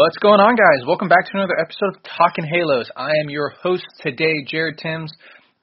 What's 0.03 0.19
going 0.19 0.41
on, 0.41 0.57
guys? 0.57 0.85
Welcome 0.85 1.07
back 1.07 1.31
to 1.31 1.39
another 1.39 1.55
episode 1.61 1.95
of 1.95 2.03
Talking 2.03 2.45
Halos. 2.45 2.91
I 2.97 3.13
am 3.23 3.31
your 3.31 3.51
host 3.63 3.87
today, 4.01 4.43
Jared 4.49 4.79
Timms, 4.79 5.13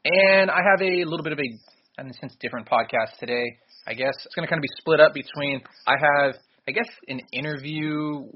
and 0.06 0.50
I 0.50 0.60
have 0.64 0.82
a 0.82 1.04
little 1.04 1.24
bit 1.24 1.34
of 1.34 1.40
a, 1.40 2.02
in 2.02 2.10
a 2.10 2.14
sense, 2.14 2.38
different 2.40 2.66
podcast 2.66 3.20
today. 3.20 3.44
I 3.86 3.96
guess 3.96 4.14
it's 4.24 4.34
going 4.36 4.48
to 4.48 4.50
kind 4.50 4.60
of 4.60 4.64
be 4.64 4.70
split 4.80 5.02
up 5.02 5.14
between. 5.14 5.60
I 5.86 5.96
have, 6.00 6.36
I 6.70 6.72
guess, 6.72 6.88
an 7.10 7.20
interview 7.34 8.32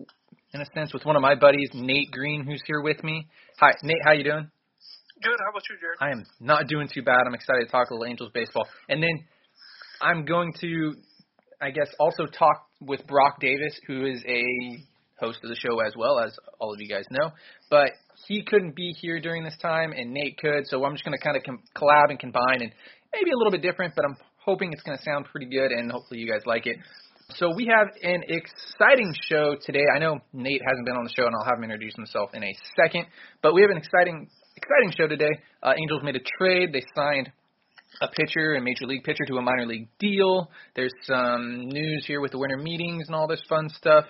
in 0.53 0.59
a 0.59 0.65
sense 0.75 0.91
with 0.93 1.05
one 1.05 1.15
of 1.15 1.21
my 1.21 1.35
buddies, 1.35 1.69
Nate 1.73 2.11
Green, 2.11 2.43
who's 2.43 2.61
here 2.67 2.81
with 2.81 3.01
me. 3.01 3.25
Hi, 3.61 3.71
Nate. 3.81 4.03
How 4.03 4.11
you 4.11 4.25
doing? 4.25 4.51
Good. 5.23 5.37
How 5.39 5.51
about 5.51 5.63
you, 5.69 5.77
Jared? 5.79 5.99
I 6.01 6.11
am 6.11 6.25
not 6.41 6.67
doing 6.67 6.89
too 6.93 7.03
bad. 7.03 7.23
I'm 7.25 7.33
excited 7.33 7.63
to 7.63 7.71
talk 7.71 7.91
a 7.91 7.93
little 7.93 8.07
Angels 8.07 8.31
baseball, 8.33 8.67
and 8.89 9.01
then 9.01 9.23
I'm 10.01 10.25
going 10.25 10.51
to, 10.59 10.95
I 11.61 11.71
guess, 11.71 11.87
also 11.97 12.25
talk 12.25 12.67
with 12.81 13.07
Brock 13.07 13.39
Davis, 13.39 13.79
who 13.87 14.05
is 14.05 14.21
a 14.27 14.43
host 15.23 15.39
of 15.43 15.49
the 15.49 15.55
show 15.55 15.79
as 15.79 15.93
well, 15.95 16.19
as 16.19 16.35
all 16.59 16.73
of 16.73 16.81
you 16.81 16.87
guys 16.87 17.05
know. 17.09 17.31
But 17.69 17.91
he 18.27 18.43
couldn't 18.43 18.75
be 18.75 18.93
here 19.01 19.19
during 19.19 19.43
this 19.43 19.57
time, 19.61 19.91
and 19.91 20.11
Nate 20.11 20.37
could, 20.37 20.67
so 20.67 20.83
I'm 20.83 20.93
just 20.93 21.05
going 21.05 21.17
to 21.17 21.23
kind 21.23 21.37
of 21.37 21.43
com- 21.43 21.63
collab 21.75 22.09
and 22.09 22.19
combine, 22.19 22.61
and 22.61 22.71
maybe 23.13 23.31
a 23.31 23.37
little 23.37 23.51
bit 23.51 23.61
different, 23.61 23.93
but 23.95 24.05
I'm 24.05 24.17
hoping 24.43 24.71
it's 24.73 24.83
going 24.83 24.97
to 24.97 25.03
sound 25.03 25.25
pretty 25.31 25.47
good, 25.47 25.71
and 25.71 25.91
hopefully 25.91 26.19
you 26.19 26.29
guys 26.29 26.41
like 26.45 26.65
it. 26.67 26.77
So 27.35 27.53
we 27.55 27.65
have 27.65 27.87
an 28.03 28.23
exciting 28.27 29.13
show 29.29 29.55
today. 29.65 29.85
I 29.95 29.99
know 29.99 30.19
Nate 30.33 30.61
hasn't 30.67 30.85
been 30.85 30.95
on 30.95 31.03
the 31.03 31.13
show, 31.15 31.25
and 31.25 31.33
I'll 31.35 31.45
have 31.45 31.57
him 31.57 31.63
introduce 31.63 31.95
himself 31.95 32.29
in 32.33 32.43
a 32.43 32.53
second. 32.75 33.05
But 33.41 33.53
we 33.53 33.61
have 33.61 33.71
an 33.71 33.77
exciting, 33.77 34.27
exciting 34.55 34.91
show 34.95 35.07
today. 35.07 35.31
Uh, 35.63 35.73
Angels 35.79 36.01
made 36.03 36.15
a 36.15 36.23
trade. 36.37 36.73
They 36.73 36.83
signed 36.93 37.31
a 38.01 38.07
pitcher, 38.07 38.55
a 38.55 38.61
major 38.61 38.85
league 38.85 39.03
pitcher, 39.03 39.25
to 39.27 39.37
a 39.37 39.41
minor 39.41 39.65
league 39.65 39.87
deal. 39.99 40.51
There's 40.75 40.93
some 41.03 41.69
news 41.69 42.03
here 42.05 42.21
with 42.21 42.31
the 42.31 42.39
winter 42.39 42.57
meetings 42.57 43.05
and 43.07 43.15
all 43.15 43.27
this 43.27 43.41
fun 43.47 43.69
stuff. 43.69 44.05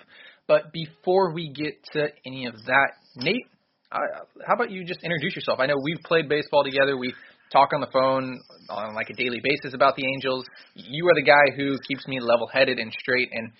But 0.46 0.72
before 0.72 1.32
we 1.32 1.52
get 1.52 1.82
to 1.92 2.08
any 2.26 2.46
of 2.46 2.54
that, 2.66 2.88
Nate, 3.16 3.46
uh, 3.90 3.98
how 4.46 4.54
about 4.54 4.70
you 4.70 4.84
just 4.84 5.02
introduce 5.02 5.34
yourself? 5.34 5.60
I 5.60 5.66
know 5.66 5.76
we've 5.82 6.02
played 6.04 6.28
baseball 6.28 6.64
together. 6.64 6.96
We 6.96 7.14
talk 7.52 7.70
on 7.72 7.80
the 7.80 7.88
phone 7.92 8.40
on 8.68 8.94
like 8.94 9.08
a 9.10 9.14
daily 9.14 9.40
basis 9.42 9.74
about 9.74 9.96
the 9.96 10.04
Angels. 10.06 10.44
You 10.74 11.06
are 11.08 11.14
the 11.14 11.22
guy 11.22 11.54
who 11.56 11.78
keeps 11.88 12.06
me 12.08 12.20
level-headed 12.20 12.78
and 12.78 12.92
straight, 12.92 13.30
and 13.32 13.52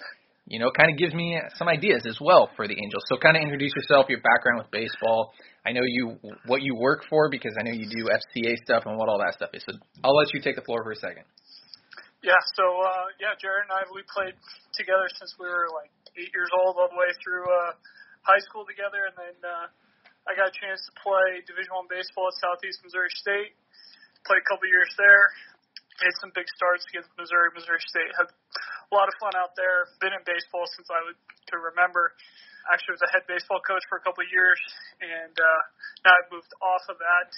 you 0.47 0.59
know, 0.59 0.71
kind 0.77 0.93
of 0.93 0.99
gives 0.99 1.15
me 1.15 1.41
some 1.57 1.69
ideas 1.69 2.05
as 2.07 2.19
well 2.21 2.51
for 2.57 2.69
the 2.69 2.75
Angels. 2.75 3.03
So, 3.09 3.17
kind 3.17 3.37
of 3.37 3.43
introduce 3.43 3.73
yourself, 3.75 4.11
your 4.11 4.21
background 4.21 4.61
with 4.61 4.71
baseball. 4.71 5.33
I 5.65 5.73
know 5.73 5.81
you 5.87 6.19
what 6.47 6.61
you 6.61 6.75
work 6.77 7.05
for 7.09 7.31
because 7.31 7.57
I 7.59 7.63
know 7.65 7.73
you 7.73 7.89
do 7.89 8.13
FCA 8.13 8.57
stuff 8.61 8.83
and 8.85 8.99
what 8.99 9.09
all 9.09 9.19
that 9.25 9.33
stuff 9.33 9.51
is. 9.55 9.65
So, 9.65 9.73
I'll 10.05 10.17
let 10.17 10.35
you 10.35 10.41
take 10.43 10.57
the 10.57 10.67
floor 10.67 10.85
for 10.85 10.93
a 10.93 10.97
second. 11.01 11.25
Yeah. 12.21 12.37
So, 12.57 12.65
uh, 12.65 13.09
yeah, 13.21 13.33
Jared 13.41 13.69
and 13.69 13.73
I 13.73 13.89
we 13.95 14.05
played 14.13 14.37
together 14.77 15.09
since 15.17 15.33
we 15.41 15.49
were 15.49 15.73
like 15.73 15.89
eight 16.19 16.33
years 16.33 16.51
old, 16.55 16.79
all 16.79 16.91
the 16.91 16.99
way 16.99 17.11
through 17.23 17.45
uh, 17.47 17.73
high 18.23 18.43
school 18.43 18.65
together, 18.65 19.11
and 19.11 19.17
then 19.17 19.37
uh, 19.45 19.67
I 20.25 20.33
got 20.33 20.49
a 20.49 20.57
chance 20.57 20.81
to 20.89 20.93
play 21.05 21.45
Division 21.45 21.75
One 21.77 21.89
baseball 21.91 22.33
at 22.33 22.37
Southeast 22.41 22.81
Missouri 22.81 23.13
State. 23.13 23.53
Played 24.25 24.41
a 24.41 24.49
couple 24.49 24.65
years 24.71 24.89
there. 24.97 25.25
Made 26.01 26.17
some 26.19 26.33
big 26.35 26.49
starts 26.57 26.83
against 26.91 27.13
Missouri. 27.15 27.53
Missouri 27.55 27.83
State 27.87 28.11
had 28.19 28.27
a 28.27 28.93
lot 28.97 29.07
of 29.07 29.15
fun 29.21 29.37
out 29.37 29.53
there. 29.55 29.87
Been 30.01 30.17
in 30.17 30.25
baseball 30.27 30.65
since 30.75 30.89
I 30.89 30.99
would 31.07 31.19
could 31.47 31.61
remember. 31.61 32.17
Actually, 32.73 32.97
was 32.97 33.05
a 33.05 33.13
head 33.13 33.29
baseball 33.29 33.61
coach 33.61 33.85
for 33.93 34.01
a 34.01 34.03
couple 34.03 34.25
of 34.25 34.31
years, 34.33 34.57
and 35.05 35.37
uh, 35.37 35.61
now 36.09 36.17
I've 36.17 36.33
moved 36.33 36.49
off 36.65 36.85
of 36.89 36.97
that 36.97 37.29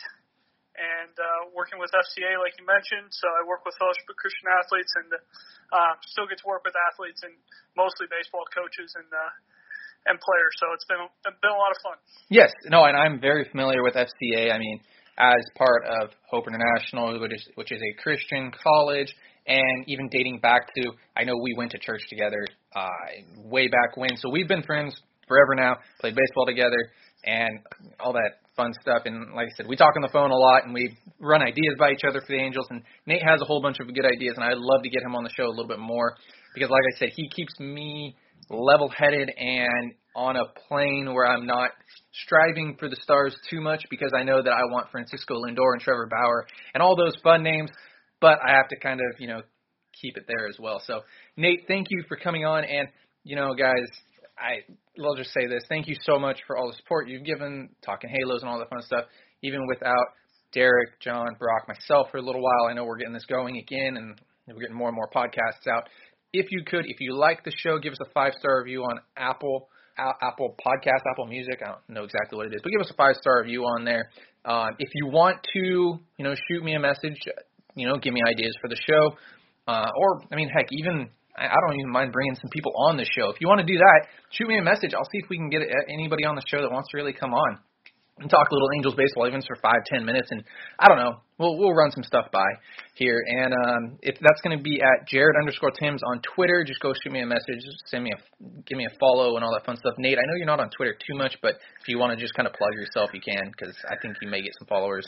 and 0.76 1.14
uh, 1.16 1.50
working 1.56 1.80
with 1.80 1.90
FCA, 1.92 2.36
like 2.40 2.54
you 2.60 2.64
mentioned. 2.68 3.08
So 3.10 3.26
I 3.26 3.42
work 3.48 3.64
with 3.64 3.74
Fellowship 3.80 4.06
of 4.08 4.16
Christian 4.20 4.46
Athletes, 4.52 4.92
and 5.00 5.08
uh, 5.72 5.92
still 6.12 6.28
get 6.28 6.38
to 6.44 6.46
work 6.46 6.62
with 6.62 6.76
athletes 6.92 7.20
and 7.24 7.34
mostly 7.74 8.06
baseball 8.12 8.44
coaches 8.52 8.92
and 9.00 9.08
uh, 9.08 10.12
and 10.12 10.16
players. 10.20 10.52
So 10.60 10.66
it's 10.76 10.86
been 10.86 11.02
been 11.24 11.54
a 11.54 11.60
lot 11.60 11.72
of 11.72 11.78
fun. 11.82 11.96
Yes, 12.28 12.52
no, 12.68 12.84
and 12.86 12.96
I'm 12.96 13.20
very 13.20 13.48
familiar 13.48 13.82
with 13.82 13.96
FCA. 13.96 14.52
I 14.52 14.58
mean, 14.58 14.78
as 15.18 15.42
part 15.56 15.84
of 15.86 16.10
Hope 16.30 16.46
International, 16.46 17.18
which 17.18 17.34
is 17.34 17.44
which 17.56 17.72
is 17.72 17.80
a 17.80 17.92
Christian 18.02 18.52
college, 18.52 19.10
and 19.46 19.84
even 19.88 20.08
dating 20.08 20.40
back 20.40 20.72
to 20.76 20.92
I 21.16 21.24
know 21.24 21.34
we 21.40 21.54
went 21.56 21.72
to 21.72 21.78
church 21.78 22.02
together 22.08 22.46
uh, 22.74 22.88
way 23.36 23.68
back 23.68 23.96
when. 23.96 24.16
So 24.16 24.30
we've 24.30 24.48
been 24.48 24.62
friends 24.62 24.94
forever 25.28 25.54
now. 25.54 25.76
Played 26.00 26.16
baseball 26.16 26.46
together 26.46 26.92
and 27.24 27.58
all 28.00 28.12
that 28.12 28.45
fun 28.56 28.72
stuff. 28.80 29.02
And 29.04 29.34
like 29.34 29.48
I 29.48 29.56
said, 29.56 29.66
we 29.66 29.76
talk 29.76 29.94
on 29.96 30.02
the 30.02 30.08
phone 30.12 30.30
a 30.30 30.36
lot 30.36 30.64
and 30.64 30.74
we 30.74 30.96
run 31.20 31.42
ideas 31.42 31.74
by 31.78 31.92
each 31.92 32.04
other 32.08 32.20
for 32.20 32.28
the 32.28 32.40
Angels. 32.40 32.66
And 32.70 32.82
Nate 33.06 33.22
has 33.22 33.40
a 33.40 33.44
whole 33.44 33.62
bunch 33.62 33.78
of 33.80 33.86
good 33.94 34.06
ideas, 34.06 34.34
and 34.36 34.44
I'd 34.44 34.56
love 34.56 34.82
to 34.82 34.88
get 34.88 35.02
him 35.02 35.14
on 35.14 35.24
the 35.24 35.30
show 35.36 35.46
a 35.46 35.54
little 35.54 35.68
bit 35.68 35.78
more 35.78 36.16
because, 36.54 36.70
like 36.70 36.82
I 36.94 36.98
said, 36.98 37.08
he 37.14 37.28
keeps 37.28 37.52
me 37.60 38.16
level-headed 38.48 39.30
and 39.36 39.92
on 40.14 40.36
a 40.36 40.44
plane 40.68 41.12
where 41.12 41.26
I'm 41.26 41.46
not 41.46 41.70
striving 42.24 42.76
for 42.78 42.88
the 42.88 42.96
stars 42.96 43.36
too 43.50 43.60
much 43.60 43.84
because 43.90 44.12
I 44.16 44.22
know 44.22 44.42
that 44.42 44.52
I 44.52 44.62
want 44.70 44.90
Francisco 44.90 45.34
Lindor 45.34 45.72
and 45.72 45.80
Trevor 45.80 46.08
Bauer 46.10 46.46
and 46.72 46.82
all 46.82 46.96
those 46.96 47.14
fun 47.22 47.42
names, 47.42 47.70
but 48.20 48.38
I 48.46 48.52
have 48.56 48.68
to 48.68 48.76
kind 48.76 49.00
of, 49.00 49.20
you 49.20 49.26
know, 49.26 49.42
keep 50.00 50.16
it 50.16 50.24
there 50.26 50.46
as 50.48 50.56
well. 50.58 50.80
So, 50.86 51.00
Nate, 51.36 51.64
thank 51.68 51.88
you 51.90 52.04
for 52.08 52.16
coming 52.16 52.44
on. 52.44 52.64
And, 52.64 52.88
you 53.24 53.36
know, 53.36 53.54
guys, 53.54 53.88
I 54.38 54.62
will 54.98 55.16
just 55.16 55.32
say 55.32 55.46
this: 55.46 55.62
thank 55.68 55.88
you 55.88 55.96
so 56.02 56.18
much 56.18 56.40
for 56.46 56.56
all 56.56 56.68
the 56.68 56.76
support 56.76 57.08
you've 57.08 57.24
given, 57.24 57.70
talking 57.84 58.10
Halos 58.10 58.42
and 58.42 58.50
all 58.50 58.58
that 58.58 58.68
fun 58.70 58.82
stuff. 58.82 59.04
Even 59.42 59.66
without 59.66 60.06
Derek, 60.52 61.00
John, 61.00 61.28
Brock, 61.38 61.68
myself 61.68 62.08
for 62.10 62.18
a 62.18 62.22
little 62.22 62.42
while, 62.42 62.68
I 62.70 62.74
know 62.74 62.84
we're 62.84 62.98
getting 62.98 63.14
this 63.14 63.26
going 63.26 63.56
again, 63.58 63.96
and 63.96 64.18
we're 64.48 64.60
getting 64.60 64.76
more 64.76 64.88
and 64.88 64.96
more 64.96 65.10
podcasts 65.14 65.66
out. 65.70 65.88
If 66.32 66.46
you 66.50 66.62
could, 66.66 66.84
if 66.86 67.00
you 67.00 67.16
like 67.16 67.44
the 67.44 67.52
show, 67.56 67.78
give 67.78 67.92
us 67.92 68.00
a 68.00 68.10
five 68.12 68.32
star 68.38 68.62
review 68.62 68.82
on 68.82 69.00
Apple. 69.16 69.68
Apple 69.98 70.54
Podcast, 70.60 71.00
Apple 71.10 71.26
Music. 71.26 71.62
I 71.62 71.68
don't 71.68 71.88
know 71.88 72.04
exactly 72.04 72.36
what 72.36 72.46
it 72.48 72.52
is, 72.54 72.60
but 72.62 72.70
give 72.70 72.82
us 72.82 72.90
a 72.90 72.96
five 72.96 73.14
star 73.16 73.40
review 73.40 73.62
on 73.62 73.86
there. 73.86 74.10
Um, 74.44 74.76
if 74.78 74.90
you 74.92 75.06
want 75.06 75.38
to, 75.54 75.58
you 75.58 76.22
know, 76.24 76.34
shoot 76.48 76.62
me 76.62 76.74
a 76.74 76.78
message, 76.78 77.16
you 77.74 77.86
know, 77.86 77.96
give 77.96 78.12
me 78.12 78.20
ideas 78.26 78.54
for 78.60 78.68
the 78.68 78.76
show, 78.76 79.16
uh, 79.66 79.88
or 79.96 80.20
I 80.30 80.36
mean, 80.36 80.50
heck, 80.50 80.66
even 80.70 81.08
I 81.38 81.56
don't 81.68 81.78
even 81.78 81.92
mind 81.92 82.12
bringing 82.12 82.34
some 82.36 82.50
people 82.50 82.72
on 82.88 82.96
the 82.96 83.04
show. 83.04 83.30
If 83.30 83.40
you 83.40 83.48
want 83.48 83.60
to 83.60 83.66
do 83.66 83.78
that, 83.78 84.08
shoot 84.30 84.48
me 84.48 84.58
a 84.58 84.62
message. 84.62 84.94
I'll 84.94 85.04
see 85.12 85.18
if 85.22 85.28
we 85.28 85.36
can 85.36 85.50
get 85.50 85.62
anybody 85.88 86.24
on 86.24 86.34
the 86.34 86.42
show 86.48 86.60
that 86.62 86.72
wants 86.72 86.90
to 86.90 86.96
really 86.96 87.12
come 87.12 87.34
on. 87.34 87.58
and 88.18 88.30
talk 88.30 88.48
a 88.50 88.54
little 88.54 88.68
Angels 88.76 88.94
baseball 88.96 89.26
even 89.28 89.42
for 89.42 89.56
five 89.60 89.84
ten 89.86 90.04
minutes. 90.04 90.28
And 90.30 90.42
I 90.78 90.88
don't 90.88 90.96
know, 90.96 91.20
we'll 91.38 91.58
we'll 91.58 91.74
run 91.74 91.90
some 91.90 92.02
stuff 92.02 92.26
by 92.32 92.46
here. 92.94 93.20
And 93.28 93.52
um, 93.52 93.98
if 94.00 94.16
that's 94.20 94.40
going 94.40 94.56
to 94.56 94.62
be 94.62 94.80
at 94.80 95.06
Jared 95.06 95.36
underscore 95.36 95.70
Timms 95.70 96.00
on 96.02 96.20
Twitter, 96.34 96.64
just 96.64 96.80
go 96.80 96.92
shoot 97.02 97.12
me 97.12 97.20
a 97.20 97.26
message, 97.26 97.60
send 97.86 98.04
me 98.04 98.12
a 98.16 98.18
give 98.64 98.78
me 98.78 98.86
a 98.86 98.94
follow 98.98 99.36
and 99.36 99.44
all 99.44 99.52
that 99.52 99.66
fun 99.66 99.76
stuff. 99.76 99.94
Nate, 99.98 100.16
I 100.18 100.24
know 100.24 100.36
you're 100.36 100.46
not 100.48 100.60
on 100.60 100.70
Twitter 100.70 100.96
too 100.96 101.16
much, 101.16 101.36
but 101.42 101.56
if 101.80 101.88
you 101.88 101.98
want 101.98 102.16
to 102.16 102.18
just 102.20 102.34
kind 102.34 102.46
of 102.48 102.54
plug 102.54 102.72
yourself, 102.72 103.10
you 103.12 103.20
can 103.20 103.52
because 103.52 103.76
I 103.88 103.96
think 104.00 104.16
you 104.22 104.28
may 104.28 104.40
get 104.40 104.52
some 104.58 104.66
followers. 104.66 105.06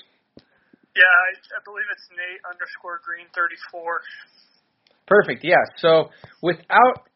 Yeah, 0.97 1.09
I, 1.09 1.29
I 1.57 1.61
believe 1.65 1.89
it's 1.89 2.09
Nate 2.13 2.43
underscore 2.45 3.01
Green 3.07 3.29
thirty 3.33 3.57
four. 3.73 4.03
Perfect. 5.09 5.43
Yeah. 5.43 5.57
So 5.79 6.11
without 6.43 7.09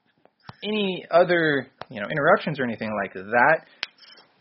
any 0.65 1.05
other 1.11 1.69
you 1.91 2.01
know 2.01 2.09
interruptions 2.11 2.59
or 2.59 2.65
anything 2.65 2.91
like 3.03 3.15
that, 3.15 3.67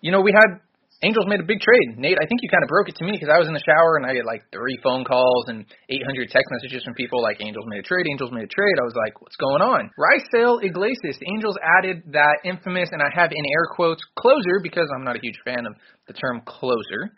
you 0.01 0.11
know 0.11 0.21
we 0.21 0.31
had 0.31 0.61
Angels 1.03 1.25
made 1.25 1.41
a 1.41 1.49
big 1.49 1.57
trade. 1.57 1.97
Nate, 1.97 2.21
I 2.21 2.29
think 2.29 2.45
you 2.45 2.49
kind 2.53 2.61
of 2.61 2.69
broke 2.69 2.85
it 2.85 2.93
to 3.01 3.03
me 3.03 3.17
because 3.17 3.33
I 3.33 3.41
was 3.41 3.49
in 3.49 3.57
the 3.57 3.65
shower 3.65 3.97
and 3.97 4.05
I 4.05 4.13
get 4.13 4.21
like 4.21 4.45
three 4.53 4.77
phone 4.85 5.01
calls 5.01 5.49
and 5.49 5.65
800 5.89 6.29
text 6.29 6.45
messages 6.53 6.85
from 6.85 6.93
people 6.93 7.23
like 7.25 7.41
Angels 7.41 7.65
made 7.65 7.81
a 7.81 7.87
trade, 7.89 8.05
Angels 8.05 8.29
made 8.29 8.45
a 8.45 8.53
trade. 8.53 8.77
I 8.77 8.85
was 8.85 8.93
like, 8.93 9.17
what's 9.17 9.35
going 9.35 9.65
on? 9.65 9.89
Raisel 9.97 10.61
Iglesias. 10.61 11.17
The 11.17 11.25
Angels 11.33 11.57
added 11.57 12.03
that 12.13 12.45
infamous, 12.45 12.89
and 12.93 13.01
I 13.01 13.09
have 13.17 13.31
in 13.33 13.45
air 13.49 13.65
quotes, 13.73 14.05
closer 14.13 14.61
because 14.61 14.85
I'm 14.93 15.03
not 15.03 15.17
a 15.17 15.19
huge 15.25 15.41
fan 15.43 15.65
of 15.65 15.73
the 16.05 16.13
term 16.13 16.45
closer. 16.45 17.09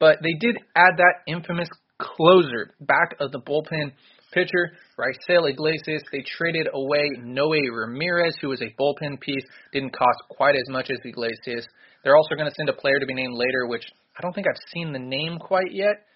But 0.00 0.24
they 0.24 0.32
did 0.40 0.56
add 0.74 0.96
that 0.96 1.28
infamous 1.28 1.68
closer 2.00 2.72
back 2.80 3.12
of 3.20 3.30
the 3.32 3.40
bullpen 3.44 3.92
pitcher, 4.32 4.72
Raisel 4.98 5.50
Iglesias. 5.50 6.02
They 6.12 6.24
traded 6.36 6.68
away 6.72 7.10
Noe 7.22 7.50
Ramirez, 7.50 8.34
who 8.40 8.48
was 8.48 8.62
a 8.62 8.74
bullpen 8.80 9.20
piece, 9.20 9.44
didn't 9.72 9.96
cost 9.96 10.18
quite 10.28 10.56
as 10.56 10.68
much 10.68 10.90
as 10.90 10.98
Iglesias. 11.04 11.66
They're 12.04 12.16
also 12.16 12.34
going 12.34 12.48
to 12.48 12.54
send 12.56 12.68
a 12.68 12.80
player 12.80 12.98
to 12.98 13.06
be 13.06 13.14
named 13.14 13.34
later, 13.34 13.66
which 13.66 13.84
I 14.16 14.22
don't 14.22 14.32
think 14.32 14.46
I've 14.48 14.60
seen 14.72 14.92
the 14.92 14.98
name 14.98 15.38
quite 15.38 15.72
yet. 15.72 16.06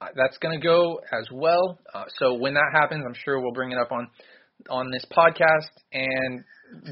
Uh, 0.00 0.08
that's 0.16 0.38
going 0.38 0.58
to 0.58 0.66
go 0.66 1.00
as 1.12 1.26
well. 1.32 1.78
Uh, 1.94 2.04
so 2.18 2.34
when 2.34 2.54
that 2.54 2.70
happens, 2.72 3.04
I'm 3.06 3.14
sure 3.24 3.40
we'll 3.40 3.52
bring 3.52 3.72
it 3.72 3.78
up 3.78 3.92
on 3.92 4.08
on 4.70 4.90
this 4.90 5.04
podcast. 5.10 5.70
And 5.92 6.44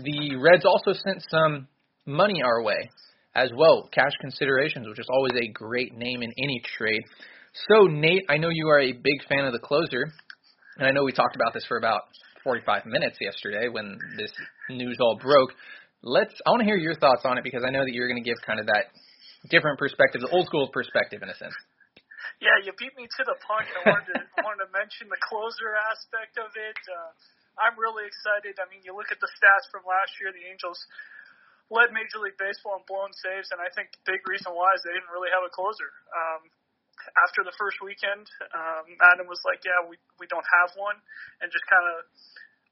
the 0.04 0.36
Reds 0.36 0.64
also 0.64 0.92
sent 0.92 1.22
some 1.30 1.68
money 2.06 2.42
our 2.42 2.62
way 2.62 2.90
as 3.34 3.50
well, 3.56 3.88
cash 3.92 4.12
considerations, 4.20 4.86
which 4.88 4.98
is 4.98 5.06
always 5.10 5.32
a 5.34 5.52
great 5.52 5.94
name 5.94 6.22
in 6.22 6.32
any 6.38 6.60
trade. 6.76 7.02
So 7.68 7.86
Nate, 7.86 8.24
I 8.28 8.36
know 8.36 8.48
you 8.50 8.68
are 8.68 8.80
a 8.80 8.92
big 8.92 9.24
fan 9.28 9.44
of 9.44 9.52
the 9.52 9.58
closer, 9.58 10.12
and 10.80 10.88
I 10.88 10.90
know 10.90 11.04
we 11.04 11.12
talked 11.12 11.36
about 11.36 11.54
this 11.54 11.64
for 11.68 11.76
about 11.76 12.02
45 12.42 12.86
minutes 12.86 13.18
yesterday 13.20 13.68
when 13.68 13.98
this 14.16 14.32
news 14.70 14.96
all 15.00 15.18
broke 15.20 15.52
let's 16.02 16.32
I 16.46 16.50
want 16.50 16.60
to 16.64 16.68
hear 16.68 16.80
your 16.80 16.96
thoughts 16.96 17.22
on 17.24 17.36
it 17.36 17.44
because 17.44 17.60
I 17.64 17.70
know 17.70 17.84
that 17.84 17.92
you're 17.92 18.08
going 18.08 18.20
to 18.20 18.24
give 18.24 18.40
kind 18.44 18.60
of 18.60 18.66
that 18.72 18.88
different 19.48 19.80
perspective, 19.80 20.20
the 20.20 20.32
old 20.32 20.48
school 20.48 20.68
perspective 20.72 21.20
in 21.24 21.28
a 21.28 21.36
sense. 21.36 21.56
Yeah, 22.40 22.56
you 22.64 22.72
beat 22.76 22.96
me 22.96 23.04
to 23.04 23.22
the 23.24 23.36
punch. 23.44 23.68
I 23.68 23.80
wanted 23.84 24.16
to 24.16 24.20
wanted 24.44 24.68
to 24.68 24.70
mention 24.72 25.12
the 25.12 25.20
closer 25.20 25.76
aspect 25.92 26.40
of 26.40 26.48
it. 26.56 26.80
Uh, 26.88 27.12
I'm 27.60 27.76
really 27.76 28.08
excited. 28.08 28.56
I 28.56 28.64
mean, 28.72 28.80
you 28.80 28.96
look 28.96 29.12
at 29.12 29.20
the 29.20 29.28
stats 29.36 29.68
from 29.68 29.84
last 29.84 30.16
year. 30.16 30.32
The 30.32 30.48
Angels 30.48 30.80
led 31.68 31.92
Major 31.92 32.24
League 32.24 32.40
Baseball 32.40 32.80
in 32.80 32.84
blown 32.88 33.12
saves, 33.20 33.52
and 33.52 33.60
I 33.60 33.68
think 33.76 33.92
the 33.92 34.16
big 34.16 34.24
reason 34.24 34.56
why 34.56 34.72
is 34.72 34.80
they 34.80 34.96
didn't 34.96 35.12
really 35.12 35.28
have 35.28 35.44
a 35.44 35.52
closer. 35.52 35.92
Um, 36.16 36.40
after 37.26 37.44
the 37.44 37.54
first 37.56 37.78
weekend, 37.82 38.26
um, 38.52 38.86
Adam 39.12 39.26
was 39.26 39.40
like, 39.44 39.64
"Yeah, 39.64 39.86
we 39.88 39.96
we 40.18 40.26
don't 40.26 40.46
have 40.60 40.74
one," 40.76 40.98
and 41.40 41.50
just 41.52 41.66
kind 41.66 41.86
of 41.96 42.06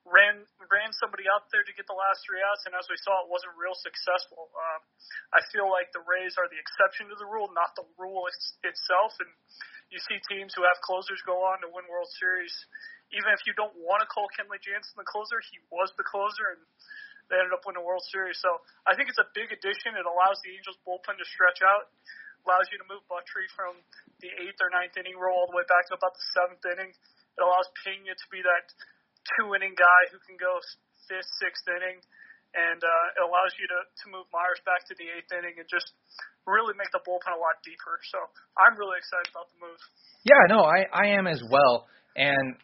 ran 0.08 0.44
ran 0.72 0.90
somebody 0.96 1.28
out 1.28 1.48
there 1.52 1.64
to 1.64 1.72
get 1.76 1.84
the 1.88 1.96
last 1.96 2.24
three 2.24 2.40
outs, 2.44 2.64
and 2.68 2.72
as 2.76 2.84
we 2.88 2.96
saw, 3.04 3.24
it 3.24 3.28
wasn't 3.28 3.52
real 3.56 3.76
successful. 3.76 4.48
Um, 4.52 4.80
I 5.36 5.40
feel 5.52 5.68
like 5.68 5.92
the 5.92 6.04
Rays 6.04 6.36
are 6.40 6.48
the 6.48 6.60
exception 6.60 7.08
to 7.12 7.16
the 7.16 7.28
rule, 7.28 7.48
not 7.52 7.72
the 7.76 7.84
rule 7.96 8.28
it's, 8.28 8.56
itself. 8.64 9.16
And 9.20 9.30
you 9.92 10.00
see 10.04 10.20
teams 10.28 10.52
who 10.56 10.64
have 10.64 10.80
closers 10.84 11.20
go 11.24 11.40
on 11.44 11.64
to 11.64 11.68
win 11.72 11.88
World 11.88 12.08
Series. 12.20 12.52
Even 13.12 13.32
if 13.32 13.40
you 13.48 13.56
don't 13.56 13.72
want 13.80 14.04
to 14.04 14.08
call 14.08 14.28
Kenley 14.36 14.60
Jansen 14.60 14.96
the 15.00 15.08
closer, 15.08 15.40
he 15.48 15.60
was 15.72 15.88
the 15.96 16.04
closer, 16.04 16.56
and 16.56 16.60
they 17.32 17.40
ended 17.40 17.56
up 17.56 17.64
winning 17.64 17.80
the 17.80 17.86
World 17.86 18.04
Series. 18.12 18.36
So 18.40 18.48
I 18.84 18.92
think 18.96 19.08
it's 19.08 19.20
a 19.20 19.28
big 19.32 19.48
addition. 19.48 19.96
It 19.96 20.04
allows 20.04 20.40
the 20.44 20.52
Angels 20.52 20.76
bullpen 20.84 21.16
to 21.16 21.26
stretch 21.28 21.64
out, 21.64 21.88
allows 22.48 22.64
you 22.72 22.80
to 22.80 22.88
move 22.88 23.04
Buttrey 23.12 23.44
from 23.52 23.76
the 24.24 24.32
eighth 24.40 24.56
or 24.64 24.72
ninth 24.72 24.96
inning 24.96 25.20
role 25.20 25.44
all 25.44 25.48
the 25.52 25.56
way 25.60 25.68
back 25.68 25.84
to 25.92 26.00
about 26.00 26.16
the 26.16 26.24
seventh 26.32 26.64
inning. 26.64 26.88
It 26.88 27.42
allows 27.44 27.68
Pena 27.84 28.16
to 28.16 28.26
be 28.32 28.40
that 28.40 28.64
two 29.36 29.52
inning 29.52 29.76
guy 29.76 30.00
who 30.08 30.16
can 30.24 30.40
go 30.40 30.56
fifth, 31.04 31.28
sixth 31.36 31.68
inning, 31.68 32.00
and 32.56 32.80
uh, 32.80 33.16
it 33.20 33.22
allows 33.28 33.52
you 33.60 33.68
to 33.68 33.80
to 33.84 34.04
move 34.08 34.24
Myers 34.32 34.64
back 34.64 34.88
to 34.88 34.96
the 34.96 35.12
eighth 35.12 35.28
inning 35.28 35.60
and 35.60 35.68
just 35.68 35.92
really 36.48 36.72
make 36.80 36.88
the 36.96 37.04
bullpen 37.04 37.36
a 37.36 37.36
lot 37.36 37.60
deeper. 37.60 38.00
So 38.08 38.18
I'm 38.56 38.80
really 38.80 38.96
excited 38.96 39.28
about 39.28 39.52
the 39.52 39.60
move. 39.60 39.80
Yeah, 40.24 40.42
no, 40.48 40.64
I 40.64 40.88
I 40.88 41.04
am 41.20 41.28
as 41.28 41.44
well. 41.44 41.84
And 42.16 42.56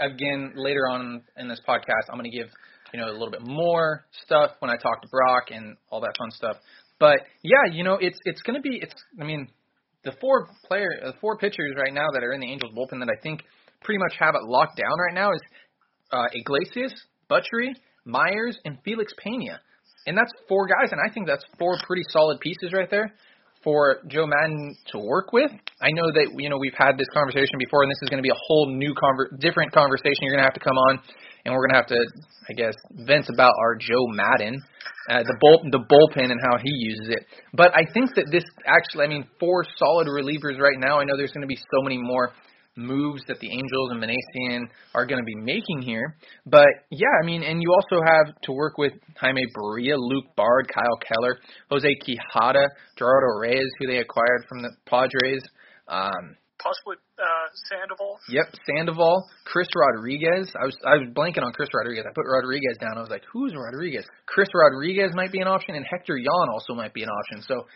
again, 0.00 0.56
later 0.56 0.88
on 0.88 1.22
in 1.36 1.48
this 1.48 1.60
podcast, 1.68 2.08
I'm 2.08 2.18
going 2.18 2.30
to 2.30 2.36
give 2.36 2.48
you 2.94 3.00
know 3.00 3.10
a 3.10 3.16
little 3.16 3.30
bit 3.30 3.44
more 3.44 4.06
stuff 4.24 4.56
when 4.60 4.70
I 4.70 4.76
talk 4.80 5.02
to 5.02 5.08
Brock 5.08 5.52
and 5.52 5.76
all 5.90 6.00
that 6.00 6.16
fun 6.16 6.30
stuff. 6.32 6.56
But 6.98 7.18
yeah, 7.42 7.72
you 7.72 7.84
know, 7.84 7.98
it's 8.00 8.18
it's 8.24 8.42
going 8.42 8.56
to 8.56 8.62
be 8.62 8.78
it's. 8.82 8.94
I 9.20 9.24
mean, 9.24 9.48
the 10.04 10.12
four 10.20 10.48
player, 10.66 10.88
the 11.04 11.14
four 11.20 11.36
pitchers 11.36 11.74
right 11.76 11.92
now 11.92 12.06
that 12.14 12.22
are 12.22 12.32
in 12.32 12.40
the 12.40 12.50
Angels 12.50 12.72
bullpen 12.72 13.00
that 13.00 13.10
I 13.10 13.20
think 13.22 13.42
pretty 13.82 13.98
much 13.98 14.14
have 14.18 14.34
it 14.34 14.42
locked 14.44 14.76
down 14.78 14.98
right 14.98 15.14
now 15.14 15.32
is 15.32 15.40
uh, 16.12 16.26
Iglesias, 16.32 16.94
Buttrey, 17.28 17.74
Myers, 18.04 18.58
and 18.64 18.78
Felix 18.84 19.12
Pena. 19.22 19.60
And 20.06 20.16
that's 20.16 20.30
four 20.48 20.66
guys, 20.66 20.92
and 20.92 21.00
I 21.04 21.12
think 21.12 21.26
that's 21.26 21.44
four 21.58 21.76
pretty 21.84 22.04
solid 22.10 22.38
pieces 22.40 22.72
right 22.72 22.88
there 22.90 23.12
for 23.64 23.98
Joe 24.06 24.26
Maddon 24.26 24.76
to 24.92 24.98
work 24.98 25.32
with. 25.32 25.50
I 25.82 25.90
know 25.90 26.06
that 26.14 26.30
you 26.38 26.48
know 26.48 26.58
we've 26.58 26.78
had 26.78 26.96
this 26.96 27.08
conversation 27.12 27.58
before, 27.58 27.82
and 27.82 27.90
this 27.90 27.98
is 28.02 28.08
going 28.08 28.22
to 28.22 28.26
be 28.26 28.30
a 28.30 28.42
whole 28.46 28.70
new 28.70 28.94
conver- 28.94 29.34
different 29.40 29.72
conversation. 29.72 30.22
You're 30.22 30.38
going 30.38 30.46
to 30.46 30.48
have 30.48 30.54
to 30.54 30.62
come 30.62 30.78
on, 30.78 31.02
and 31.46 31.54
we're 31.54 31.68
to 31.70 31.76
have 31.76 31.86
to, 31.86 32.06
I 32.50 32.52
guess, 32.54 32.74
vent 32.90 33.28
about 33.32 33.52
our 33.58 33.76
Joe 33.76 34.06
Maddon, 34.08 34.60
uh, 35.08 35.22
the 35.22 35.36
bull 35.40 35.62
the 35.70 35.78
bullpen 35.78 36.30
and 36.30 36.40
how 36.42 36.58
he 36.58 36.70
uses 36.70 37.08
it. 37.10 37.26
But 37.54 37.70
I 37.72 37.86
think 37.94 38.10
that 38.16 38.26
this 38.32 38.42
actually, 38.66 39.04
I 39.04 39.08
mean, 39.08 39.26
four 39.38 39.64
solid 39.76 40.08
relievers 40.08 40.58
right 40.58 40.76
now. 40.76 40.98
I 40.98 41.04
know 41.04 41.16
there's 41.16 41.30
to 41.46 41.46
be 41.46 41.56
so 41.56 41.82
many 41.82 41.98
more 41.98 42.32
moves 42.76 43.22
that 43.28 43.38
the 43.40 43.48
Angels 43.48 43.90
and 43.92 44.02
Minasian 44.02 44.68
are 44.94 45.06
going 45.06 45.18
to 45.18 45.24
be 45.24 45.36
making 45.36 45.82
here. 45.82 46.16
But 46.44 46.68
yeah, 46.90 47.14
I 47.22 47.24
mean, 47.24 47.42
and 47.42 47.62
you 47.62 47.72
also 47.72 48.02
have 48.04 48.34
to 48.42 48.52
work 48.52 48.76
with 48.76 48.92
Jaime 49.18 49.46
Barria, 49.56 49.94
Luke 49.96 50.26
Bard, 50.36 50.68
Kyle 50.72 50.98
Keller, 51.00 51.38
Jose 51.70 51.88
Quijada, 52.04 52.66
Gerardo 52.98 53.38
Reyes, 53.40 53.70
who 53.78 53.86
they 53.86 53.98
acquired 53.98 54.44
from 54.48 54.62
the 54.62 54.70
Padres. 54.84 55.42
Um, 55.88 56.36
Possibly 56.58 56.96
uh, 57.18 57.46
Sandoval. 57.68 58.18
Yep, 58.28 58.46
Sandoval, 58.68 59.24
Chris 59.44 59.68
Rodriguez. 59.74 60.50
I 60.60 60.64
was 60.64 60.76
I 60.84 60.96
was 60.96 61.08
blanking 61.16 61.42
on 61.42 61.52
Chris 61.52 61.68
Rodriguez. 61.72 62.04
I 62.04 62.12
put 62.14 62.26
Rodriguez 62.28 62.76
down. 62.78 62.96
I 62.96 63.00
was 63.00 63.10
like, 63.10 63.22
who's 63.32 63.54
Rodriguez? 63.56 64.04
Chris 64.26 64.48
Rodriguez 64.54 65.12
might 65.14 65.32
be 65.32 65.40
an 65.40 65.48
option, 65.48 65.74
and 65.74 65.84
Hector 65.88 66.16
Yan 66.16 66.48
also 66.52 66.74
might 66.74 66.92
be 66.92 67.02
an 67.02 67.08
option. 67.08 67.42
So 67.42 67.66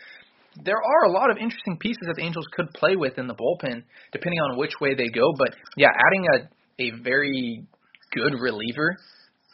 there 0.63 0.77
are 0.77 1.03
a 1.05 1.11
lot 1.11 1.31
of 1.31 1.37
interesting 1.37 1.77
pieces 1.77 2.03
that 2.05 2.15
the 2.17 2.23
Angels 2.23 2.45
could 2.53 2.69
play 2.73 2.95
with 2.95 3.17
in 3.17 3.27
the 3.27 3.35
bullpen, 3.35 3.83
depending 4.11 4.39
on 4.39 4.57
which 4.57 4.73
way 4.79 4.93
they 4.93 5.07
go. 5.07 5.33
But 5.37 5.55
yeah, 5.77 5.89
adding 5.89 6.25
a 6.35 6.37
a 6.81 7.01
very 7.03 7.65
good 8.11 8.33
reliever 8.39 8.97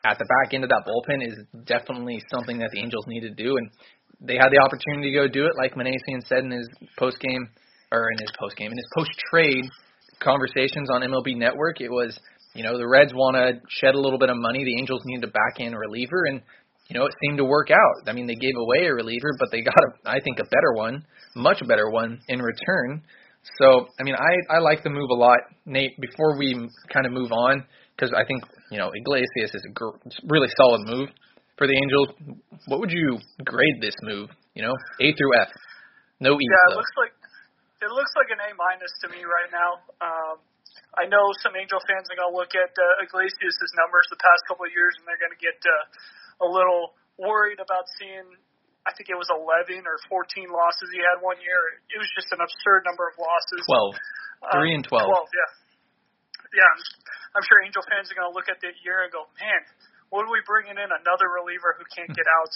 at 0.06 0.18
the 0.18 0.26
back 0.26 0.54
end 0.54 0.64
of 0.64 0.70
that 0.70 0.84
bullpen 0.88 1.26
is 1.26 1.38
definitely 1.66 2.22
something 2.32 2.60
that 2.60 2.70
the 2.72 2.80
Angels 2.80 3.06
need 3.08 3.22
to 3.22 3.32
do, 3.32 3.58
and 3.58 3.70
they 4.20 4.36
had 4.36 4.50
the 4.50 4.60
opportunity 4.60 5.12
to 5.12 5.18
go 5.18 5.28
do 5.28 5.46
it, 5.46 5.54
like 5.58 5.76
Minasian 5.76 6.26
said 6.28 6.44
in 6.44 6.52
his 6.52 6.68
post 6.98 7.20
game 7.20 7.48
or 7.92 8.12
in 8.12 8.20
his 8.20 8.32
post 8.40 8.56
game 8.58 8.72
in 8.72 8.78
his 8.78 8.90
post 8.96 9.12
trade 9.30 9.66
conversations 10.20 10.90
on 10.92 11.02
MLB 11.02 11.38
Network. 11.38 11.82
It 11.82 11.90
was 11.90 12.18
you 12.54 12.64
know 12.64 12.78
the 12.78 12.88
Reds 12.88 13.14
want 13.14 13.36
to 13.36 13.62
shed 13.70 13.96
a 13.96 14.00
little 14.00 14.20
bit 14.20 14.30
of 14.30 14.38
money, 14.38 14.64
the 14.64 14.78
Angels 14.80 15.02
need 15.06 15.24
a 15.24 15.28
back 15.28 15.60
end 15.60 15.76
reliever, 15.78 16.26
and 16.26 16.42
you 16.90 16.98
know, 16.98 17.06
it 17.06 17.14
seemed 17.22 17.38
to 17.38 17.44
work 17.46 17.70
out. 17.70 18.08
I 18.08 18.14
mean, 18.14 18.28
they 18.28 18.36
gave 18.36 18.56
away 18.58 18.88
a 18.88 18.94
reliever, 18.94 19.36
but 19.40 19.50
they 19.52 19.62
got 19.62 19.76
a, 19.76 20.10
I 20.10 20.20
think, 20.22 20.40
a 20.40 20.46
better 20.46 20.74
one, 20.74 21.04
much 21.36 21.60
better 21.68 21.90
one 21.90 22.20
in 22.30 22.42
return. 22.42 23.04
So, 23.60 23.88
I 24.00 24.04
mean, 24.04 24.16
I 24.16 24.56
I 24.56 24.60
like 24.60 24.84
the 24.84 24.90
move 24.90 25.10
a 25.10 25.14
lot, 25.14 25.40
Nate. 25.66 26.00
Before 26.00 26.38
we 26.38 26.54
kind 26.92 27.06
of 27.06 27.12
move 27.12 27.32
on, 27.32 27.64
because 27.96 28.14
I 28.14 28.26
think 28.26 28.44
you 28.72 28.78
know 28.78 28.92
Iglesias 28.94 29.52
is 29.54 29.64
a 29.70 29.74
gr- 29.74 29.98
really 30.28 30.48
solid 30.58 30.82
move 30.88 31.10
for 31.58 31.68
the 31.68 31.76
Angels. 31.76 32.10
What 32.68 32.80
would 32.80 32.92
you 32.92 33.20
grade 33.44 33.82
this 33.82 33.96
move? 34.04 34.30
You 34.54 34.64
know, 34.64 34.74
A 35.02 35.14
through 35.14 35.42
F, 35.42 35.48
no 36.20 36.34
E. 36.34 36.40
Yeah, 36.40 36.74
it 36.74 36.76
looks 36.76 36.92
like 36.98 37.12
it 37.82 37.92
looks 37.94 38.14
like 38.18 38.30
an 38.34 38.42
A 38.42 38.50
minus 38.58 38.94
to 39.06 39.08
me 39.14 39.22
right 39.22 39.52
now. 39.54 39.72
Um, 40.02 40.36
I 40.98 41.06
know 41.06 41.30
some 41.46 41.54
Angel 41.54 41.78
fans 41.86 42.10
are 42.10 42.18
gonna 42.18 42.34
look 42.34 42.58
at 42.58 42.74
uh, 42.74 43.06
Iglesias' 43.06 43.74
numbers 43.78 44.10
the 44.10 44.22
past 44.22 44.42
couple 44.50 44.66
of 44.66 44.74
years, 44.74 44.98
and 44.98 45.06
they're 45.06 45.22
gonna 45.22 45.38
get 45.38 45.58
uh, 45.62 46.46
a 46.46 46.48
little 46.48 46.98
worried 47.22 47.62
about 47.62 47.86
seeing. 48.02 48.38
I 48.88 48.96
think 48.96 49.12
it 49.12 49.20
was 49.20 49.28
11 49.28 49.84
or 49.84 50.00
14 50.08 50.48
losses 50.48 50.88
he 50.96 51.04
had 51.04 51.20
one 51.20 51.36
year. 51.44 51.60
It 51.92 52.00
was 52.00 52.08
just 52.16 52.32
an 52.32 52.40
absurd 52.40 52.88
number 52.88 53.04
of 53.12 53.20
losses. 53.20 53.60
12. 53.68 54.56
Three 54.56 54.72
and 54.72 54.86
12. 54.88 55.12
12, 55.12 55.12
yeah. 55.12 55.52
Yeah, 56.56 56.72
I'm, 56.72 56.80
I'm 57.36 57.44
sure 57.44 57.60
Angel 57.68 57.84
fans 57.84 58.08
are 58.08 58.16
going 58.16 58.32
to 58.32 58.36
look 58.36 58.48
at 58.48 58.64
that 58.64 58.80
year 58.88 59.04
and 59.04 59.12
go, 59.12 59.28
man, 59.44 59.62
what 60.08 60.24
are 60.24 60.32
we 60.32 60.40
bringing 60.48 60.80
in? 60.80 60.88
Another 60.88 61.28
reliever 61.36 61.76
who 61.76 61.84
can't 61.92 62.08
get 62.16 62.24
outs. 62.40 62.56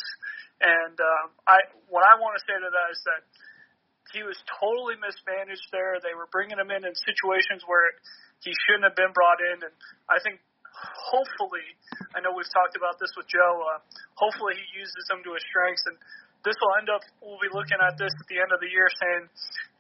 And 0.63 0.95
um, 1.03 1.25
I, 1.43 1.59
what 1.91 2.07
I 2.07 2.15
want 2.15 2.39
to 2.39 2.41
say 2.47 2.55
to 2.55 2.69
that 2.69 2.87
is 2.95 3.01
that 3.11 3.21
he 4.11 4.21
was 4.23 4.37
totally 4.59 4.99
mismanaged 4.99 5.67
there. 5.71 5.99
They 6.03 6.15
were 6.15 6.27
bringing 6.31 6.59
him 6.59 6.71
in 6.71 6.83
in 6.83 6.93
situations 6.95 7.63
where 7.65 7.95
he 8.43 8.51
shouldn't 8.67 8.87
have 8.87 8.97
been 8.97 9.11
brought 9.15 9.39
in, 9.39 9.63
and 9.63 9.73
I 10.09 10.19
think 10.21 10.39
hopefully, 10.73 11.65
I 12.15 12.23
know 12.23 12.33
we've 12.33 12.49
talked 12.51 12.75
about 12.79 12.97
this 12.97 13.11
with 13.15 13.27
Joe. 13.27 13.55
Uh, 13.75 13.79
hopefully, 14.15 14.57
he 14.57 14.65
uses 14.79 15.03
them 15.11 15.21
to 15.23 15.31
his 15.35 15.43
strengths, 15.51 15.83
and 15.87 15.97
this 16.41 16.57
will 16.57 16.73
end 16.81 16.89
up. 16.89 17.03
We'll 17.21 17.41
be 17.41 17.51
looking 17.53 17.77
at 17.77 17.95
this 18.01 18.11
at 18.11 18.27
the 18.27 18.41
end 18.41 18.49
of 18.49 18.59
the 18.59 18.71
year, 18.71 18.87
saying 18.89 19.23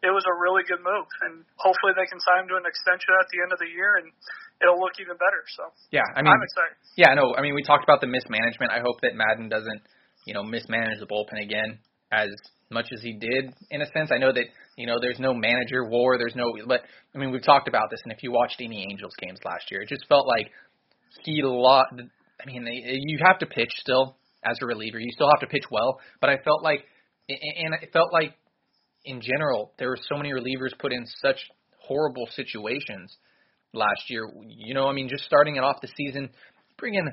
it 0.05 0.13
was 0.13 0.25
a 0.29 0.35
really 0.37 0.61
good 0.67 0.81
move, 0.81 1.09
and 1.25 1.41
hopefully 1.57 1.97
they 1.97 2.05
can 2.05 2.21
sign 2.21 2.45
him 2.45 2.47
to 2.53 2.57
an 2.61 2.67
extension 2.67 3.11
at 3.17 3.27
the 3.33 3.39
end 3.41 3.51
of 3.53 3.59
the 3.61 3.69
year, 3.69 3.97
and 4.01 4.13
it'll 4.61 4.79
look 4.79 4.97
even 5.01 5.17
better. 5.17 5.41
So 5.57 5.73
yeah, 5.89 6.05
I 6.13 6.21
mean, 6.21 6.33
I'm 6.33 6.43
excited. 6.43 6.77
Yeah, 6.97 7.17
no, 7.17 7.33
I 7.33 7.41
mean, 7.41 7.57
we 7.57 7.65
talked 7.65 7.85
about 7.85 8.01
the 8.01 8.09
mismanagement. 8.09 8.69
I 8.69 8.81
hope 8.85 9.01
that 9.01 9.17
Maddon 9.17 9.49
doesn't, 9.49 9.81
you 10.29 10.33
know, 10.37 10.45
mismanage 10.45 11.01
the 11.01 11.09
bullpen 11.09 11.41
again 11.41 11.81
as 12.11 12.29
much 12.71 12.87
as 12.93 13.01
he 13.01 13.13
did 13.13 13.53
in 13.69 13.81
a 13.81 13.85
sense. 13.87 14.11
I 14.13 14.17
know 14.17 14.31
that 14.31 14.45
you 14.77 14.87
know 14.87 14.99
there's 14.99 15.19
no 15.19 15.33
manager 15.33 15.85
war, 15.85 16.17
there's 16.17 16.35
no, 16.35 16.53
but 16.67 16.81
I 17.13 17.17
mean 17.17 17.31
we've 17.31 17.43
talked 17.43 17.67
about 17.67 17.89
this, 17.91 17.99
and 18.03 18.13
if 18.13 18.23
you 18.23 18.31
watched 18.31 18.61
any 18.61 18.87
Angels 18.89 19.13
games 19.21 19.39
last 19.45 19.69
year, 19.69 19.81
it 19.81 19.89
just 19.89 20.07
felt 20.07 20.27
like 20.27 20.49
he 21.23 21.41
lost. 21.43 21.93
I 21.93 22.45
mean, 22.45 22.65
you 22.67 23.19
have 23.23 23.39
to 23.39 23.45
pitch 23.45 23.69
still 23.77 24.15
as 24.43 24.57
a 24.61 24.65
reliever. 24.65 24.99
You 24.99 25.11
still 25.11 25.29
have 25.31 25.41
to 25.41 25.47
pitch 25.47 25.65
well, 25.69 25.99
but 26.19 26.29
I 26.29 26.37
felt 26.43 26.63
like, 26.63 26.83
and 27.29 27.75
it 27.81 27.89
felt 27.93 28.11
like 28.11 28.33
in 29.05 29.21
general 29.21 29.73
there 29.77 29.89
were 29.89 29.99
so 30.09 30.17
many 30.17 30.31
relievers 30.31 30.77
put 30.79 30.93
in 30.93 31.05
such 31.21 31.37
horrible 31.79 32.27
situations 32.31 33.15
last 33.73 34.09
year. 34.09 34.27
You 34.47 34.73
know, 34.73 34.87
I 34.87 34.93
mean, 34.93 35.09
just 35.09 35.25
starting 35.25 35.57
it 35.57 35.63
off 35.63 35.81
the 35.81 35.89
season, 35.95 36.29
bringing 36.77 37.07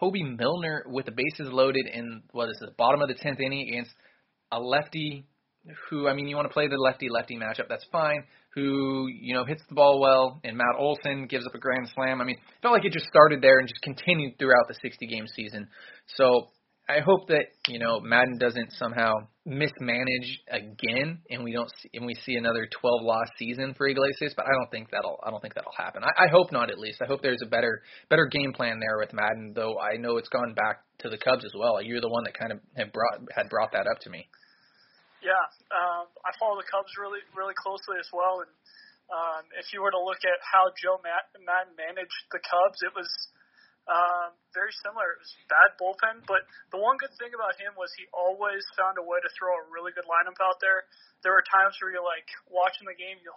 Hoby 0.00 0.36
Milner 0.36 0.84
with 0.86 1.06
the 1.06 1.12
bases 1.12 1.52
loaded 1.52 1.86
in 1.86 2.22
what 2.32 2.48
is 2.48 2.58
the 2.60 2.72
bottom 2.76 3.00
of 3.00 3.08
the 3.08 3.14
tenth 3.14 3.40
inning 3.40 3.68
against 3.68 3.92
a 4.52 4.60
lefty 4.60 5.26
who 5.90 6.08
I 6.08 6.14
mean 6.14 6.28
you 6.28 6.36
want 6.36 6.48
to 6.48 6.52
play 6.52 6.68
the 6.68 6.76
lefty 6.76 7.08
lefty 7.08 7.36
matchup 7.36 7.68
that's 7.68 7.84
fine 7.90 8.24
who 8.54 9.08
you 9.08 9.34
know 9.34 9.44
hits 9.44 9.62
the 9.68 9.74
ball 9.74 10.00
well 10.00 10.40
and 10.44 10.56
Matt 10.56 10.76
Olson 10.78 11.26
gives 11.26 11.46
up 11.46 11.54
a 11.54 11.58
grand 11.58 11.88
slam. 11.94 12.20
I 12.20 12.24
mean 12.24 12.38
felt 12.62 12.72
like 12.72 12.84
it 12.84 12.92
just 12.92 13.06
started 13.06 13.42
there 13.42 13.58
and 13.58 13.68
just 13.68 13.82
continued 13.82 14.38
throughout 14.38 14.68
the 14.68 14.74
60 14.80 15.06
game 15.06 15.26
season. 15.34 15.68
So 16.16 16.48
I 16.88 17.00
hope 17.02 17.26
that 17.28 17.50
you 17.66 17.80
know 17.80 17.98
Maddon 17.98 18.38
doesn't 18.38 18.70
somehow 18.78 19.12
mismanage 19.44 20.38
again, 20.46 21.18
and 21.30 21.42
we 21.42 21.52
don't 21.52 21.70
see, 21.82 21.90
and 21.94 22.06
we 22.06 22.14
see 22.14 22.36
another 22.36 22.68
12 22.80 23.02
loss 23.02 23.26
season 23.38 23.74
for 23.74 23.88
Iglesias. 23.88 24.34
But 24.36 24.46
I 24.46 24.54
don't 24.54 24.70
think 24.70 24.90
that'll 24.94 25.18
I 25.26 25.30
don't 25.30 25.42
think 25.42 25.54
that'll 25.54 25.74
happen. 25.76 26.04
I, 26.04 26.26
I 26.26 26.28
hope 26.30 26.52
not. 26.52 26.70
At 26.70 26.78
least 26.78 27.02
I 27.02 27.06
hope 27.06 27.22
there's 27.22 27.42
a 27.42 27.50
better 27.50 27.82
better 28.08 28.26
game 28.26 28.52
plan 28.52 28.78
there 28.78 28.98
with 28.98 29.12
Maddon. 29.12 29.52
Though 29.54 29.78
I 29.82 29.98
know 29.98 30.16
it's 30.16 30.30
gone 30.30 30.54
back 30.54 30.86
to 31.02 31.10
the 31.10 31.18
Cubs 31.18 31.44
as 31.44 31.52
well. 31.58 31.82
You're 31.82 32.00
the 32.00 32.12
one 32.12 32.22
that 32.22 32.38
kind 32.38 32.52
of 32.52 32.60
had 32.76 32.92
brought 32.92 33.18
had 33.34 33.50
brought 33.50 33.72
that 33.72 33.90
up 33.90 33.98
to 34.06 34.10
me. 34.10 34.28
Yeah, 35.26 35.42
um, 35.74 36.06
I 36.22 36.30
follow 36.38 36.54
the 36.54 36.70
Cubs 36.70 36.94
really 37.02 37.18
really 37.34 37.54
closely 37.58 37.98
as 37.98 38.06
well, 38.14 38.46
and 38.46 38.52
um, 39.10 39.42
if 39.58 39.74
you 39.74 39.82
were 39.82 39.90
to 39.90 39.98
look 39.98 40.22
at 40.22 40.38
how 40.42 40.70
Joe 40.78 41.02
Maddon 41.02 41.74
managed 41.74 42.22
the 42.30 42.38
Cubs, 42.46 42.78
it 42.86 42.94
was 42.94 43.10
um, 43.86 44.34
very 44.50 44.74
similar. 44.82 45.14
It 45.14 45.22
was 45.22 45.32
bad 45.46 45.78
bullpen, 45.78 46.26
but 46.26 46.42
the 46.74 46.80
one 46.82 46.98
good 46.98 47.14
thing 47.22 47.30
about 47.30 47.54
him 47.54 47.78
was 47.78 47.90
he 47.94 48.10
always 48.10 48.66
found 48.74 48.98
a 48.98 49.04
way 49.06 49.22
to 49.22 49.30
throw 49.38 49.54
a 49.54 49.64
really 49.70 49.94
good 49.94 50.06
lineup 50.10 50.38
out 50.42 50.58
there. 50.58 50.90
There 51.22 51.30
were 51.30 51.46
times 51.46 51.78
where 51.78 51.94
you're 51.94 52.04
like 52.04 52.26
watching 52.50 52.90
the 52.90 52.98
game, 52.98 53.22
you 53.22 53.30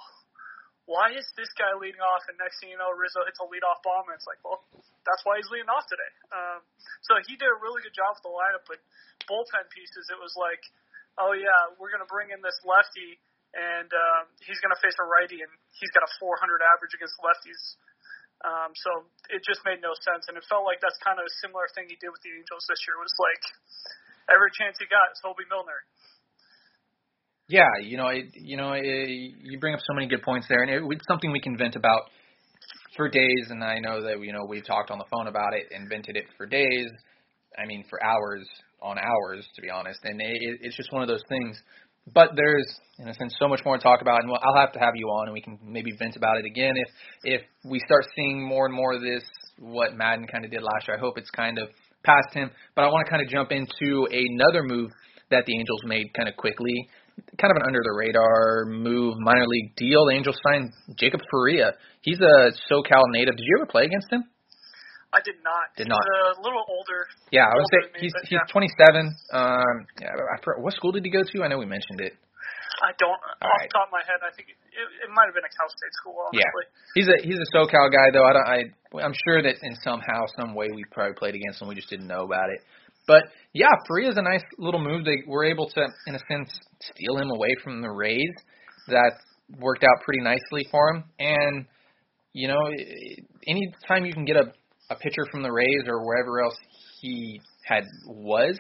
why 0.90 1.14
is 1.14 1.30
this 1.38 1.54
guy 1.54 1.70
leading 1.78 2.02
off? 2.02 2.26
And 2.26 2.34
next 2.42 2.58
thing 2.58 2.74
you 2.74 2.80
know, 2.82 2.90
Rizzo 2.90 3.22
hits 3.22 3.38
a 3.38 3.46
leadoff 3.46 3.78
bomb, 3.86 4.10
and 4.10 4.18
it's 4.18 4.26
like, 4.26 4.42
well, 4.42 4.66
that's 5.06 5.22
why 5.22 5.38
he's 5.38 5.46
leading 5.54 5.70
off 5.70 5.86
today. 5.86 6.14
Um, 6.34 6.66
so 7.06 7.14
he 7.30 7.38
did 7.38 7.46
a 7.46 7.58
really 7.62 7.86
good 7.86 7.94
job 7.94 8.18
with 8.18 8.26
the 8.26 8.34
lineup, 8.34 8.66
but 8.66 8.82
bullpen 9.30 9.70
pieces, 9.70 10.10
it 10.10 10.18
was 10.18 10.34
like, 10.34 10.66
oh 11.22 11.38
yeah, 11.38 11.78
we're 11.78 11.94
gonna 11.94 12.10
bring 12.10 12.34
in 12.34 12.42
this 12.42 12.58
lefty, 12.66 13.22
and 13.54 13.86
um, 13.94 14.34
he's 14.42 14.58
gonna 14.66 14.82
face 14.82 14.98
a 14.98 15.06
righty, 15.06 15.46
and 15.46 15.54
he's 15.78 15.94
got 15.94 16.02
a 16.02 16.12
400 16.18 16.58
average 16.74 16.98
against 16.98 17.22
lefties. 17.22 17.78
Um, 18.40 18.72
so 18.72 19.04
it 19.36 19.44
just 19.44 19.60
made 19.68 19.84
no 19.84 19.92
sense, 20.00 20.32
and 20.32 20.40
it 20.40 20.46
felt 20.48 20.64
like 20.64 20.80
that's 20.80 20.96
kind 21.04 21.20
of 21.20 21.28
a 21.28 21.34
similar 21.44 21.68
thing 21.76 21.92
he 21.92 22.00
did 22.00 22.08
with 22.08 22.24
the 22.24 22.32
Angels 22.32 22.64
this 22.72 22.80
year. 22.88 22.96
Was 22.96 23.12
like 23.20 23.44
every 24.32 24.52
chance 24.56 24.80
he 24.80 24.88
got, 24.88 25.12
it's 25.12 25.20
Hoby 25.20 25.44
Milner. 25.52 25.84
Yeah, 27.52 27.68
you 27.84 27.98
know, 28.00 28.08
it, 28.14 28.32
you 28.38 28.56
know, 28.56 28.78
it, 28.78 29.10
you 29.44 29.60
bring 29.60 29.74
up 29.74 29.84
so 29.84 29.92
many 29.92 30.08
good 30.08 30.24
points 30.24 30.48
there, 30.48 30.64
and 30.64 30.72
it, 30.72 30.80
it's 30.80 31.08
something 31.10 31.34
we 31.34 31.44
can 31.44 31.58
vent 31.58 31.76
about 31.76 32.08
for 32.96 33.10
days. 33.10 33.52
And 33.52 33.60
I 33.64 33.80
know 33.80 34.04
that 34.08 34.24
you 34.24 34.32
know 34.32 34.48
we've 34.48 34.66
talked 34.66 34.92
on 34.92 35.00
the 35.00 35.10
phone 35.12 35.28
about 35.28 35.52
it 35.52 35.68
and 35.76 35.90
vented 35.90 36.16
it 36.16 36.32
for 36.38 36.46
days. 36.46 36.88
I 37.60 37.66
mean, 37.66 37.84
for 37.90 38.00
hours 38.04 38.48
on 38.82 38.98
hours, 38.98 39.46
to 39.56 39.62
be 39.62 39.70
honest. 39.70 40.00
And 40.04 40.22
it, 40.22 40.60
it's 40.62 40.78
just 40.78 40.94
one 40.94 41.02
of 41.02 41.08
those 41.08 41.24
things 41.28 41.60
but 42.14 42.32
there's 42.36 42.68
in 43.00 43.08
a 43.08 43.14
sense 43.14 43.34
so 43.40 43.48
much 43.48 43.62
more 43.64 43.78
to 43.78 43.84
talk 43.84 44.02
about, 44.02 44.24
and 44.24 44.32
I'll 44.32 44.60
have 44.60 44.74
to 44.74 44.80
have 44.80 44.94
you 44.96 45.08
on, 45.08 45.28
and 45.28 45.34
we 45.34 45.42
can 45.42 45.58
maybe 45.64 45.92
vent 45.98 46.16
about 46.16 46.38
it 46.38 46.46
again 46.46 46.76
if 46.76 46.88
if 47.24 47.42
we 47.64 47.80
start 47.86 48.06
seeing 48.16 48.44
more 48.44 48.66
and 48.66 48.76
more 48.76 48.94
of 48.94 49.02
this. 49.02 49.24
What 49.58 49.96
Maddon 49.96 50.26
kind 50.28 50.46
of 50.46 50.52
did 50.52 50.62
last 50.62 50.88
year, 50.88 50.96
I 50.96 51.00
hope 51.00 51.18
it's 51.18 51.30
kind 51.32 51.60
of 51.60 51.68
past 52.06 52.34
him. 52.34 52.50
But 52.76 52.86
I 52.86 52.88
want 52.88 53.06
to 53.06 53.12
kind 53.12 53.22
of 53.22 53.28
jump 53.28 53.52
into 53.52 54.08
another 54.10 54.64
move 54.64 54.90
that 55.32 55.46
the 55.46 55.54
Angels 55.58 55.82
made 55.84 56.14
kind 56.14 56.30
of 56.30 56.38
quickly, 56.38 56.88
kind 57.40 57.52
of 57.52 57.58
an 57.58 57.64
under 57.68 57.82
the 57.84 57.92
radar 57.92 58.66
move, 58.68 59.16
minor 59.20 59.46
league 59.46 59.76
deal. 59.76 60.06
The 60.08 60.14
Angels 60.14 60.38
signed 60.48 60.72
Jacob 60.98 61.20
Faria. 61.30 61.74
He's 62.02 62.20
a 62.20 62.52
SoCal 62.72 63.04
native. 63.10 63.36
Did 63.36 63.44
you 63.46 63.58
ever 63.60 63.66
play 63.66 63.84
against 63.84 64.12
him? 64.12 64.24
I 65.10 65.20
did 65.26 65.42
not. 65.42 65.74
Did 65.74 65.90
not. 65.90 65.98
He's 65.98 66.38
a 66.38 66.42
little 66.46 66.62
older. 66.70 67.10
Yeah, 67.34 67.50
I 67.50 67.54
would 67.58 67.70
say 67.74 67.82
he's 67.98 68.14
me, 68.14 68.30
he's 68.30 68.38
yeah. 68.38 68.54
27. 68.54 69.10
Um, 69.34 69.76
yeah, 69.98 70.14
I 70.14 70.38
forgot, 70.44 70.62
what 70.62 70.74
school 70.78 70.94
did 70.94 71.02
he 71.02 71.10
go 71.10 71.26
to? 71.26 71.36
I 71.42 71.48
know 71.50 71.58
we 71.58 71.66
mentioned 71.66 72.02
it. 72.02 72.14
I 72.80 72.94
don't 72.96 73.18
All 73.18 73.50
off 73.50 73.60
right. 73.60 73.68
the 73.68 73.74
top 73.76 73.88
of 73.90 73.94
my 73.94 74.06
head. 74.06 74.22
I 74.24 74.32
think 74.38 74.54
it, 74.54 74.58
it, 74.72 74.88
it 75.04 75.10
might 75.12 75.28
have 75.28 75.36
been 75.36 75.44
a 75.44 75.52
Cal 75.52 75.68
State 75.68 75.96
school. 76.00 76.16
Honestly. 76.30 76.40
Yeah, 76.40 76.96
he's 76.96 77.10
a 77.10 77.18
he's 77.26 77.42
a 77.42 77.50
SoCal 77.52 77.92
guy 77.92 78.08
though. 78.14 78.24
I 78.24 78.34
don't. 78.34 78.48
I 78.48 78.60
I'm 79.04 79.16
sure 79.26 79.42
that 79.42 79.56
in 79.62 79.74
somehow, 79.84 80.30
some 80.38 80.56
way, 80.56 80.70
we 80.74 80.86
probably 80.94 81.18
played 81.18 81.36
against 81.36 81.62
him. 81.62 81.68
We 81.68 81.76
just 81.76 81.90
didn't 81.90 82.08
know 82.08 82.24
about 82.24 82.50
it. 82.54 82.62
But 83.10 83.26
yeah, 83.54 83.74
Faria 83.88 84.10
is 84.10 84.18
a 84.18 84.22
nice 84.22 84.46
little 84.58 84.80
move. 84.80 85.04
They 85.04 85.26
were 85.26 85.44
able 85.44 85.68
to, 85.74 85.82
in 86.08 86.16
a 86.16 86.22
sense, 86.30 86.54
steal 86.80 87.18
him 87.18 87.30
away 87.34 87.50
from 87.64 87.82
the 87.82 87.90
Rays. 87.90 88.32
That 88.88 89.18
worked 89.58 89.84
out 89.84 90.06
pretty 90.06 90.22
nicely 90.22 90.66
for 90.72 90.94
him. 90.94 91.04
And 91.20 91.66
you 92.34 92.48
know, 92.48 92.62
anytime 93.48 94.06
you 94.06 94.14
can 94.14 94.26
get 94.26 94.38
a 94.38 94.54
a 94.90 94.96
pitcher 94.96 95.26
from 95.32 95.44
the 95.44 95.52
Rays 95.52 95.84
or 95.88 96.06
wherever 96.06 96.42
else 96.44 96.56
he 97.02 97.40
had 97.66 97.84
was, 98.06 98.58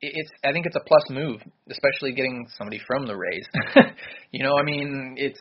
it's 0.00 0.30
I 0.44 0.52
think 0.52 0.66
it's 0.66 0.76
a 0.76 0.84
plus 0.86 1.04
move, 1.10 1.40
especially 1.70 2.12
getting 2.12 2.46
somebody 2.58 2.80
from 2.86 3.06
the 3.06 3.16
Rays. 3.16 3.46
you 4.32 4.42
know, 4.42 4.56
I 4.56 4.62
mean, 4.62 5.14
it's 5.16 5.40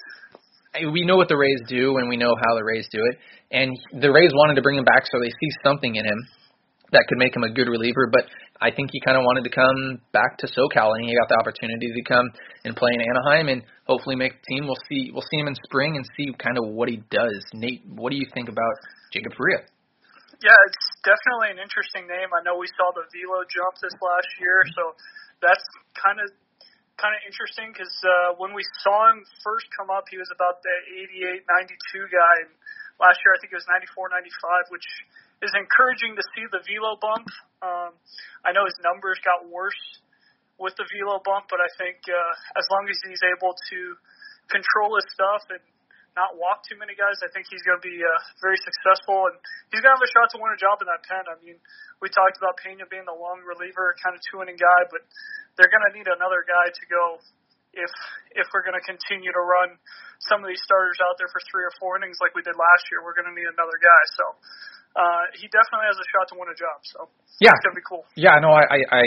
we 0.93 1.03
know 1.05 1.17
what 1.17 1.27
the 1.27 1.38
Rays 1.38 1.61
do 1.67 1.97
and 1.97 2.07
we 2.07 2.17
know 2.17 2.33
how 2.35 2.55
the 2.55 2.63
Rays 2.63 2.88
do 2.91 3.00
it, 3.03 3.17
and 3.51 3.75
the 4.01 4.11
Rays 4.11 4.31
wanted 4.33 4.55
to 4.55 4.61
bring 4.61 4.77
him 4.77 4.85
back 4.85 5.05
so 5.11 5.19
they 5.19 5.29
see 5.29 5.50
something 5.63 5.95
in 5.95 6.05
him 6.05 6.27
that 6.91 7.07
could 7.07 7.17
make 7.17 7.36
him 7.36 7.43
a 7.43 7.51
good 7.51 7.67
reliever. 7.67 8.07
But 8.12 8.27
I 8.62 8.69
think 8.71 8.91
he 8.91 9.00
kind 9.01 9.17
of 9.17 9.24
wanted 9.24 9.43
to 9.48 9.53
come 9.53 10.00
back 10.12 10.38
to 10.39 10.48
SoCal, 10.48 10.93
and 10.95 11.07
he 11.07 11.15
got 11.15 11.27
the 11.31 11.39
opportunity 11.39 11.89
to 11.91 12.03
come 12.03 12.27
and 12.63 12.75
play 12.75 12.91
in 12.93 13.01
Anaheim 13.01 13.50
and 13.50 13.63
hopefully 13.88 14.15
make 14.15 14.38
the 14.38 14.45
team. 14.53 14.67
We'll 14.67 14.83
see. 14.88 15.10
We'll 15.12 15.25
see 15.31 15.39
him 15.39 15.48
in 15.48 15.55
spring 15.65 15.95
and 15.98 16.05
see 16.15 16.29
kind 16.38 16.57
of 16.60 16.69
what 16.69 16.89
he 16.89 17.01
does. 17.10 17.41
Nate, 17.53 17.81
what 17.88 18.12
do 18.12 18.17
you 18.17 18.27
think 18.33 18.50
about 18.50 18.75
Jacob 19.12 19.33
Faria? 19.36 19.65
Yeah, 20.41 20.57
it's 20.65 20.86
definitely 21.05 21.53
an 21.53 21.62
interesting 21.62 22.10
name. 22.10 22.33
I 22.33 22.41
know 22.41 22.57
we 22.57 22.65
saw 22.74 22.89
the 22.98 23.05
velo 23.13 23.45
jump 23.45 23.77
this 23.77 23.93
last 24.01 24.29
year, 24.41 24.65
so 24.74 24.98
that's 25.38 25.62
kind 25.93 26.17
of 26.17 26.29
kind 26.98 27.17
of 27.17 27.21
interesting 27.25 27.74
because 27.74 27.93
uh, 28.05 28.38
when 28.38 28.53
we 28.53 28.62
saw 28.86 29.10
him 29.10 29.25
first 29.41 29.65
come 29.74 29.89
up, 29.89 30.05
he 30.13 30.21
was 30.21 30.29
about 30.29 30.62
the 30.62 30.75
88, 31.17 31.45
92 31.50 32.13
guy, 32.13 32.33
and 32.45 32.53
last 33.01 33.17
year 33.25 33.33
I 33.33 33.41
think 33.41 33.53
it 33.53 33.57
was 33.57 33.69
94, 33.69 34.13
95, 34.13 34.69
which 34.69 34.86
is 35.41 35.51
encouraging 35.57 36.13
to 36.15 36.24
see 36.38 36.45
the 36.50 36.62
velo 36.63 36.98
bump. 37.01 37.27
Um, 37.62 37.91
I 38.45 38.53
know 38.53 38.65
his 38.65 38.77
numbers 38.86 39.17
got 39.25 39.50
worse 39.50 39.81
with 40.62 40.77
the 40.77 40.86
velo 40.86 41.21
bump, 41.25 41.50
but 41.50 41.57
I 41.57 41.69
think 41.81 42.01
uh, 42.05 42.33
as 42.57 42.65
long 42.69 42.86
as 42.86 42.98
he's 43.05 43.21
able 43.25 43.53
to 43.53 43.79
control 44.50 44.98
his 44.98 45.07
stuff 45.13 45.43
and 45.50 45.63
not 46.15 46.36
walk 46.36 46.63
too 46.67 46.75
many 46.75 46.91
guys. 46.91 47.15
I 47.24 47.31
think 47.31 47.48
he's 47.48 47.63
going 47.63 47.79
to 47.79 47.86
be 47.86 47.95
uh, 48.03 48.19
very 48.43 48.60
successful, 48.60 49.31
and 49.31 49.36
he's 49.71 49.79
going 49.79 49.95
to 49.95 49.98
have 49.98 50.03
a 50.03 50.12
shot 50.12 50.27
to 50.36 50.38
win 50.43 50.51
a 50.51 50.60
job 50.60 50.83
in 50.83 50.88
that 50.91 51.07
pen. 51.07 51.24
I 51.24 51.39
mean, 51.39 51.55
we 52.03 52.12
talked 52.12 52.36
about 52.36 52.60
Pena 52.60 52.83
being 52.91 53.07
the 53.07 53.15
long 53.15 53.39
reliever, 53.48 53.95
kind 54.03 54.12
of 54.12 54.21
two 54.27 54.43
inning 54.43 54.60
guy, 54.60 54.81
but 54.91 55.07
they're 55.55 55.71
going 55.71 55.86
to 55.88 55.93
need 55.95 56.12
another 56.12 56.43
guy 56.43 56.67
to 56.67 56.83
go 56.91 57.03
if 57.71 57.91
if 58.36 58.51
we're 58.51 58.67
going 58.67 58.75
to 58.75 58.83
continue 58.83 59.31
to 59.31 59.43
run 59.48 59.79
some 60.27 60.43
of 60.43 60.51
these 60.51 60.60
starters 60.60 61.00
out 61.00 61.15
there 61.15 61.31
for 61.31 61.39
three 61.48 61.63
or 61.63 61.71
four 61.79 61.95
innings 61.95 62.19
like 62.19 62.36
we 62.36 62.43
did 62.43 62.60
last 62.60 62.83
year. 62.91 63.00
We're 63.00 63.15
going 63.15 63.31
to 63.31 63.36
need 63.36 63.48
another 63.48 63.79
guy. 63.79 64.01
So 64.19 64.25
uh, 64.95 65.24
he 65.36 65.48
definitely 65.50 65.88
has 65.88 65.98
a 66.00 66.07
shot 66.12 66.25
to 66.31 66.36
win 66.39 66.48
a 66.51 66.57
job. 66.57 66.77
So 66.83 67.10
yeah, 67.39 67.51
it's 67.51 67.63
gonna 67.63 67.79
be 67.79 67.88
cool. 67.88 68.03
Yeah, 68.15 68.36
no, 68.41 68.51
I, 68.51 68.63
I, 68.67 68.79
I 68.91 69.03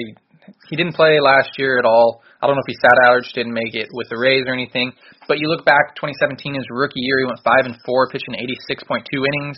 he 0.68 0.76
didn't 0.76 0.94
play 0.94 1.20
last 1.20 1.56
year 1.56 1.78
at 1.78 1.84
all. 1.84 2.22
I 2.40 2.46
don't 2.46 2.56
know 2.56 2.64
if 2.64 2.72
he 2.72 2.78
sat 2.80 2.96
out 3.08 3.16
or 3.16 3.20
just 3.20 3.34
didn't 3.34 3.54
make 3.54 3.74
it 3.74 3.88
with 3.92 4.08
the 4.08 4.18
Rays 4.20 4.44
or 4.46 4.52
anything. 4.52 4.92
But 5.26 5.40
you 5.40 5.48
look 5.48 5.64
back, 5.64 5.96
2017, 5.96 6.52
his 6.52 6.68
rookie 6.68 7.00
year, 7.00 7.20
he 7.20 7.24
went 7.24 7.40
five 7.40 7.64
and 7.64 7.76
four, 7.86 8.12
pitching 8.12 8.36
86.2 8.36 9.08
innings, 9.08 9.56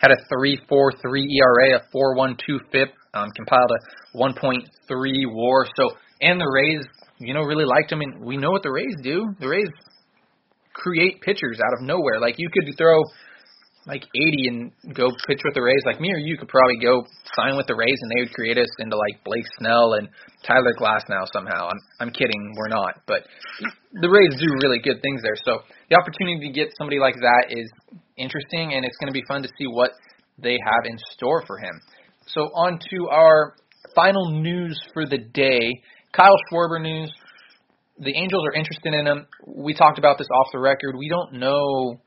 had 0.00 0.14
a 0.14 0.18
3.43 0.30 0.94
ERA, 1.02 1.74
a 1.74 1.82
4.12 1.90 2.38
FIP, 2.70 2.94
um, 3.14 3.30
compiled 3.34 3.70
a 3.74 4.16
1.3 4.16 4.62
WAR. 5.26 5.66
So, 5.74 5.90
and 6.20 6.40
the 6.40 6.46
Rays 6.46 6.86
you 7.18 7.34
know, 7.34 7.42
really 7.42 7.64
liked 7.64 7.90
him. 7.90 8.00
And 8.00 8.24
we 8.24 8.36
know 8.36 8.50
what 8.50 8.62
the 8.62 8.70
Rays 8.70 8.94
do. 9.02 9.34
The 9.40 9.48
Rays 9.48 9.68
create 10.72 11.20
pitchers 11.20 11.58
out 11.58 11.74
of 11.78 11.86
nowhere. 11.86 12.20
Like 12.20 12.36
you 12.38 12.48
could 12.52 12.64
throw 12.76 13.02
like 13.88 14.04
80 14.14 14.48
and 14.48 14.72
go 14.94 15.08
pitch 15.26 15.40
with 15.42 15.54
the 15.54 15.62
Rays. 15.62 15.82
Like 15.86 15.98
me 15.98 16.12
or 16.12 16.20
you 16.20 16.36
could 16.36 16.48
probably 16.48 16.76
go 16.76 17.02
sign 17.34 17.56
with 17.56 17.66
the 17.66 17.74
Rays 17.74 17.96
and 18.02 18.12
they 18.12 18.20
would 18.20 18.34
create 18.34 18.58
us 18.58 18.68
into 18.78 18.96
like 18.96 19.24
Blake 19.24 19.48
Snell 19.58 19.94
and 19.94 20.08
Tyler 20.46 20.76
Glasnow 20.78 21.24
somehow. 21.32 21.68
I'm 21.72 21.80
I'm 21.98 22.10
kidding, 22.10 22.54
we're 22.54 22.68
not. 22.68 23.00
But 23.06 23.24
the 23.94 24.08
Rays 24.08 24.38
do 24.38 24.46
really 24.62 24.78
good 24.78 25.00
things 25.00 25.22
there. 25.22 25.36
So 25.42 25.64
the 25.88 25.96
opportunity 25.96 26.46
to 26.46 26.52
get 26.52 26.68
somebody 26.76 27.00
like 27.00 27.16
that 27.16 27.46
is 27.48 27.66
interesting 28.18 28.76
and 28.76 28.84
it's 28.84 28.96
going 29.00 29.08
to 29.08 29.16
be 29.16 29.24
fun 29.26 29.42
to 29.42 29.48
see 29.58 29.66
what 29.66 29.92
they 30.36 30.58
have 30.62 30.84
in 30.84 30.98
store 31.16 31.42
for 31.46 31.56
him. 31.58 31.80
So 32.26 32.42
on 32.52 32.78
to 32.90 33.08
our 33.08 33.54
final 33.94 34.30
news 34.42 34.78
for 34.92 35.06
the 35.06 35.18
day. 35.18 35.80
Kyle 36.12 36.36
Schwarber 36.52 36.80
news. 36.80 37.10
The 37.98 38.14
Angels 38.14 38.44
are 38.46 38.54
interested 38.54 38.94
in 38.94 39.06
him. 39.06 39.26
We 39.46 39.74
talked 39.74 39.98
about 39.98 40.18
this 40.18 40.28
off 40.30 40.48
the 40.52 40.60
record. 40.60 40.94
We 40.96 41.08
don't 41.08 41.40
know 41.40 42.00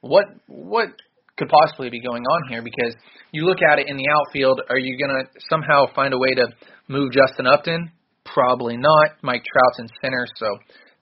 what 0.00 0.26
what 0.46 0.88
could 1.36 1.48
possibly 1.48 1.90
be 1.90 2.00
going 2.00 2.22
on 2.22 2.48
here 2.48 2.62
because 2.62 2.94
you 3.32 3.44
look 3.44 3.58
at 3.62 3.78
it 3.78 3.88
in 3.88 3.96
the 3.96 4.08
outfield. 4.08 4.62
Are 4.70 4.78
you 4.78 4.98
going 4.98 5.10
to 5.10 5.40
somehow 5.50 5.86
find 5.94 6.14
a 6.14 6.18
way 6.18 6.34
to 6.34 6.48
move 6.88 7.12
Justin 7.12 7.46
Upton? 7.46 7.90
Probably 8.24 8.76
not. 8.76 9.10
Mike 9.22 9.44
Trout's 9.44 9.78
in 9.78 9.88
center, 10.02 10.26
so 10.36 10.46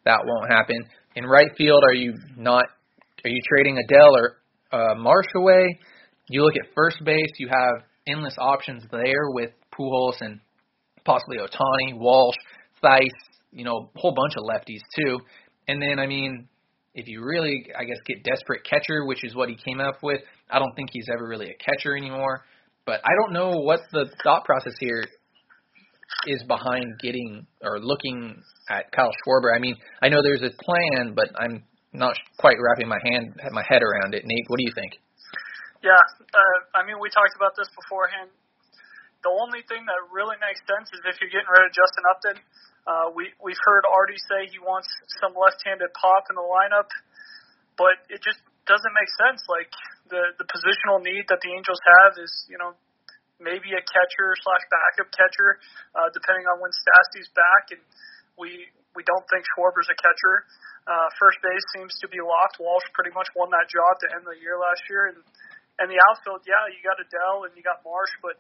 that 0.05 0.21
won't 0.25 0.50
happen. 0.50 0.85
In 1.17 1.25
right 1.25 1.50
field, 1.57 1.83
are 1.85 1.95
you 1.95 2.14
not? 2.37 2.64
Are 3.25 3.31
you 3.31 3.41
trading 3.49 3.79
Adell 3.79 4.12
or 4.12 4.37
uh, 4.73 4.95
Marsh 4.97 5.26
away? 5.37 5.79
You 6.29 6.43
look 6.43 6.55
at 6.57 6.75
first 6.75 6.99
base. 7.05 7.31
You 7.38 7.49
have 7.49 7.85
endless 8.07 8.35
options 8.38 8.83
there 8.91 9.31
with 9.31 9.50
Pujols 9.73 10.21
and 10.21 10.41
possibly 11.05 11.38
Ohtani, 11.38 11.97
Walsh, 11.97 12.37
Thaiss. 12.83 13.09
You 13.53 13.64
know, 13.64 13.91
a 13.95 13.99
whole 13.99 14.14
bunch 14.14 14.35
of 14.37 14.43
lefties 14.45 14.83
too. 14.99 15.21
And 15.69 15.81
then, 15.81 15.99
I 15.99 16.07
mean, 16.07 16.49
if 16.95 17.09
you 17.09 17.25
really, 17.25 17.67
I 17.79 17.85
guess, 17.85 17.99
get 18.07 18.23
desperate 18.23 18.63
catcher, 18.65 19.05
which 19.05 19.25
is 19.25 19.35
what 19.35 19.49
he 19.49 19.57
came 19.57 19.81
up 19.81 19.97
with, 20.03 20.21
I 20.51 20.59
don't 20.59 20.75
think 20.77 20.91
he's 20.93 21.09
ever 21.13 21.27
really 21.27 21.51
a 21.51 21.59
catcher 21.59 21.97
anymore. 21.97 22.45
But 22.87 23.01
I 23.05 23.11
don't 23.21 23.33
know 23.33 23.51
what 23.51 23.81
the 23.93 24.07
thought 24.23 24.45
process 24.45 24.75
here 24.79 25.05
is 26.27 26.43
behind 26.45 26.99
getting 27.01 27.47
or 27.63 27.81
looking 27.81 28.37
at 28.71 28.93
Kyle 28.93 29.11
Schwarber. 29.25 29.55
I 29.55 29.59
mean, 29.59 29.75
I 30.03 30.09
know 30.09 30.23
there's 30.23 30.43
a 30.43 30.53
plan, 30.63 31.15
but 31.15 31.29
I'm 31.35 31.65
not 31.93 32.15
quite 32.39 32.57
wrapping 32.61 32.89
my 32.89 33.01
hand, 33.03 33.35
my 33.53 33.65
head 33.67 33.83
around 33.83 34.15
it. 34.15 34.23
Nate, 34.25 34.45
what 34.49 34.59
do 34.59 34.65
you 34.65 34.75
think? 34.75 35.01
Yeah, 35.83 35.99
uh, 35.99 36.59
I 36.79 36.87
mean, 36.87 36.97
we 37.01 37.11
talked 37.11 37.37
about 37.37 37.53
this 37.57 37.69
beforehand. 37.75 38.31
The 39.25 39.33
only 39.33 39.65
thing 39.69 39.85
that 39.89 40.01
really 40.13 40.37
makes 40.41 40.61
sense 40.69 40.93
is 40.93 41.01
if 41.09 41.17
you're 41.21 41.33
getting 41.33 41.49
rid 41.49 41.65
of 41.65 41.73
Justin 41.73 42.05
Upton 42.13 42.37
uh, 42.85 43.09
we 43.17 43.33
we've 43.41 43.61
heard 43.64 43.88
Artie 43.88 44.21
say 44.29 44.49
he 44.53 44.61
wants 44.61 44.88
some 45.21 45.33
left-handed 45.33 45.88
pop 45.97 46.29
in 46.29 46.37
the 46.37 46.45
lineup, 46.45 46.88
but 47.81 47.97
it 48.12 48.21
just 48.21 48.41
doesn't 48.69 48.95
make 48.95 49.11
sense. 49.25 49.41
Like 49.49 49.73
the 50.12 50.37
the 50.37 50.47
positional 50.49 51.00
need 51.00 51.25
that 51.33 51.41
the 51.41 51.50
Angels 51.53 51.81
have 52.00 52.21
is 52.21 52.33
you 52.53 52.61
know 52.61 52.76
maybe 53.41 53.73
a 53.73 53.83
catcher 53.83 54.37
slash 54.45 54.64
backup 54.69 55.09
catcher, 55.17 55.59
uh, 55.97 56.09
depending 56.12 56.45
on 56.47 56.61
when 56.61 56.73
Stassi's 56.76 57.29
back, 57.33 57.73
and 57.73 57.83
we 58.37 58.69
we 58.93 59.03
don't 59.03 59.25
think 59.33 59.49
Schwarber's 59.57 59.88
a 59.88 59.97
catcher. 59.97 60.45
Uh, 60.85 61.09
first 61.17 61.41
base 61.41 61.64
seems 61.73 61.97
to 62.05 62.07
be 62.12 62.21
locked. 62.21 62.61
Walsh 62.61 62.85
pretty 62.93 63.11
much 63.17 63.26
won 63.33 63.49
that 63.57 63.67
job 63.73 63.97
to 64.05 64.07
end 64.12 64.29
the 64.29 64.37
year 64.45 64.61
last 64.61 64.85
year, 64.93 65.09
and 65.09 65.19
and 65.81 65.91
the 65.91 65.99
outfield, 65.99 66.47
yeah, 66.47 66.71
you 66.71 66.79
got 66.87 67.03
Adell 67.03 67.49
and 67.49 67.53
you 67.59 67.62
got 67.64 67.83
Marsh, 67.83 68.14
but 68.23 68.38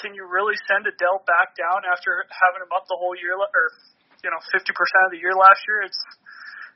can 0.00 0.14
you 0.14 0.26
really 0.26 0.54
send 0.66 0.86
Adell 0.86 1.22
back 1.26 1.54
down 1.54 1.86
after 1.86 2.26
having 2.30 2.66
him 2.66 2.72
up 2.74 2.86
the 2.90 2.98
whole 2.98 3.14
year, 3.14 3.38
or 3.38 3.66
you 4.22 4.30
know, 4.30 4.40
50% 4.50 4.60
of 4.60 5.10
the 5.14 5.20
year 5.20 5.34
last 5.36 5.60
year? 5.68 5.86
It's 5.86 6.00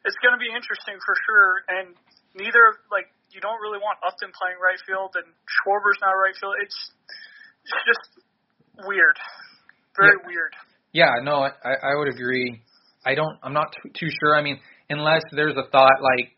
it's 0.06 0.18
going 0.22 0.34
to 0.34 0.40
be 0.40 0.50
interesting 0.50 0.94
for 1.02 1.14
sure. 1.26 1.50
And 1.68 1.86
neither 2.38 2.78
like 2.90 3.10
you 3.34 3.40
don't 3.40 3.58
really 3.60 3.82
want 3.82 3.98
Upton 4.06 4.30
playing 4.32 4.58
right 4.62 4.78
field, 4.86 5.18
and 5.18 5.26
Schwarber's 5.46 5.98
not 6.00 6.14
right 6.14 6.36
field. 6.38 6.54
It's 6.62 6.78
it's 7.66 7.82
just 7.84 8.04
weird, 8.86 9.16
very 9.98 10.16
yeah. 10.22 10.28
weird. 10.28 10.52
Yeah, 10.92 11.12
no, 11.22 11.42
I 11.42 11.52
I 11.74 11.92
would 11.98 12.08
agree. 12.08 12.62
I 13.04 13.14
don't. 13.14 13.36
I'm 13.42 13.52
not 13.52 13.74
too, 13.74 13.90
too 13.94 14.10
sure. 14.20 14.36
I 14.36 14.42
mean, 14.42 14.58
unless 14.90 15.22
there's 15.32 15.56
a 15.56 15.68
thought 15.70 16.00
like, 16.00 16.32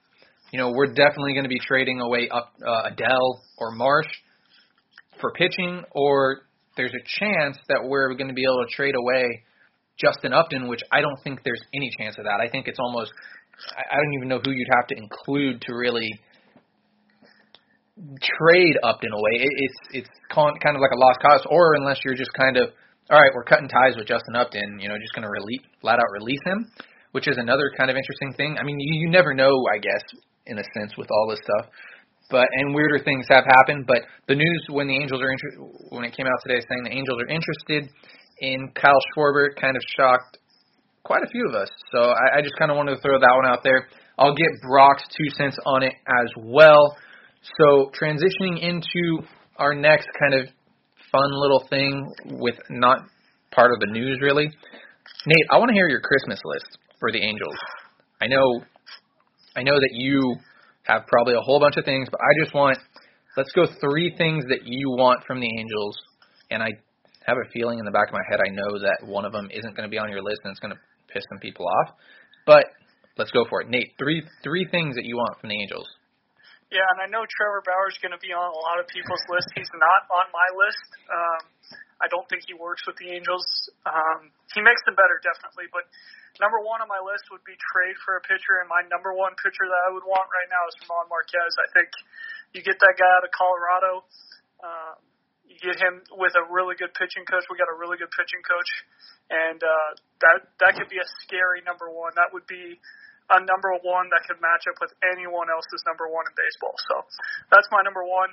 you 0.53 0.59
know, 0.59 0.73
we're 0.73 0.93
definitely 0.93 1.33
going 1.33 1.45
to 1.45 1.53
be 1.53 1.61
trading 1.61 2.01
away 2.01 2.29
up 2.29 2.53
uh, 2.67 2.91
Adell 2.91 3.41
or 3.59 3.71
Marsh 3.73 4.09
for 5.21 5.33
pitching, 5.33 5.85
or 5.93 6.43
there's 6.81 6.97
a 6.97 7.05
chance 7.21 7.61
that 7.69 7.85
we're 7.85 8.17
going 8.17 8.33
to 8.33 8.35
be 8.35 8.45
able 8.49 8.65
to 8.65 8.73
trade 8.73 8.97
away 8.97 9.45
Justin 10.01 10.33
Upton, 10.33 10.67
which 10.67 10.81
I 10.91 11.05
don't 11.05 11.21
think 11.23 11.45
there's 11.45 11.61
any 11.77 11.93
chance 12.01 12.17
of 12.17 12.25
that. 12.25 12.41
I 12.41 12.49
think 12.49 12.69
it's 12.69 12.81
almost 12.81 13.13
I 13.69 13.97
don't 14.01 14.15
even 14.17 14.29
know 14.29 14.41
who 14.41 14.53
you'd 14.53 14.73
have 14.73 14.89
to 14.89 14.97
include 14.97 15.61
to 15.69 15.77
really 15.77 16.09
trade 18.25 18.77
Upton 18.83 19.13
away. 19.13 19.45
It's 19.45 19.79
it's 19.93 20.09
kind 20.33 20.57
of 20.57 20.81
like 20.81 20.97
a 20.97 20.99
lost 20.99 21.21
cause, 21.21 21.45
or 21.51 21.75
unless 21.77 22.01
you're 22.03 22.17
just 22.17 22.33
kind 22.33 22.57
of 22.57 22.73
all 23.11 23.21
right, 23.21 23.33
we're 23.35 23.45
cutting 23.45 23.69
ties 23.69 23.99
with 23.99 24.07
Justin 24.07 24.37
Upton, 24.37 24.79
you 24.81 24.89
know, 24.89 24.97
just 24.97 25.13
going 25.13 25.27
to 25.27 25.35
release 25.35 25.61
flat 25.83 25.99
out 25.99 26.09
release 26.17 26.41
him, 26.47 26.65
which 27.13 27.29
is 27.29 27.37
another 27.37 27.69
kind 27.77 27.91
of 27.91 27.97
interesting 27.97 28.33
thing. 28.39 28.57
I 28.57 28.63
mean, 28.63 28.79
you, 28.81 29.03
you 29.05 29.11
never 29.11 29.35
know, 29.35 29.53
I 29.69 29.79
guess, 29.83 30.01
in 30.47 30.57
a 30.57 30.65
sense, 30.79 30.97
with 30.97 31.09
all 31.11 31.29
this 31.29 31.41
stuff 31.45 31.69
but 32.31 32.47
and 32.53 32.75
weirder 32.75 33.03
things 33.05 33.27
have 33.29 33.45
happened. 33.45 33.87
But 33.87 34.03
the 34.29 34.35
news 34.35 34.67
when 34.71 34.87
the 34.87 34.97
Angels 34.97 35.21
are 35.21 35.33
inter- 35.33 35.67
when 35.91 36.05
it 36.05 36.17
came 36.17 36.27
out 36.27 36.39
today 36.47 36.61
saying 36.61 36.85
the 36.85 36.93
Angels 36.93 37.19
are 37.21 37.29
interested 37.29 37.91
in 38.41 38.71
Kyle 38.75 39.01
Schwarber 39.13 39.49
kind 39.61 39.77
of 39.77 39.83
shocked 39.97 40.39
quite 41.05 41.23
a 41.23 41.31
few 41.31 41.47
of 41.49 41.55
us. 41.55 41.69
So 41.93 42.11
I, 42.11 42.39
I 42.39 42.43
just 42.43 42.55
kind 42.59 42.71
of 42.71 42.77
wanted 42.77 42.95
to 42.97 43.01
throw 43.03 43.19
that 43.19 43.35
one 43.35 43.47
out 43.47 43.63
there. 43.63 43.89
I'll 44.19 44.35
get 44.35 44.49
Brock's 44.63 45.05
two 45.17 45.31
cents 45.37 45.57
on 45.67 45.83
it 45.83 45.95
as 46.07 46.29
well. 46.37 46.97
So 47.59 47.91
transitioning 47.99 48.63
into 48.63 49.27
our 49.57 49.75
next 49.75 50.09
kind 50.21 50.35
of 50.35 50.47
fun 51.11 51.31
little 51.33 51.67
thing 51.69 52.07
with 52.39 52.57
not 52.69 53.01
part 53.51 53.73
of 53.73 53.81
the 53.81 53.87
news 53.87 54.19
really. 54.23 54.47
Nate, 55.27 55.47
I 55.51 55.59
want 55.59 55.69
to 55.71 55.75
hear 55.75 55.89
your 55.89 56.01
Christmas 56.01 56.39
list 56.45 56.79
for 56.99 57.11
the 57.11 57.19
Angels. 57.19 57.57
I 58.23 58.27
know 58.27 58.65
I 59.57 59.63
know 59.63 59.75
that 59.75 59.91
you 59.93 60.37
have 60.85 61.07
probably 61.07 61.35
a 61.35 61.41
whole 61.41 61.61
bunch 61.61 61.77
of 61.77 61.85
things, 61.85 62.09
but 62.11 62.21
I 62.21 62.33
just 62.43 62.55
want 62.55 62.79
let's 63.37 63.53
go 63.53 63.67
three 63.81 64.15
things 64.17 64.45
that 64.49 64.65
you 64.65 64.91
want 64.91 65.25
from 65.27 65.41
the 65.41 65.49
Angels, 65.59 65.97
and 66.51 66.63
I 66.63 66.71
have 67.27 67.37
a 67.37 67.49
feeling 67.53 67.79
in 67.79 67.85
the 67.85 67.91
back 67.91 68.09
of 68.09 68.15
my 68.15 68.25
head 68.31 68.41
I 68.41 68.51
know 68.51 68.81
that 68.81 69.07
one 69.07 69.25
of 69.25 69.33
them 69.33 69.49
isn't 69.53 69.77
going 69.77 69.87
to 69.87 69.93
be 69.93 69.99
on 69.99 70.11
your 70.11 70.23
list 70.23 70.41
and 70.45 70.51
it's 70.51 70.61
going 70.61 70.73
to 70.75 70.81
piss 71.13 71.23
some 71.29 71.39
people 71.39 71.67
off. 71.69 71.95
But 72.47 72.67
let's 73.19 73.31
go 73.31 73.45
for 73.49 73.61
it, 73.61 73.69
Nate. 73.69 73.93
Three 73.99 74.25
three 74.43 74.67
things 74.71 74.97
that 74.97 75.05
you 75.05 75.17
want 75.17 75.39
from 75.41 75.51
the 75.51 75.61
Angels. 75.61 75.87
Yeah, 76.71 76.87
and 76.95 77.03
I 77.03 77.11
know 77.11 77.27
Trevor 77.27 77.67
Bauer 77.67 77.91
is 77.91 77.99
going 77.99 78.15
to 78.15 78.23
be 78.23 78.31
on 78.31 78.47
a 78.47 78.61
lot 78.63 78.79
of 78.79 78.87
people's 78.87 79.23
list. 79.27 79.51
He's 79.59 79.71
not 79.75 80.07
on 80.07 80.31
my 80.31 80.49
list. 80.55 80.89
Um, 81.11 81.43
I 81.99 82.07
don't 82.07 82.25
think 82.31 82.47
he 82.47 82.55
works 82.55 82.87
with 82.87 82.95
the 83.03 83.11
Angels. 83.11 83.43
Um, 83.83 84.31
he 84.55 84.63
makes 84.63 84.79
them 84.87 84.95
better, 84.95 85.19
definitely, 85.19 85.67
but 85.75 85.83
number 86.39 86.63
one 86.63 86.79
on 86.85 86.87
my 86.87 87.03
list 87.03 87.27
would 87.35 87.43
be 87.43 87.59
trade 87.59 87.97
for 88.07 88.21
a 88.21 88.23
pitcher, 88.23 88.63
and 88.63 88.71
my 88.71 88.87
number 88.87 89.11
one 89.11 89.35
pitcher 89.41 89.67
that 89.67 89.81
I 89.89 89.91
would 89.91 90.07
want 90.07 90.31
right 90.31 90.51
now 90.53 90.63
is 90.71 90.75
German 90.85 91.11
Marquez. 91.11 91.53
I 91.59 91.69
think 91.75 91.89
you 92.55 92.61
get 92.63 92.79
that 92.79 92.95
guy 92.95 93.11
out 93.11 93.27
of 93.27 93.33
Colorado. 93.35 93.93
Um, 94.63 94.97
you 95.51 95.59
get 95.59 95.83
him 95.83 96.07
with 96.15 96.39
a 96.39 96.47
really 96.47 96.79
good 96.79 96.95
pitching 96.95 97.27
coach. 97.27 97.43
We 97.51 97.59
got 97.59 97.67
a 97.67 97.79
really 97.79 97.99
good 97.99 98.13
pitching 98.15 98.43
coach, 98.47 98.71
and 99.35 99.59
uh, 99.59 99.91
that 100.23 100.37
that 100.63 100.73
could 100.79 100.87
be 100.87 101.03
a 101.03 101.09
scary 101.27 101.67
number 101.67 101.91
one. 101.91 102.15
That 102.15 102.31
would 102.31 102.47
be 102.47 102.79
a 103.31 103.39
number 103.43 103.75
one 103.83 104.11
that 104.11 104.27
could 104.27 104.39
match 104.43 104.67
up 104.67 104.79
with 104.83 104.91
anyone 105.07 105.51
else's 105.51 105.83
number 105.87 106.11
one 106.11 106.27
in 106.27 106.35
baseball. 106.35 106.75
So 106.91 106.95
that's 107.51 107.67
my 107.71 107.83
number 107.83 108.03
one. 108.07 108.31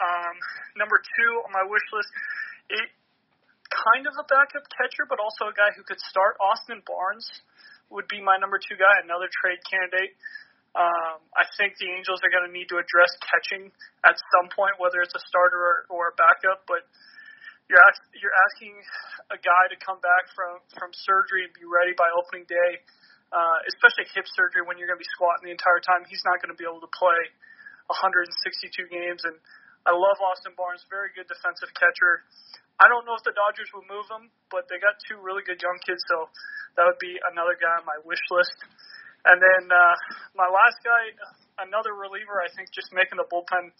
Um, 0.00 0.34
number 0.76 1.00
two 1.00 1.32
on 1.44 1.50
my 1.52 1.64
wish 1.68 1.86
list, 1.92 2.10
it 2.68 2.88
kind 3.70 4.04
of 4.08 4.14
a 4.18 4.26
backup 4.26 4.66
catcher, 4.72 5.08
but 5.08 5.20
also 5.20 5.48
a 5.48 5.54
guy 5.56 5.72
who 5.76 5.84
could 5.84 6.00
start. 6.00 6.36
Austin 6.40 6.84
Barnes 6.84 7.26
would 7.92 8.08
be 8.08 8.20
my 8.20 8.36
number 8.40 8.58
two 8.60 8.76
guy, 8.76 8.94
another 9.04 9.28
trade 9.30 9.60
candidate. 9.64 10.16
Um, 10.74 11.22
I 11.38 11.46
think 11.54 11.78
the 11.78 11.86
Angels 11.86 12.18
are 12.26 12.32
going 12.34 12.50
to 12.50 12.54
need 12.54 12.66
to 12.74 12.82
address 12.82 13.12
catching 13.22 13.70
at 14.02 14.18
some 14.34 14.50
point, 14.50 14.74
whether 14.82 14.98
it's 15.06 15.14
a 15.14 15.22
starter 15.22 15.54
or, 15.54 15.76
or 15.86 16.02
a 16.10 16.14
backup. 16.18 16.66
But 16.66 16.82
you're 17.70 17.78
ask, 17.78 18.02
you're 18.18 18.34
asking 18.50 18.74
a 19.30 19.38
guy 19.38 19.64
to 19.70 19.76
come 19.78 20.02
back 20.02 20.24
from 20.34 20.58
from 20.74 20.90
surgery 20.92 21.46
and 21.46 21.54
be 21.54 21.62
ready 21.62 21.94
by 21.94 22.10
opening 22.18 22.42
day, 22.50 22.82
uh, 23.30 23.58
especially 23.70 24.10
hip 24.18 24.26
surgery 24.34 24.66
when 24.66 24.74
you're 24.76 24.90
going 24.90 24.98
to 24.98 25.04
be 25.06 25.14
squatting 25.14 25.46
the 25.46 25.54
entire 25.54 25.78
time. 25.78 26.02
He's 26.10 26.26
not 26.26 26.42
going 26.42 26.50
to 26.50 26.58
be 26.58 26.66
able 26.66 26.82
to 26.82 26.90
play 26.90 27.22
162 27.86 28.34
games. 28.90 29.22
And 29.22 29.38
I 29.86 29.92
love 29.92 30.18
Austin 30.18 30.58
Barnes, 30.58 30.82
very 30.90 31.14
good 31.14 31.28
defensive 31.30 31.70
catcher. 31.76 32.26
I 32.78 32.90
don't 32.90 33.06
know 33.06 33.14
if 33.14 33.22
the 33.22 33.34
Dodgers 33.34 33.70
would 33.74 33.86
move 33.86 34.06
him, 34.10 34.30
but 34.50 34.66
they 34.66 34.82
got 34.82 34.98
two 35.06 35.22
really 35.22 35.46
good 35.46 35.62
young 35.62 35.78
kids, 35.86 36.02
so 36.10 36.26
that 36.74 36.84
would 36.84 36.98
be 36.98 37.14
another 37.30 37.54
guy 37.54 37.78
on 37.78 37.86
my 37.86 37.98
wish 38.02 38.22
list. 38.34 38.58
And 39.24 39.40
then 39.40 39.70
uh, 39.72 39.94
my 40.36 40.50
last 40.50 40.82
guy, 40.84 41.14
another 41.64 41.96
reliever, 41.96 42.42
I 42.42 42.50
think, 42.52 42.68
just 42.74 42.92
making 42.92 43.16
the 43.16 43.28
bullpen 43.30 43.72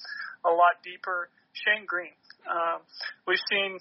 a 0.47 0.53
lot 0.53 0.81
deeper. 0.81 1.29
Shane 1.53 1.87
Greene. 1.87 2.17
Um, 2.49 2.83
we've 3.29 3.43
seen 3.51 3.79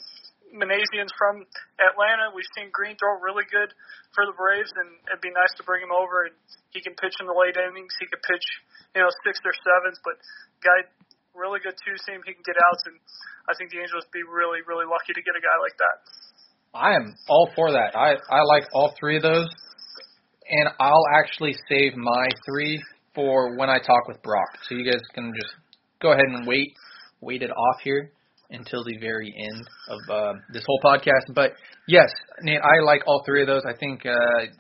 Minasian's 0.54 1.14
from 1.18 1.46
Atlanta. 1.82 2.30
We've 2.36 2.50
seen 2.54 2.70
Greene 2.70 2.94
throw 3.00 3.18
really 3.18 3.48
good 3.50 3.74
for 4.14 4.30
the 4.30 4.36
Braves, 4.38 4.70
and 4.78 5.02
it'd 5.10 5.26
be 5.26 5.34
nice 5.34 5.50
to 5.58 5.64
bring 5.66 5.82
him 5.82 5.90
over. 5.90 6.30
And 6.30 6.36
he 6.70 6.86
can 6.86 6.94
pitch 6.94 7.18
in 7.18 7.26
the 7.26 7.34
late 7.34 7.58
innings. 7.58 7.96
He 7.98 8.06
could 8.06 8.22
pitch, 8.22 8.46
you 8.94 9.02
know, 9.02 9.10
sixth 9.26 9.42
or 9.42 9.56
sevens. 9.58 9.98
But 10.06 10.22
guy, 10.62 10.86
really 11.36 11.60
good 11.60 11.76
two 11.82 11.98
seam. 12.06 12.22
He 12.26 12.34
can 12.34 12.46
get 12.46 12.56
outs, 12.70 12.84
and 12.86 12.98
I 13.50 13.54
think 13.58 13.72
the 13.74 13.82
Angels 13.82 14.06
be 14.14 14.24
really, 14.24 14.62
really 14.66 14.86
lucky 14.86 15.14
to 15.14 15.22
get 15.22 15.34
a 15.36 15.44
guy 15.44 15.58
like 15.62 15.78
that. 15.78 15.98
I 16.74 16.90
am 16.96 17.14
all 17.30 17.50
for 17.56 17.72
that. 17.72 17.94
I 17.94 18.18
I 18.30 18.42
like 18.46 18.66
all 18.74 18.94
three 19.00 19.18
of 19.18 19.24
those, 19.24 19.50
and 20.50 20.70
I'll 20.80 21.08
actually 21.20 21.56
save 21.70 21.96
my 21.96 22.26
three 22.46 22.82
for 23.16 23.58
when 23.58 23.70
I 23.70 23.78
talk 23.78 24.08
with 24.08 24.22
Brock. 24.24 24.50
So 24.68 24.76
you 24.76 24.86
guys 24.90 25.02
can 25.14 25.32
just 25.36 25.54
go 26.02 26.12
ahead 26.12 26.26
and 26.28 26.48
wait, 26.48 26.74
wait 27.22 27.42
it 27.42 27.52
off 27.52 27.82
here 27.84 28.12
until 28.50 28.84
the 28.84 28.98
very 28.98 29.34
end 29.36 29.68
of 29.90 30.00
uh, 30.10 30.34
this 30.52 30.64
whole 30.66 30.80
podcast. 30.84 31.34
But 31.34 31.54
yes, 31.88 32.10
Nate, 32.42 32.62
I 32.62 32.84
like 32.84 33.02
all 33.08 33.24
three 33.26 33.42
of 33.42 33.48
those. 33.48 33.64
I 33.68 33.76
think, 33.78 34.06
uh, 34.06 34.12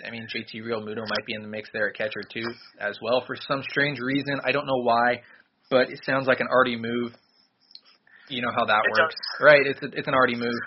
I 0.05 0.11
mean, 0.11 0.27
JT 0.33 0.63
Realmuto 0.63 1.03
might 1.07 1.25
be 1.25 1.33
in 1.35 1.41
the 1.41 1.47
mix 1.47 1.69
there 1.73 1.89
at 1.89 1.95
catcher 1.95 2.23
too, 2.31 2.45
as 2.79 2.97
well 3.01 3.23
for 3.25 3.35
some 3.47 3.61
strange 3.69 3.99
reason. 3.99 4.39
I 4.45 4.51
don't 4.51 4.65
know 4.65 4.81
why, 4.81 5.21
but 5.73 5.89
it 5.89 5.99
sounds 6.05 6.27
like 6.27 6.39
an 6.39 6.47
Artie 6.53 6.77
move. 6.77 7.13
You 8.29 8.41
know 8.41 8.53
how 8.55 8.65
that 8.65 8.81
It 8.85 8.91
works, 8.91 9.15
does. 9.15 9.41
right? 9.41 9.65
It's 9.65 9.81
a, 9.81 9.89
it's 9.97 10.07
an 10.07 10.13
Artie 10.13 10.35
move, 10.37 10.59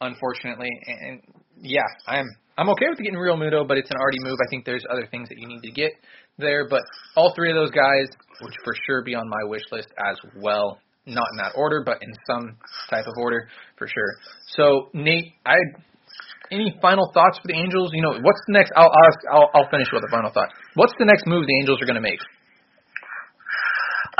unfortunately, 0.00 0.70
and 0.86 1.20
yeah, 1.60 1.88
I'm 2.06 2.26
I'm 2.56 2.68
okay 2.70 2.86
with 2.88 2.98
getting 2.98 3.14
Realmuto, 3.18 3.66
but 3.66 3.78
it's 3.78 3.90
an 3.90 3.96
Artie 3.98 4.20
move. 4.22 4.36
I 4.38 4.48
think 4.50 4.64
there's 4.64 4.84
other 4.90 5.08
things 5.10 5.28
that 5.30 5.38
you 5.38 5.48
need 5.48 5.62
to 5.62 5.72
get 5.72 5.92
there, 6.38 6.68
but 6.68 6.82
all 7.16 7.32
three 7.34 7.50
of 7.50 7.56
those 7.56 7.70
guys 7.70 8.06
would 8.42 8.52
for 8.64 8.74
sure 8.86 9.02
be 9.02 9.14
on 9.14 9.28
my 9.28 9.48
wish 9.48 9.62
list 9.72 9.88
as 9.98 10.16
well. 10.36 10.78
Not 11.06 11.26
in 11.32 11.36
that 11.44 11.52
order, 11.56 11.82
but 11.84 11.98
in 12.02 12.08
some 12.26 12.56
type 12.88 13.04
of 13.06 13.12
order 13.20 13.48
for 13.76 13.86
sure. 13.86 14.10
So 14.56 14.88
Nate, 14.94 15.32
I 15.44 15.56
any 16.50 16.74
final 16.80 17.10
thoughts 17.12 17.38
for 17.38 17.48
the 17.48 17.54
Angels? 17.58 17.90
You 17.92 18.02
know, 18.02 18.12
what's 18.12 18.42
the 18.46 18.52
next? 18.52 18.72
I'll 18.76 18.92
ask. 19.06 19.18
I'll, 19.30 19.50
I'll 19.54 19.70
finish 19.70 19.88
with 19.92 20.02
a 20.04 20.10
final 20.10 20.30
thought. 20.30 20.48
What's 20.74 20.94
the 20.98 21.04
next 21.04 21.26
move 21.26 21.46
the 21.46 21.56
Angels 21.60 21.80
are 21.82 21.86
going 21.86 22.00
to 22.00 22.04
make? 22.04 22.20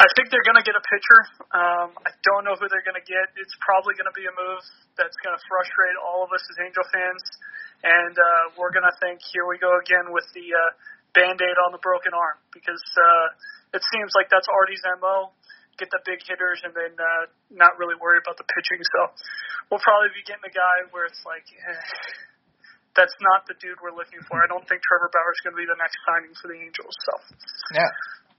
I 0.04 0.08
think 0.12 0.28
they're 0.28 0.44
going 0.44 0.60
to 0.60 0.66
get 0.68 0.76
a 0.76 0.84
pitcher. 0.84 1.20
Um, 1.56 1.88
I 2.04 2.12
don't 2.28 2.44
know 2.44 2.52
who 2.60 2.68
they're 2.68 2.84
going 2.84 3.00
to 3.00 3.08
get. 3.08 3.32
It's 3.40 3.56
probably 3.64 3.96
going 3.96 4.04
to 4.04 4.12
be 4.12 4.28
a 4.28 4.34
move 4.36 4.60
that's 5.00 5.16
going 5.24 5.32
to 5.32 5.40
frustrate 5.48 5.96
all 5.96 6.20
of 6.20 6.28
us 6.28 6.44
as 6.44 6.56
Angel 6.60 6.84
fans, 6.92 7.24
and 7.80 8.12
uh, 8.12 8.44
we're 8.60 8.68
going 8.68 8.84
to 8.84 8.92
think, 9.00 9.24
here 9.32 9.48
we 9.48 9.56
go 9.56 9.80
again 9.80 10.12
with 10.12 10.28
the 10.36 10.44
uh, 10.44 10.60
band-aid 11.16 11.56
on 11.64 11.72
the 11.72 11.80
broken 11.80 12.12
arm, 12.12 12.36
because 12.52 12.84
uh, 13.00 13.80
it 13.80 13.82
seems 13.96 14.12
like 14.12 14.28
that's 14.28 14.44
Artie's 14.44 14.84
mo. 15.00 15.32
Get 15.80 15.90
the 15.90 15.98
big 16.06 16.22
hitters 16.22 16.62
and 16.62 16.70
then 16.70 16.94
uh, 16.94 17.26
not 17.50 17.74
really 17.82 17.98
worry 17.98 18.22
about 18.22 18.38
the 18.38 18.46
pitching. 18.46 18.78
So 18.78 19.10
we'll 19.66 19.82
probably 19.82 20.14
be 20.14 20.22
getting 20.22 20.46
a 20.46 20.54
guy 20.54 20.86
where 20.94 21.02
it's 21.02 21.18
like, 21.26 21.42
eh, 21.50 21.82
that's 22.94 23.16
not 23.18 23.42
the 23.50 23.58
dude 23.58 23.74
we're 23.82 23.90
looking 23.90 24.22
for. 24.30 24.38
I 24.38 24.46
don't 24.46 24.62
think 24.70 24.86
Trevor 24.86 25.10
Bauer 25.10 25.34
is 25.34 25.42
going 25.42 25.58
to 25.58 25.60
be 25.60 25.66
the 25.66 25.74
next 25.82 25.98
signing 26.06 26.30
for 26.38 26.46
the 26.46 26.58
Angels. 26.62 26.94
So. 26.94 27.12
Yeah. 27.74 27.90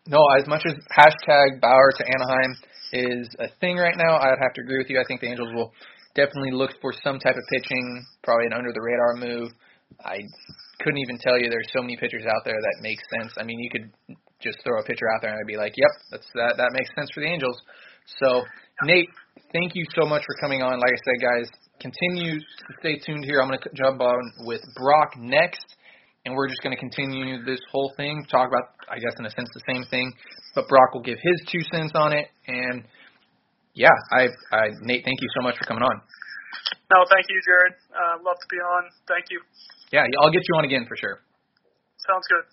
No, 0.07 0.21
as 0.37 0.47
much 0.47 0.61
as 0.65 0.73
hashtag 0.93 1.61
Bauer 1.61 1.91
to 1.97 2.03
Anaheim 2.05 2.55
is 2.93 3.27
a 3.39 3.47
thing 3.59 3.77
right 3.77 3.97
now, 3.97 4.17
I'd 4.17 4.37
have 4.41 4.53
to 4.53 4.61
agree 4.61 4.77
with 4.77 4.89
you. 4.89 4.99
I 4.99 5.03
think 5.07 5.21
the 5.21 5.27
Angels 5.27 5.53
will 5.53 5.73
definitely 6.13 6.51
look 6.51 6.71
for 6.81 6.93
some 7.03 7.17
type 7.19 7.35
of 7.35 7.43
pitching, 7.51 8.05
probably 8.23 8.45
an 8.45 8.53
under 8.53 8.71
the 8.71 8.81
radar 8.81 9.15
move. 9.17 9.51
I 10.05 10.21
couldn't 10.81 10.99
even 10.99 11.17
tell 11.17 11.39
you 11.39 11.49
there's 11.49 11.69
so 11.73 11.81
many 11.81 11.97
pitchers 11.97 12.25
out 12.25 12.45
there 12.45 12.59
that 12.59 12.75
make 12.81 12.99
sense. 13.17 13.33
I 13.37 13.43
mean, 13.43 13.59
you 13.59 13.69
could 13.69 14.17
just 14.41 14.59
throw 14.63 14.79
a 14.79 14.83
pitcher 14.83 15.09
out 15.13 15.21
there 15.21 15.31
and 15.31 15.39
I'd 15.39 15.47
be 15.47 15.57
like, 15.57 15.73
"Yep, 15.75 15.91
that's 16.11 16.27
that 16.35 16.57
that 16.57 16.71
makes 16.73 16.89
sense 16.95 17.09
for 17.13 17.21
the 17.21 17.27
Angels." 17.27 17.57
So, 18.21 18.43
Nate, 18.83 19.09
thank 19.53 19.73
you 19.73 19.85
so 19.95 20.05
much 20.05 20.23
for 20.25 20.35
coming 20.41 20.61
on. 20.61 20.79
Like 20.79 20.93
I 20.93 21.01
said, 21.01 21.19
guys, 21.21 21.49
continue 21.79 22.39
to 22.39 22.71
stay 22.79 22.99
tuned 22.99 23.25
here. 23.25 23.41
I'm 23.41 23.47
going 23.47 23.59
to 23.59 23.69
jump 23.73 24.01
on 24.01 24.21
with 24.45 24.61
Brock 24.75 25.17
next 25.17 25.65
and 26.25 26.35
we're 26.35 26.49
just 26.49 26.61
going 26.61 26.75
to 26.75 26.79
continue 26.79 27.45
this 27.45 27.59
whole 27.71 27.93
thing, 27.95 28.25
talk 28.29 28.49
about, 28.49 28.73
I 28.89 28.97
guess, 28.97 29.13
in 29.19 29.25
a 29.25 29.29
sense, 29.29 29.47
the 29.53 29.61
same 29.69 29.85
thing. 29.89 30.11
But 30.55 30.67
Brock 30.67 30.93
will 30.93 31.05
give 31.05 31.17
his 31.21 31.41
two 31.51 31.61
cents 31.71 31.93
on 31.93 32.13
it, 32.13 32.27
and 32.47 32.83
yeah, 33.73 33.93
I, 34.11 34.27
I, 34.51 34.73
Nate, 34.81 35.05
thank 35.05 35.21
you 35.21 35.27
so 35.37 35.43
much 35.43 35.57
for 35.57 35.65
coming 35.65 35.83
on. 35.83 36.01
No, 36.91 37.05
thank 37.11 37.25
you, 37.29 37.39
Jared. 37.45 37.73
Uh, 37.93 38.23
love 38.25 38.37
to 38.41 38.47
be 38.49 38.57
on. 38.57 38.89
Thank 39.07 39.25
you. 39.29 39.39
Yeah, 39.91 40.05
I'll 40.21 40.31
get 40.31 40.41
you 40.49 40.55
on 40.57 40.65
again 40.65 40.85
for 40.87 40.97
sure. 40.97 41.21
Sounds 42.09 42.25
good. 42.29 42.45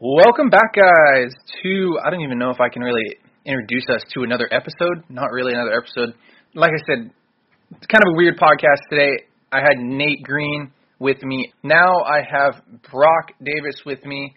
Welcome 0.00 0.50
back, 0.50 0.74
guys, 0.74 1.32
to 1.62 1.98
I 2.04 2.10
don't 2.10 2.22
even 2.22 2.38
know 2.38 2.50
if 2.50 2.60
I 2.60 2.68
can 2.68 2.82
really 2.82 3.16
introduce 3.44 3.88
us 3.88 4.02
to 4.14 4.22
another 4.22 4.48
episode. 4.50 5.04
Not 5.08 5.30
really 5.32 5.52
another 5.52 5.76
episode. 5.76 6.14
Like 6.54 6.72
I 6.72 6.80
said, 6.86 7.10
it's 7.70 7.86
kind 7.86 8.02
of 8.06 8.14
a 8.14 8.16
weird 8.16 8.36
podcast 8.38 8.88
today. 8.90 9.24
I 9.52 9.58
had 9.58 9.78
Nate 9.78 10.22
Green 10.22 10.72
with 11.00 11.20
me. 11.24 11.52
Now 11.64 12.02
I 12.04 12.22
have 12.22 12.62
Brock 12.92 13.32
Davis 13.42 13.82
with 13.84 14.04
me 14.04 14.36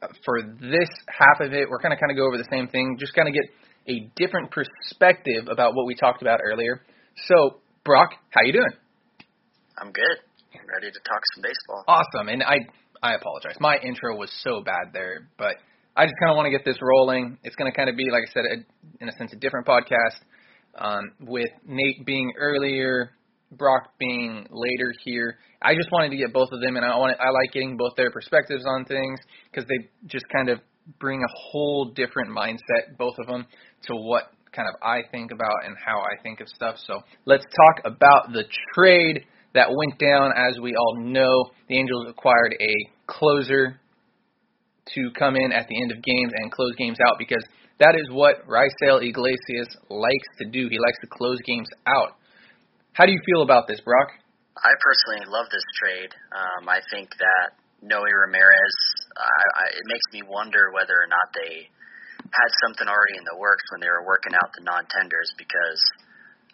uh, 0.00 0.06
for 0.24 0.40
this 0.42 0.88
half 1.08 1.40
of 1.40 1.52
it. 1.52 1.68
We're 1.68 1.82
going 1.82 1.94
to 1.94 2.00
kind 2.00 2.10
of 2.10 2.16
go 2.16 2.26
over 2.26 2.38
the 2.38 2.48
same 2.50 2.68
thing, 2.68 2.96
just 2.98 3.12
kind 3.14 3.28
of 3.28 3.34
get 3.34 3.44
a 3.86 4.10
different 4.16 4.50
perspective 4.50 5.48
about 5.50 5.74
what 5.74 5.86
we 5.86 5.94
talked 5.94 6.22
about 6.22 6.40
earlier. 6.42 6.80
So, 7.26 7.60
Brock, 7.84 8.10
how 8.30 8.40
you 8.42 8.52
doing? 8.52 8.72
I'm 9.76 9.92
good. 9.92 10.16
I'm 10.54 10.60
Ready 10.72 10.90
to 10.90 10.98
talk 11.00 11.20
some 11.34 11.42
baseball. 11.42 11.84
Awesome. 11.86 12.28
And 12.28 12.42
I 12.42 12.56
I 13.02 13.14
apologize. 13.14 13.56
My 13.60 13.76
intro 13.78 14.16
was 14.16 14.32
so 14.42 14.62
bad 14.64 14.94
there, 14.94 15.28
but 15.36 15.56
I 15.94 16.06
just 16.06 16.14
kind 16.20 16.30
of 16.30 16.36
want 16.36 16.46
to 16.46 16.50
get 16.50 16.64
this 16.64 16.78
rolling. 16.80 17.38
It's 17.44 17.54
going 17.54 17.70
to 17.70 17.76
kind 17.76 17.90
of 17.90 17.96
be, 17.96 18.06
like 18.10 18.22
I 18.28 18.32
said, 18.32 18.44
a, 18.50 19.02
in 19.02 19.08
a 19.08 19.12
sense, 19.12 19.32
a 19.32 19.36
different 19.36 19.66
podcast. 19.66 20.16
Um, 20.76 21.12
with 21.20 21.50
Nate 21.66 22.04
being 22.06 22.32
earlier, 22.38 23.12
Brock 23.56 23.92
being 23.98 24.46
later 24.50 24.92
here. 25.04 25.38
I 25.62 25.74
just 25.74 25.90
wanted 25.92 26.10
to 26.10 26.16
get 26.16 26.32
both 26.32 26.48
of 26.52 26.60
them, 26.60 26.76
and 26.76 26.84
I 26.84 26.96
want 26.96 27.16
I 27.20 27.30
like 27.30 27.52
getting 27.52 27.76
both 27.76 27.92
their 27.96 28.10
perspectives 28.10 28.64
on 28.66 28.84
things 28.84 29.18
because 29.50 29.68
they 29.68 29.88
just 30.06 30.24
kind 30.34 30.48
of 30.48 30.60
bring 30.98 31.20
a 31.22 31.32
whole 31.50 31.92
different 31.94 32.30
mindset, 32.30 32.96
both 32.98 33.14
of 33.18 33.26
them, 33.26 33.46
to 33.86 33.94
what 33.94 34.24
kind 34.52 34.68
of 34.68 34.74
I 34.82 35.02
think 35.10 35.32
about 35.32 35.64
and 35.64 35.76
how 35.84 35.98
I 35.98 36.22
think 36.22 36.40
of 36.40 36.48
stuff. 36.48 36.76
So 36.86 37.00
let's 37.26 37.44
talk 37.44 37.84
about 37.84 38.32
the 38.32 38.44
trade 38.74 39.24
that 39.54 39.68
went 39.70 39.98
down. 39.98 40.32
As 40.36 40.58
we 40.60 40.74
all 40.74 40.96
know, 41.00 41.50
the 41.68 41.78
Angels 41.78 42.06
acquired 42.08 42.54
a 42.60 42.74
closer 43.06 43.80
to 44.94 45.10
come 45.18 45.36
in 45.36 45.52
at 45.52 45.66
the 45.68 45.80
end 45.80 45.92
of 45.92 46.02
games 46.02 46.32
and 46.36 46.52
close 46.52 46.74
games 46.76 46.98
out 47.08 47.16
because 47.18 47.44
that 47.80 47.96
is 47.96 48.08
what 48.10 48.46
Raisel 48.46 49.02
Iglesias 49.02 49.76
likes 49.88 50.28
to 50.38 50.44
do. 50.44 50.68
He 50.68 50.78
likes 50.78 50.98
to 51.00 51.08
close 51.10 51.38
games 51.44 51.68
out. 51.86 52.16
How 52.94 53.10
do 53.10 53.10
you 53.10 53.18
feel 53.26 53.42
about 53.42 53.66
this, 53.66 53.82
Brock? 53.82 54.14
I 54.54 54.70
personally 54.78 55.26
love 55.26 55.50
this 55.50 55.66
trade. 55.82 56.14
Um, 56.30 56.70
I 56.70 56.78
think 56.94 57.10
that 57.18 57.58
Noe 57.82 58.06
Ramirez, 58.06 58.76
I, 59.18 59.26
I, 59.26 59.64
it 59.74 59.86
makes 59.90 60.06
me 60.14 60.22
wonder 60.22 60.70
whether 60.70 60.94
or 60.94 61.10
not 61.10 61.26
they 61.34 61.66
had 62.22 62.50
something 62.62 62.86
already 62.86 63.18
in 63.18 63.26
the 63.26 63.34
works 63.34 63.66
when 63.74 63.82
they 63.82 63.90
were 63.90 64.06
working 64.06 64.30
out 64.38 64.54
the 64.54 64.62
non-tenders 64.62 65.34
because 65.34 65.82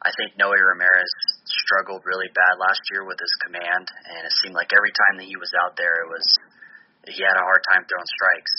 I 0.00 0.16
think 0.16 0.40
Noe 0.40 0.56
Ramirez 0.56 1.12
struggled 1.44 2.08
really 2.08 2.32
bad 2.32 2.56
last 2.56 2.80
year 2.88 3.04
with 3.04 3.20
his 3.20 3.36
command, 3.44 3.84
and 4.08 4.24
it 4.24 4.32
seemed 4.40 4.56
like 4.56 4.72
every 4.72 4.96
time 4.96 5.20
that 5.20 5.28
he 5.28 5.36
was 5.36 5.52
out 5.60 5.76
there, 5.76 5.92
it 6.00 6.08
was 6.08 6.24
he 7.04 7.20
had 7.20 7.36
a 7.36 7.44
hard 7.44 7.60
time 7.68 7.84
throwing 7.84 8.08
strikes. 8.16 8.54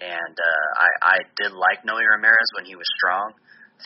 And 0.00 0.32
uh, 0.32 0.66
I, 0.80 0.88
I 1.04 1.16
did 1.36 1.52
like 1.52 1.84
Noe 1.84 2.00
Ramirez 2.00 2.50
when 2.56 2.64
he 2.64 2.72
was 2.72 2.88
strong. 2.96 3.36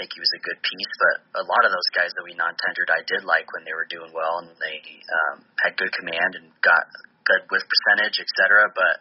Think 0.00 0.16
he 0.16 0.24
was 0.24 0.32
a 0.32 0.40
good 0.40 0.56
piece, 0.64 0.94
but 0.96 1.16
a 1.36 1.44
lot 1.44 1.68
of 1.68 1.70
those 1.70 1.90
guys 1.92 2.10
that 2.16 2.24
we 2.24 2.32
non-tendered, 2.32 2.88
I 2.88 3.04
did 3.04 3.28
like 3.28 3.44
when 3.52 3.68
they 3.68 3.76
were 3.76 3.84
doing 3.92 4.08
well 4.16 4.40
and 4.40 4.48
they 4.56 4.80
um, 5.04 5.44
had 5.60 5.76
good 5.76 5.92
command 5.92 6.32
and 6.40 6.48
got 6.64 6.88
good 7.28 7.44
whiff 7.52 7.60
percentage, 7.60 8.16
et 8.16 8.30
cetera. 8.40 8.72
But 8.72 8.94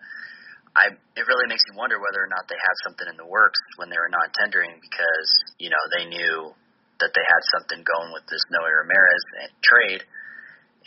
I, 0.76 0.86
it 1.16 1.24
really 1.32 1.48
makes 1.48 1.64
me 1.72 1.80
wonder 1.80 1.96
whether 1.96 2.20
or 2.20 2.28
not 2.28 2.44
they 2.52 2.60
had 2.60 2.76
something 2.84 3.08
in 3.08 3.16
the 3.16 3.28
works 3.28 3.60
when 3.80 3.88
they 3.88 3.96
were 3.96 4.12
non-tendering 4.12 4.84
because 4.84 5.30
you 5.64 5.72
know 5.72 5.84
they 5.96 6.12
knew 6.12 6.52
that 7.00 7.16
they 7.16 7.24
had 7.24 7.44
something 7.56 7.82
going 7.82 8.12
with 8.12 8.28
this 8.28 8.44
Noe 8.52 8.68
Ramirez 8.68 9.24
trade. 9.64 10.04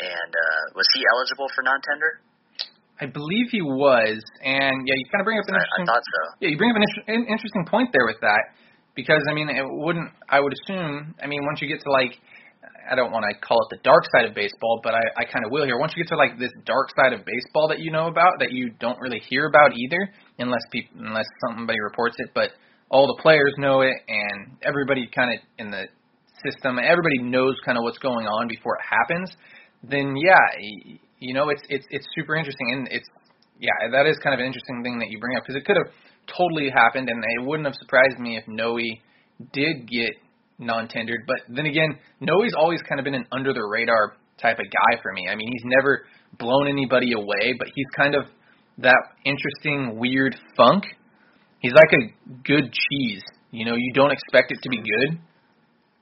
And 0.05 0.33
uh, 0.37 0.63
was 0.77 0.87
he 0.93 1.01
eligible 1.17 1.49
for 1.57 1.65
non-tender? 1.65 2.21
I 3.01 3.07
believe 3.11 3.51
he 3.51 3.63
was, 3.63 4.23
and 4.45 4.77
yeah, 4.87 4.95
you 4.95 5.05
kind 5.11 5.19
of 5.19 5.27
bring 5.27 5.39
up 5.43 5.49
an 5.51 5.59
I, 5.59 5.67
I 5.67 5.83
thought 5.83 6.07
so. 6.07 6.21
Yeah, 6.39 6.55
you 6.55 6.59
bring 6.59 6.71
up 6.71 6.79
an 6.79 6.87
inter- 6.87 7.07
an 7.11 7.27
interesting 7.27 7.67
point 7.67 7.91
there 7.91 8.07
with 8.07 8.23
that, 8.23 8.55
because 8.95 9.23
I 9.31 9.35
mean, 9.35 9.49
it 9.49 9.65
wouldn't. 9.65 10.11
I 10.29 10.41
would 10.41 10.53
assume. 10.53 11.15
I 11.23 11.27
mean, 11.27 11.45
once 11.45 11.61
you 11.61 11.69
get 11.69 11.83
to 11.83 11.91
like, 11.91 12.19
I 12.91 12.95
don't 12.95 13.13
want 13.13 13.25
to 13.29 13.35
call 13.41 13.59
it 13.69 13.77
the 13.77 13.83
dark 13.83 14.05
side 14.15 14.25
of 14.27 14.35
baseball, 14.35 14.81
but 14.83 14.95
I, 14.95 15.03
I 15.17 15.25
kind 15.25 15.45
of 15.45 15.51
will 15.51 15.65
here. 15.65 15.79
Once 15.79 15.93
you 15.97 16.03
get 16.03 16.11
to 16.11 16.17
like 16.17 16.39
this 16.39 16.53
dark 16.65 16.89
side 16.97 17.13
of 17.13 17.25
baseball 17.25 17.69
that 17.69 17.81
you 17.81 17.91
know 17.91 18.09
about, 18.09 18.39
that 18.41 18.53
you 18.53 18.71
don't 18.79 18.99
really 19.01 19.21
hear 19.21 19.47
about 19.47 19.73
either, 19.77 20.11
unless 20.39 20.63
people, 20.71 21.01
unless 21.01 21.27
somebody 21.47 21.79
reports 21.81 22.17
it, 22.19 22.31
but 22.35 22.51
all 22.91 23.07
the 23.07 23.21
players 23.23 23.55
know 23.59 23.81
it, 23.81 23.95
and 24.09 24.57
everybody 24.63 25.09
kind 25.15 25.33
of 25.35 25.41
in 25.59 25.71
the 25.71 25.85
system, 26.45 26.79
everybody 26.79 27.19
knows 27.23 27.57
kind 27.65 27.79
of 27.79 27.85
what's 27.85 27.99
going 27.99 28.27
on 28.27 28.49
before 28.49 28.77
it 28.77 28.85
happens. 28.89 29.31
Then 29.83 30.15
yeah, 30.17 30.39
you 31.19 31.35
know, 31.35 31.49
it's 31.49 31.63
it's 31.69 31.87
it's 31.91 32.07
super 32.15 32.37
interesting, 32.37 32.73
and 32.73 32.89
it's 32.91 33.09
yeah, 33.59 33.91
that 33.93 34.07
is 34.07 34.19
kind 34.23 34.35
of 34.35 34.41
an 34.41 34.47
interesting 34.47 34.83
thing 34.83 34.99
that 34.99 35.09
you 35.11 35.19
bring 35.19 35.37
up 35.37 35.45
because 35.45 35.57
it 35.57 35.65
could 35.65 35.77
have 35.77 35.91
totally 36.27 36.71
happened, 36.71 37.09
and 37.09 37.23
it 37.39 37.47
wouldn't 37.47 37.67
have 37.67 37.75
surprised 37.77 38.19
me 38.19 38.37
if 38.37 38.45
Noe 38.47 38.79
did 39.53 39.89
get 39.89 40.13
non-tendered. 40.59 41.21
But 41.27 41.39
then 41.49 41.67
again, 41.67 41.99
Noe's 42.21 42.53
always 42.57 42.81
kind 42.89 43.01
of 43.01 43.05
been 43.05 43.15
an 43.15 43.27
under 43.33 43.53
the 43.53 43.63
radar 43.63 44.17
type 44.41 44.59
of 44.59 44.67
guy 44.67 45.01
for 45.03 45.13
me. 45.13 45.29
I 45.31 45.35
mean, 45.35 45.49
he's 45.53 45.65
never 45.65 46.07
blown 46.39 46.69
anybody 46.69 47.13
away, 47.13 47.55
but 47.59 47.69
he's 47.75 47.87
kind 47.97 48.15
of 48.15 48.25
that 48.79 48.99
interesting, 49.25 49.99
weird 49.99 50.37
funk. 50.57 50.85
He's 51.61 51.73
like 51.73 51.93
a 51.93 52.33
good 52.45 52.73
cheese. 52.73 53.23
You 53.51 53.65
know, 53.65 53.75
you 53.77 53.93
don't 53.95 54.11
expect 54.11 54.51
it 54.51 54.59
to 54.63 54.69
be 54.69 54.79
good, 54.79 55.19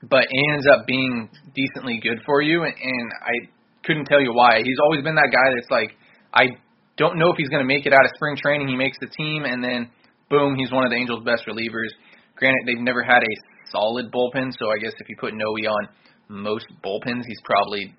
but 0.09 0.25
it 0.29 0.53
ends 0.53 0.67
up 0.67 0.87
being 0.87 1.29
decently 1.53 1.99
good 2.01 2.19
for 2.25 2.41
you. 2.41 2.63
And, 2.63 2.73
and 2.73 3.11
I 3.21 3.49
couldn't 3.85 4.05
tell 4.05 4.19
you 4.19 4.33
why. 4.33 4.61
He's 4.63 4.77
always 4.83 5.03
been 5.03 5.15
that 5.15 5.29
guy 5.31 5.53
that's 5.55 5.69
like, 5.69 5.95
I 6.33 6.57
don't 6.97 7.17
know 7.17 7.29
if 7.29 7.37
he's 7.37 7.49
going 7.49 7.61
to 7.61 7.67
make 7.67 7.85
it 7.85 7.93
out 7.93 8.03
of 8.03 8.11
spring 8.15 8.35
training. 8.35 8.67
He 8.67 8.75
makes 8.75 8.97
the 8.99 9.07
team, 9.07 9.45
and 9.45 9.63
then 9.63 9.89
boom, 10.33 10.57
he's 10.57 10.71
one 10.71 10.83
of 10.83 10.89
the 10.89 10.97
Angels' 10.97 11.23
best 11.23 11.45
relievers. 11.45 11.93
Granted, 12.35 12.65
they've 12.65 12.81
never 12.81 13.03
had 13.03 13.21
a 13.21 13.33
solid 13.69 14.11
bullpen, 14.11 14.49
so 14.57 14.73
I 14.73 14.81
guess 14.81 14.93
if 14.97 15.07
you 15.07 15.15
put 15.19 15.33
Noe 15.37 15.53
on 15.53 15.87
most 16.27 16.65
bullpens, 16.83 17.21
he's 17.25 17.41
probably 17.45 17.93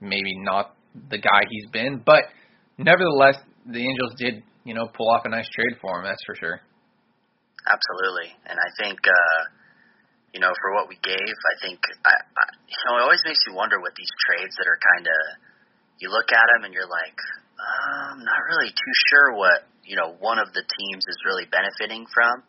maybe 0.00 0.32
not 0.40 0.74
the 1.10 1.18
guy 1.18 1.44
he's 1.50 1.68
been. 1.70 2.02
But 2.04 2.24
nevertheless, 2.78 3.36
the 3.68 3.84
Angels 3.84 4.16
did, 4.16 4.42
you 4.64 4.72
know, 4.72 4.88
pull 4.96 5.10
off 5.10 5.22
a 5.24 5.28
nice 5.28 5.48
trade 5.52 5.76
for 5.80 6.00
him. 6.00 6.04
That's 6.04 6.24
for 6.24 6.34
sure. 6.34 6.60
Absolutely, 7.68 8.32
and 8.48 8.56
I 8.56 8.68
think, 8.80 8.98
uh, 9.04 9.40
you 10.32 10.40
know, 10.40 10.52
for 10.60 10.74
what 10.76 10.88
we 10.88 10.96
gave, 11.00 11.16
I 11.16 11.54
think, 11.64 11.80
I, 12.04 12.12
I, 12.12 12.44
you 12.68 12.76
know, 12.84 13.00
it 13.00 13.02
always 13.04 13.24
makes 13.24 13.40
you 13.48 13.56
wonder 13.56 13.80
with 13.80 13.96
these 13.96 14.10
trades 14.28 14.52
that 14.60 14.68
are 14.68 14.80
kind 14.96 15.06
of, 15.08 15.20
you 16.00 16.12
look 16.12 16.28
at 16.28 16.44
them 16.52 16.68
and 16.68 16.74
you're 16.76 16.88
like, 16.88 17.16
I'm 17.56 18.20
not 18.20 18.40
really 18.52 18.68
too 18.68 18.94
sure 19.08 19.36
what 19.40 19.64
you 19.86 19.96
know 19.96 20.16
one 20.18 20.40
of 20.40 20.52
the 20.52 20.64
teams 20.64 21.04
is 21.06 21.18
really 21.24 21.46
benefiting 21.48 22.08
from. 22.12 22.42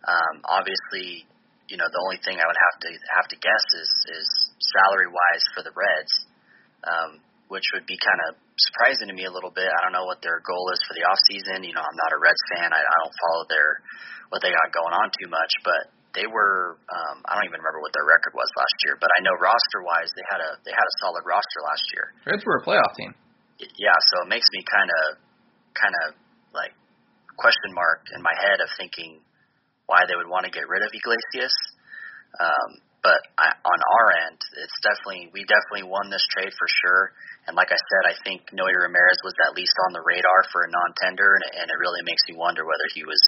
Um, 0.00 0.34
obviously, 0.48 1.28
you 1.68 1.76
know 1.76 1.86
the 1.86 2.02
only 2.08 2.18
thing 2.24 2.40
I 2.40 2.46
would 2.48 2.60
have 2.60 2.76
to 2.84 2.90
have 3.20 3.26
to 3.30 3.36
guess 3.36 3.66
is 3.76 3.90
is 4.16 4.28
salary 4.58 5.08
wise 5.08 5.44
for 5.52 5.62
the 5.62 5.72
Reds, 5.76 6.14
um, 6.84 7.10
which 7.52 7.64
would 7.76 7.84
be 7.84 8.00
kind 8.00 8.20
of 8.28 8.40
surprising 8.56 9.08
to 9.08 9.16
me 9.16 9.28
a 9.28 9.32
little 9.32 9.52
bit. 9.52 9.68
I 9.68 9.80
don't 9.84 9.92
know 9.92 10.08
what 10.08 10.24
their 10.24 10.40
goal 10.44 10.68
is 10.72 10.80
for 10.88 10.96
the 10.96 11.04
off 11.04 11.20
season. 11.28 11.64
You 11.64 11.76
know, 11.76 11.84
I'm 11.84 11.98
not 12.00 12.16
a 12.16 12.20
Reds 12.20 12.44
fan. 12.56 12.68
I, 12.72 12.80
I 12.80 12.94
don't 13.04 13.16
follow 13.28 13.44
their 13.48 13.70
what 14.32 14.40
they 14.40 14.52
got 14.52 14.68
going 14.72 14.94
on 14.94 15.08
too 15.20 15.28
much, 15.28 15.52
but 15.66 15.90
they 16.14 16.26
were 16.26 16.80
um, 16.90 17.22
I 17.28 17.38
don't 17.38 17.46
even 17.46 17.62
remember 17.62 17.84
what 17.84 17.94
their 17.94 18.06
record 18.06 18.34
was 18.34 18.50
last 18.56 18.76
year, 18.88 18.98
but 18.98 19.10
I 19.14 19.22
know 19.22 19.34
roster 19.38 19.84
wise 19.86 20.10
they 20.16 20.26
had 20.26 20.40
a 20.42 20.50
they 20.66 20.74
had 20.74 20.86
a 20.86 20.94
solid 21.04 21.22
roster 21.22 21.60
last 21.62 21.84
year. 21.94 22.06
Reds 22.26 22.42
were 22.42 22.58
a 22.58 22.64
playoff 22.64 22.96
team. 22.98 23.14
Yeah, 23.76 23.94
so 24.14 24.24
it 24.24 24.28
makes 24.32 24.48
me 24.56 24.64
kind 24.64 24.88
of 24.88 25.20
kind 25.76 25.94
of 26.06 26.16
like 26.52 26.74
question 27.36 27.72
mark 27.72 28.04
in 28.14 28.20
my 28.22 28.34
head 28.36 28.60
of 28.60 28.68
thinking 28.76 29.20
why 29.86 30.06
they 30.06 30.14
would 30.14 30.30
want 30.30 30.46
to 30.46 30.52
get 30.52 30.70
rid 30.70 30.86
of 30.86 30.90
Iglesias. 30.94 31.54
Um, 32.38 32.70
but 33.02 33.20
I, 33.40 33.56
on 33.56 33.80
our 33.80 34.06
end, 34.28 34.38
it's 34.60 34.78
definitely 34.84 35.32
we 35.32 35.48
definitely 35.48 35.88
won 35.88 36.12
this 36.12 36.22
trade 36.36 36.52
for 36.52 36.68
sure. 36.84 37.16
And 37.48 37.56
like 37.56 37.72
I 37.72 37.80
said, 37.80 38.04
I 38.12 38.14
think 38.22 38.52
Noe 38.52 38.68
Ramirez 38.68 39.20
was 39.24 39.32
at 39.40 39.56
least 39.56 39.72
on 39.88 39.96
the 39.96 40.04
radar 40.04 40.40
for 40.52 40.62
a 40.62 40.70
non-tender, 40.70 41.40
and, 41.40 41.64
and 41.64 41.66
it 41.72 41.78
really 41.80 42.04
makes 42.04 42.20
me 42.28 42.36
wonder 42.36 42.62
whether 42.68 42.88
he 42.92 43.02
was, 43.08 43.22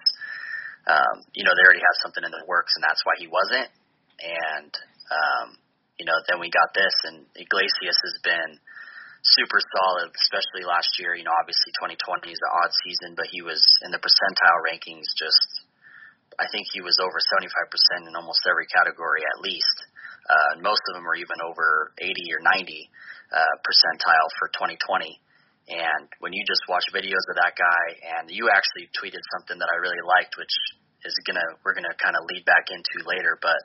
um, 0.86 1.24
you 1.32 1.42
know, 1.42 1.56
they 1.56 1.64
already 1.64 1.80
have 1.80 1.98
something 2.04 2.20
in 2.20 2.30
the 2.30 2.44
works, 2.44 2.76
and 2.76 2.84
that's 2.84 3.00
why 3.08 3.16
he 3.16 3.26
wasn't. 3.26 3.72
And 4.20 4.72
um, 5.08 5.56
you 5.96 6.04
know, 6.04 6.18
then 6.28 6.36
we 6.40 6.52
got 6.52 6.76
this, 6.76 6.94
and 7.08 7.24
Iglesias 7.32 7.96
has 7.96 8.16
been 8.22 8.50
super 9.22 9.62
solid, 9.62 10.10
especially 10.10 10.66
last 10.66 10.98
year. 10.98 11.14
You 11.14 11.24
know, 11.24 11.34
obviously 11.38 11.70
2020 11.78 12.30
is 12.30 12.42
an 12.42 12.52
odd 12.62 12.72
season, 12.82 13.10
but 13.14 13.30
he 13.30 13.42
was 13.42 13.62
in 13.86 13.94
the 13.94 14.02
percentile 14.02 14.60
rankings 14.66 15.06
just 15.14 15.62
I 16.40 16.48
think 16.48 16.64
he 16.72 16.80
was 16.80 16.96
over 16.96 17.18
75% 17.20 18.08
in 18.08 18.16
almost 18.16 18.40
every 18.48 18.64
category 18.72 19.20
at 19.20 19.44
least. 19.44 19.78
Uh, 20.22 20.52
most 20.62 20.80
of 20.88 20.96
them 20.96 21.04
are 21.04 21.18
even 21.18 21.36
over 21.44 21.92
80 21.98 22.08
or 22.32 22.40
90 22.40 22.90
uh, 23.34 23.54
percentile 23.66 24.30
for 24.38 24.48
2020. 24.54 25.18
And 25.72 26.08
when 26.18 26.32
you 26.32 26.42
just 26.46 26.62
watch 26.66 26.86
videos 26.94 27.22
of 27.30 27.36
that 27.38 27.54
guy, 27.54 27.84
and 28.18 28.30
you 28.30 28.50
actually 28.50 28.90
tweeted 28.96 29.22
something 29.36 29.58
that 29.58 29.70
I 29.70 29.76
really 29.78 30.02
liked, 30.18 30.34
which 30.38 30.54
is 31.04 31.14
gonna 31.26 31.44
we're 31.62 31.74
gonna 31.74 31.94
kind 31.98 32.14
of 32.18 32.22
lead 32.30 32.42
back 32.46 32.70
into 32.70 33.06
later, 33.06 33.38
but 33.38 33.58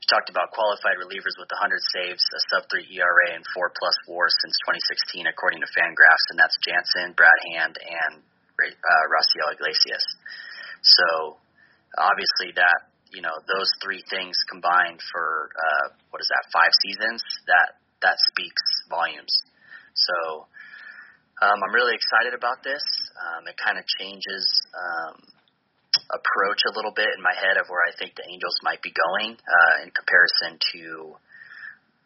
you 0.00 0.06
talked 0.08 0.32
about 0.32 0.48
qualified 0.56 0.96
relievers 0.96 1.36
with 1.36 1.52
100 1.52 1.60
saves, 1.92 2.24
a 2.24 2.40
sub 2.48 2.64
three 2.72 2.88
ERA, 2.88 3.36
and 3.36 3.44
four 3.52 3.68
plus 3.76 3.92
WAR 4.08 4.32
since 4.40 4.56
2016, 5.12 5.28
according 5.28 5.60
to 5.60 5.68
Fangraphs, 5.76 6.26
and 6.32 6.40
that's 6.40 6.56
Jansen, 6.64 7.12
Brad 7.12 7.36
Hand, 7.52 7.76
and 7.76 8.24
uh, 8.24 9.04
Raisel 9.12 9.52
Iglesias. 9.52 10.04
So 10.80 11.36
obviously 11.98 12.56
that 12.56 12.88
you 13.12 13.20
know 13.20 13.34
those 13.44 13.68
three 13.82 14.04
things 14.08 14.36
combined 14.48 15.00
for 15.12 15.50
uh, 15.52 15.86
what 16.10 16.22
is 16.22 16.30
that 16.30 16.44
five 16.52 16.72
seasons 16.86 17.20
that 17.46 17.80
that 18.00 18.16
speaks 18.32 18.62
volumes. 18.88 19.34
So 19.92 20.46
um, 21.42 21.58
I'm 21.60 21.74
really 21.74 21.96
excited 21.96 22.32
about 22.32 22.62
this. 22.62 22.84
Um, 23.20 23.48
it 23.48 23.56
kind 23.60 23.76
of 23.76 23.84
changes 24.00 24.44
um, 24.72 25.16
approach 26.08 26.60
a 26.64 26.72
little 26.72 26.94
bit 26.94 27.12
in 27.12 27.20
my 27.20 27.36
head 27.36 27.60
of 27.60 27.68
where 27.68 27.84
I 27.84 27.92
think 27.98 28.16
the 28.16 28.24
Angels 28.24 28.56
might 28.64 28.80
be 28.80 28.94
going 28.94 29.36
uh, 29.36 29.84
in 29.84 29.92
comparison 29.92 30.56
to 30.72 31.18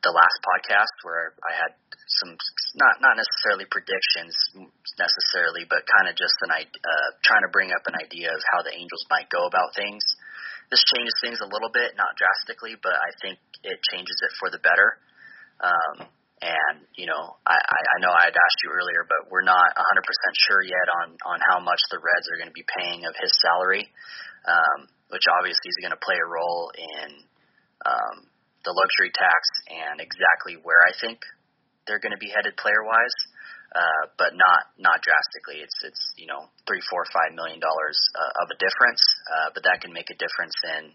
the 0.05 0.13
last 0.13 0.39
podcast 0.45 0.95
where 1.01 1.33
I 1.41 1.53
had 1.57 1.73
some 2.21 2.37
not 2.77 3.01
not 3.01 3.17
necessarily 3.17 3.65
predictions 3.65 4.37
necessarily, 5.01 5.65
but 5.65 5.89
kind 5.89 6.13
of 6.13 6.15
just 6.15 6.37
an 6.45 6.53
uh, 6.53 7.09
trying 7.25 7.45
to 7.49 7.53
bring 7.53 7.73
up 7.73 7.89
an 7.89 7.97
idea 7.97 8.29
of 8.29 8.41
how 8.53 8.61
the 8.61 8.75
Angels 8.77 9.05
might 9.09 9.33
go 9.33 9.49
about 9.49 9.73
things. 9.73 10.05
This 10.69 10.85
changes 10.93 11.17
things 11.25 11.41
a 11.41 11.49
little 11.49 11.73
bit, 11.73 11.97
not 11.97 12.17
drastically, 12.21 12.77
but 12.77 12.93
I 12.93 13.11
think 13.25 13.41
it 13.65 13.81
changes 13.89 14.17
it 14.21 14.33
for 14.37 14.53
the 14.53 14.61
better. 14.61 15.01
Um, 15.61 16.09
and 16.43 16.83
you 16.99 17.07
know, 17.07 17.39
I, 17.47 17.57
I 17.57 17.97
know 18.03 18.11
I 18.11 18.27
had 18.27 18.37
asked 18.37 18.61
you 18.67 18.71
earlier, 18.75 19.07
but 19.07 19.31
we're 19.31 19.47
not 19.47 19.71
100% 19.77 19.83
sure 20.49 20.63
yet 20.63 20.87
on 21.03 21.17
on 21.27 21.39
how 21.41 21.61
much 21.63 21.81
the 21.91 21.99
Reds 21.99 22.27
are 22.31 22.39
going 22.39 22.51
to 22.51 22.57
be 22.57 22.67
paying 22.67 23.07
of 23.07 23.15
his 23.15 23.31
salary, 23.39 23.87
um, 24.49 24.91
which 25.11 25.25
obviously 25.31 25.69
is 25.71 25.79
going 25.81 25.95
to 25.95 26.03
play 26.03 26.19
a 26.19 26.29
role 26.29 26.73
in 26.75 27.09
um, 27.87 28.17
the 28.65 28.73
luxury 28.73 29.13
tax 29.13 29.41
and 29.69 30.01
exactly 30.01 30.59
where 30.61 30.81
I 30.89 30.93
think 30.99 31.21
they're 31.87 32.01
going 32.01 32.17
to 32.17 32.21
be 32.21 32.33
headed 32.33 32.57
player 32.57 32.81
wise, 32.81 33.19
uh, 33.77 34.03
but 34.17 34.33
not 34.35 34.73
not 34.81 35.05
drastically. 35.05 35.61
It's 35.63 35.77
it's 35.85 36.03
you 36.17 36.27
know 36.27 36.51
three, 36.67 36.83
four, 36.91 37.05
five 37.13 37.37
million 37.37 37.61
dollars 37.61 37.99
uh, 38.17 38.43
of 38.43 38.51
a 38.51 38.57
difference, 38.59 39.03
uh, 39.31 39.49
but 39.55 39.63
that 39.69 39.85
can 39.85 39.93
make 39.93 40.11
a 40.11 40.19
difference 40.19 40.57
in 40.81 40.93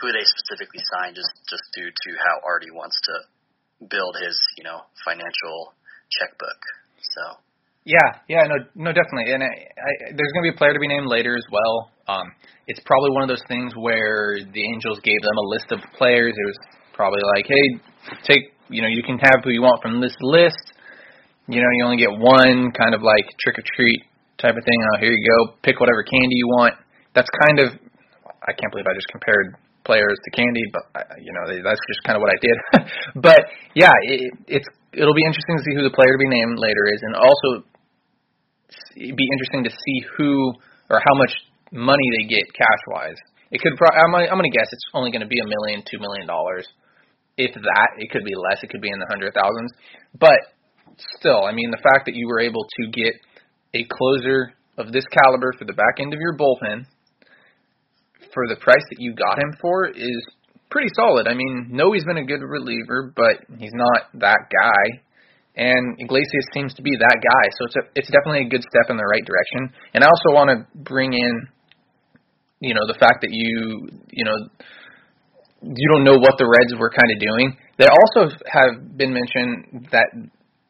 who 0.00 0.12
they 0.12 0.24
specifically 0.24 0.82
sign 0.96 1.14
just 1.14 1.32
just 1.48 1.64
due 1.72 1.88
to 1.88 2.10
how 2.20 2.40
Artie 2.44 2.72
wants 2.72 2.96
to 3.08 3.14
build 3.80 4.14
his 4.22 4.36
you 4.56 4.64
know 4.64 4.82
financial 5.04 5.74
checkbook. 6.10 6.60
So. 6.98 7.22
Yeah, 7.88 8.20
yeah, 8.28 8.44
no, 8.44 8.60
no, 8.76 8.92
definitely, 8.92 9.32
and 9.32 9.40
I, 9.40 9.48
I, 9.48 9.90
there's 10.12 10.32
going 10.36 10.44
to 10.44 10.52
be 10.52 10.54
a 10.54 10.58
player 10.58 10.76
to 10.76 10.82
be 10.82 10.92
named 10.92 11.08
later 11.08 11.32
as 11.32 11.46
well. 11.48 11.88
Um, 12.04 12.28
it's 12.68 12.80
probably 12.84 13.16
one 13.16 13.24
of 13.24 13.32
those 13.32 13.44
things 13.48 13.72
where 13.80 14.36
the 14.44 14.60
Angels 14.60 15.00
gave 15.00 15.16
them 15.24 15.36
a 15.40 15.46
list 15.48 15.72
of 15.72 15.80
players. 15.96 16.36
It 16.36 16.46
was 16.46 16.58
probably 16.92 17.24
like, 17.32 17.48
hey, 17.48 17.66
take 18.28 18.52
you 18.68 18.82
know 18.82 18.88
you 18.88 19.02
can 19.02 19.16
have 19.18 19.40
who 19.40 19.50
you 19.50 19.62
want 19.62 19.80
from 19.80 20.02
this 20.04 20.12
list. 20.20 20.76
You 21.48 21.64
know, 21.64 21.70
you 21.80 21.84
only 21.84 21.96
get 21.96 22.12
one 22.12 22.76
kind 22.76 22.92
of 22.92 23.00
like 23.00 23.24
trick 23.40 23.56
or 23.56 23.64
treat 23.64 24.04
type 24.36 24.52
of 24.52 24.64
thing. 24.68 24.78
Oh, 24.92 24.98
here 25.00 25.08
you 25.08 25.24
go, 25.24 25.56
pick 25.62 25.80
whatever 25.80 26.04
candy 26.04 26.36
you 26.36 26.48
want. 26.60 26.74
That's 27.14 27.30
kind 27.48 27.58
of 27.60 27.72
I 28.44 28.52
can't 28.52 28.68
believe 28.68 28.84
I 28.84 28.92
just 28.92 29.08
compared 29.08 29.56
players 29.84 30.16
to 30.24 30.30
candy, 30.30 30.64
but 30.72 30.84
you 31.20 31.32
know 31.32 31.44
that's 31.62 31.80
just 31.88 32.00
kind 32.04 32.16
of 32.16 32.22
what 32.22 32.32
I 32.32 32.38
did. 32.40 32.56
but 33.26 33.40
yeah, 33.74 33.94
it, 34.02 34.32
it's 34.46 34.68
it'll 34.92 35.16
be 35.16 35.26
interesting 35.26 35.56
to 35.58 35.64
see 35.64 35.74
who 35.76 35.82
the 35.84 35.94
player 35.94 36.12
to 36.12 36.20
be 36.20 36.30
named 36.30 36.58
later 36.58 36.84
is, 36.92 37.00
and 37.02 37.14
also 37.14 37.66
it'd 38.96 39.16
be 39.16 39.28
interesting 39.32 39.64
to 39.64 39.72
see 39.72 39.98
who 40.16 40.52
or 40.90 41.00
how 41.00 41.14
much 41.16 41.32
money 41.72 42.06
they 42.18 42.28
get 42.28 42.44
cash 42.52 42.82
wise. 42.88 43.18
It 43.50 43.60
could. 43.60 43.76
Pro- 43.76 43.96
I'm, 43.96 44.12
I'm 44.14 44.40
to 44.40 44.56
guess 44.56 44.68
it's 44.72 44.88
only 44.92 45.10
to 45.12 45.26
be 45.26 45.40
a 45.40 45.48
million, 45.48 45.82
two 45.88 45.98
million 45.98 46.26
dollars 46.26 46.68
if 47.36 47.54
that. 47.54 47.88
It 47.96 48.10
could 48.10 48.24
be 48.24 48.34
less. 48.36 48.62
It 48.62 48.70
could 48.70 48.82
be 48.82 48.90
in 48.90 48.98
the 48.98 49.08
hundred 49.08 49.32
thousands. 49.32 49.72
But 50.18 50.52
still, 51.18 51.44
I 51.44 51.52
mean, 51.52 51.70
the 51.70 51.80
fact 51.80 52.06
that 52.06 52.14
you 52.14 52.28
were 52.28 52.40
able 52.40 52.64
to 52.64 52.90
get 52.90 53.14
a 53.74 53.86
closer 53.88 54.52
of 54.76 54.92
this 54.92 55.04
caliber 55.22 55.52
for 55.58 55.64
the 55.64 55.72
back 55.72 56.00
end 56.00 56.12
of 56.12 56.20
your 56.20 56.36
bullpen 56.36 56.86
for 58.38 58.46
the 58.46 58.60
price 58.62 58.86
that 58.90 59.02
you 59.02 59.18
got 59.18 59.42
him 59.42 59.50
for 59.60 59.90
is 59.90 60.22
pretty 60.70 60.86
solid. 60.94 61.26
I 61.26 61.34
mean, 61.34 61.74
no, 61.74 61.90
he's 61.90 62.04
been 62.04 62.22
a 62.22 62.24
good 62.24 62.38
reliever, 62.38 63.12
but 63.16 63.42
he's 63.58 63.74
not 63.74 64.14
that 64.22 64.46
guy. 64.46 65.02
And 65.58 65.98
Iglesias 65.98 66.46
seems 66.54 66.72
to 66.74 66.82
be 66.82 66.94
that 66.94 67.18
guy, 67.18 67.44
so 67.58 67.66
it's 67.66 67.74
a, 67.74 67.82
it's 67.98 68.10
definitely 68.14 68.46
a 68.46 68.48
good 68.48 68.62
step 68.62 68.94
in 68.94 68.96
the 68.96 69.02
right 69.02 69.26
direction. 69.26 69.74
And 69.92 70.04
I 70.04 70.06
also 70.06 70.30
want 70.30 70.54
to 70.54 70.56
bring 70.86 71.14
in, 71.14 71.48
you 72.60 72.74
know, 72.74 72.86
the 72.86 72.94
fact 72.94 73.26
that 73.26 73.34
you, 73.34 73.90
you 74.14 74.24
know, 74.24 74.38
you 75.62 75.86
don't 75.90 76.04
know 76.04 76.14
what 76.14 76.38
the 76.38 76.46
Reds 76.46 76.78
were 76.78 76.94
kind 76.94 77.10
of 77.10 77.18
doing. 77.18 77.58
They 77.74 77.90
also 77.90 78.30
have 78.46 78.96
been 78.96 79.10
mentioned 79.10 79.90
that 79.90 80.14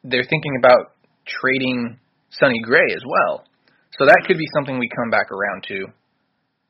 they're 0.03 0.25
thinking 0.25 0.57
about 0.57 0.97
trading 1.29 1.99
Sonny 2.31 2.61
Gray 2.65 2.89
as 2.89 3.03
well. 3.05 3.45
So 3.99 4.05
that 4.05 4.25
could 4.25 4.39
be 4.39 4.49
something 4.57 4.79
we 4.79 4.89
come 4.89 5.11
back 5.11 5.29
around 5.29 5.69
to 5.69 5.85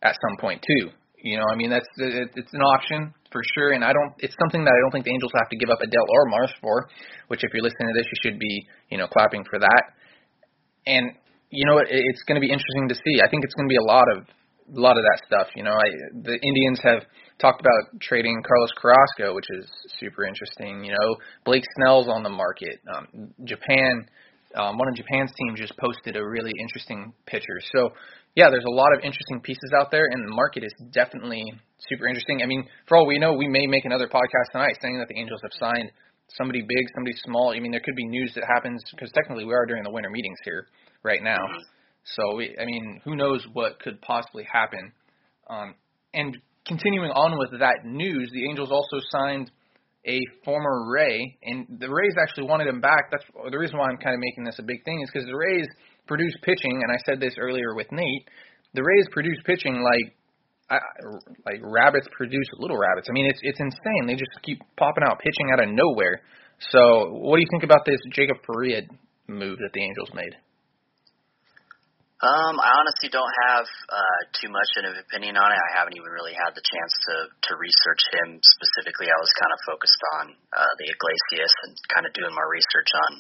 at 0.04 0.16
some 0.16 0.38
point 0.40 0.62
too. 0.62 0.90
You 1.22 1.38
know, 1.38 1.46
I 1.52 1.56
mean 1.56 1.70
that's 1.70 1.88
it's 1.98 2.54
an 2.54 2.62
option. 2.62 3.14
for 3.32 3.42
sure. 3.56 3.74
And 3.74 3.84
I 3.84 3.94
don't. 3.94 4.14
It's 4.20 4.36
something 4.40 4.64
that 4.64 4.72
I 4.72 4.80
don't 4.84 4.92
think 4.92 5.06
the 5.06 5.12
Angels 5.14 5.32
have 5.38 5.50
to 5.50 5.58
give 5.58 5.70
up 5.70 5.80
Adell 5.80 6.08
or 6.08 6.26
Marsh 6.30 6.54
for. 6.62 6.88
Which, 7.28 7.44
if 7.44 7.54
you're 7.54 7.64
listening 7.64 7.90
to 7.94 7.98
this, 7.98 8.08
you 8.08 8.18
should 8.24 8.40
be, 8.40 8.66
you 8.90 8.98
know, 8.98 9.08
clapping 9.08 9.44
for 9.44 9.60
that. 9.60 9.84
And 10.88 11.12
you 11.50 11.66
know, 11.66 11.80
it, 11.80 11.88
it's 11.90 12.24
going 12.24 12.40
to 12.40 12.46
be 12.46 12.52
interesting 12.52 12.90
to 12.90 12.96
see. 12.96 13.22
I 13.22 13.30
think 13.30 13.44
it's 13.44 13.54
going 13.54 13.68
to 13.68 13.74
be 13.74 13.78
a 13.78 13.88
lot 13.88 14.06
of 14.16 14.26
a 14.76 14.80
lot 14.80 14.98
of 14.98 15.04
that 15.04 15.20
stuff. 15.26 15.48
You 15.56 15.64
know, 15.64 15.74
I, 15.74 15.88
the 16.24 16.38
Indians 16.42 16.80
have 16.84 17.04
talked 17.40 17.62
about 17.62 18.00
trading 18.02 18.42
Carlos 18.46 18.72
Carrasco, 18.78 19.34
which 19.36 19.48
is 19.50 19.66
super 20.00 20.26
interesting. 20.26 20.84
You 20.84 20.92
know, 20.92 21.16
Blake 21.46 21.64
Snell's 21.78 22.08
on 22.08 22.24
the 22.24 22.30
market. 22.30 22.80
Um, 22.94 23.34
Japan, 23.46 24.06
um, 24.56 24.78
one 24.78 24.88
of 24.88 24.96
Japan's 24.96 25.32
teams 25.38 25.60
just 25.60 25.74
posted 25.78 26.16
a 26.18 26.26
really 26.26 26.52
interesting 26.60 27.14
picture. 27.26 27.60
So, 27.74 27.90
yeah, 28.36 28.50
there's 28.50 28.66
a 28.68 28.72
lot 28.72 28.94
of 28.94 29.00
interesting 29.04 29.42
pieces 29.42 29.72
out 29.80 29.92
there, 29.92 30.06
and 30.10 30.28
the 30.28 30.34
market 30.34 30.64
is 30.64 30.74
definitely 30.92 31.44
super 31.90 32.08
interesting. 32.08 32.42
I 32.44 32.46
mean, 32.46 32.68
for 32.88 32.98
all 32.98 33.08
we 33.08 33.20
know, 33.20 33.34
we 33.34 33.48
may 33.48 33.66
make 33.68 33.86
another 33.86 34.08
podcast 34.08 34.52
tonight 34.52 34.78
saying 34.82 34.98
that 35.00 35.08
the 35.08 35.20
Angels 35.20 35.42
have 35.44 35.52
signed 35.54 35.92
somebody 36.38 36.62
big, 36.62 36.86
somebody 36.96 37.16
small. 37.26 37.54
I 37.56 37.60
mean, 37.60 37.72
there 37.72 37.82
could 37.82 37.96
be 37.96 38.06
news 38.06 38.34
that 38.36 38.44
happens 38.48 38.84
because 38.92 39.12
technically 39.12 39.46
we 39.46 39.54
are 39.54 39.66
during 39.66 39.84
the 39.84 39.92
winter 39.92 40.10
meetings 40.10 40.38
here 40.44 40.68
right 41.04 41.24
now. 41.24 41.42
So, 42.04 42.36
we, 42.36 42.56
I 42.60 42.66
mean, 42.66 43.02
who 43.04 43.16
knows 43.16 43.46
what 43.54 43.80
could 43.80 44.02
possibly 44.02 44.48
happen. 44.52 44.92
Um, 45.50 45.76
and 46.14 46.38
continuing 46.66 47.12
on 47.12 47.38
with 47.38 47.60
that 47.60 47.84
news, 47.84 48.30
the 48.32 48.48
Angels 48.48 48.72
also 48.72 48.98
signed 49.10 49.52
a 50.08 50.20
former 50.46 50.90
Ray, 50.90 51.38
and 51.44 51.68
the 51.80 51.90
Rays 51.90 52.16
actually 52.22 52.48
wanted 52.48 52.68
him 52.68 52.80
back. 52.80 53.12
That's 53.12 53.26
the 53.52 53.58
reason 53.58 53.78
why 53.78 53.90
I'm 53.90 53.98
kind 53.98 54.16
of 54.16 54.22
making 54.22 54.46
this 54.46 54.58
a 54.60 54.64
big 54.64 54.84
thing 54.86 55.02
is 55.02 55.10
because 55.12 55.28
the 55.28 55.36
Rays 55.36 55.68
produce 56.10 56.34
pitching, 56.42 56.82
and 56.82 56.90
I 56.90 56.98
said 57.06 57.22
this 57.22 57.38
earlier 57.38 57.78
with 57.78 57.88
Nate. 57.94 58.26
The 58.74 58.82
Rays 58.82 59.06
produce 59.14 59.38
pitching 59.46 59.86
like 59.86 60.18
like 61.46 61.62
rabbits 61.62 62.06
produce 62.14 62.46
little 62.58 62.78
rabbits. 62.78 63.08
I 63.10 63.14
mean, 63.14 63.26
it's 63.30 63.40
it's 63.42 63.62
insane. 63.62 64.06
They 64.06 64.18
just 64.18 64.34
keep 64.44 64.62
popping 64.78 65.06
out 65.06 65.22
pitching 65.22 65.50
out 65.54 65.62
of 65.62 65.70
nowhere. 65.70 66.22
So, 66.74 67.14
what 67.24 67.38
do 67.38 67.42
you 67.42 67.52
think 67.54 67.64
about 67.64 67.86
this 67.86 68.02
Jacob 68.12 68.38
Faria 68.46 68.84
move 69.30 69.58
that 69.62 69.72
the 69.74 69.82
Angels 69.82 70.12
made? 70.14 70.36
Um, 72.20 72.60
I 72.60 72.76
honestly 72.76 73.08
don't 73.08 73.32
have 73.48 73.64
uh, 73.64 74.20
too 74.36 74.52
much 74.52 74.68
of 74.76 74.92
an 74.92 75.00
opinion 75.00 75.40
on 75.40 75.56
it. 75.56 75.56
I 75.56 75.72
haven't 75.80 75.96
even 75.96 76.12
really 76.12 76.36
had 76.36 76.52
the 76.52 76.60
chance 76.60 76.94
to 77.08 77.16
to 77.32 77.52
research 77.56 78.04
him 78.20 78.44
specifically. 78.44 79.08
I 79.08 79.20
was 79.24 79.32
kind 79.40 79.54
of 79.56 79.60
focused 79.64 80.02
on 80.20 80.24
uh, 80.36 80.74
the 80.84 80.88
Iglesias 80.92 81.54
and 81.64 81.72
kind 81.96 82.04
of 82.04 82.12
doing 82.12 82.36
my 82.36 82.44
research 82.44 82.92
on 83.08 83.12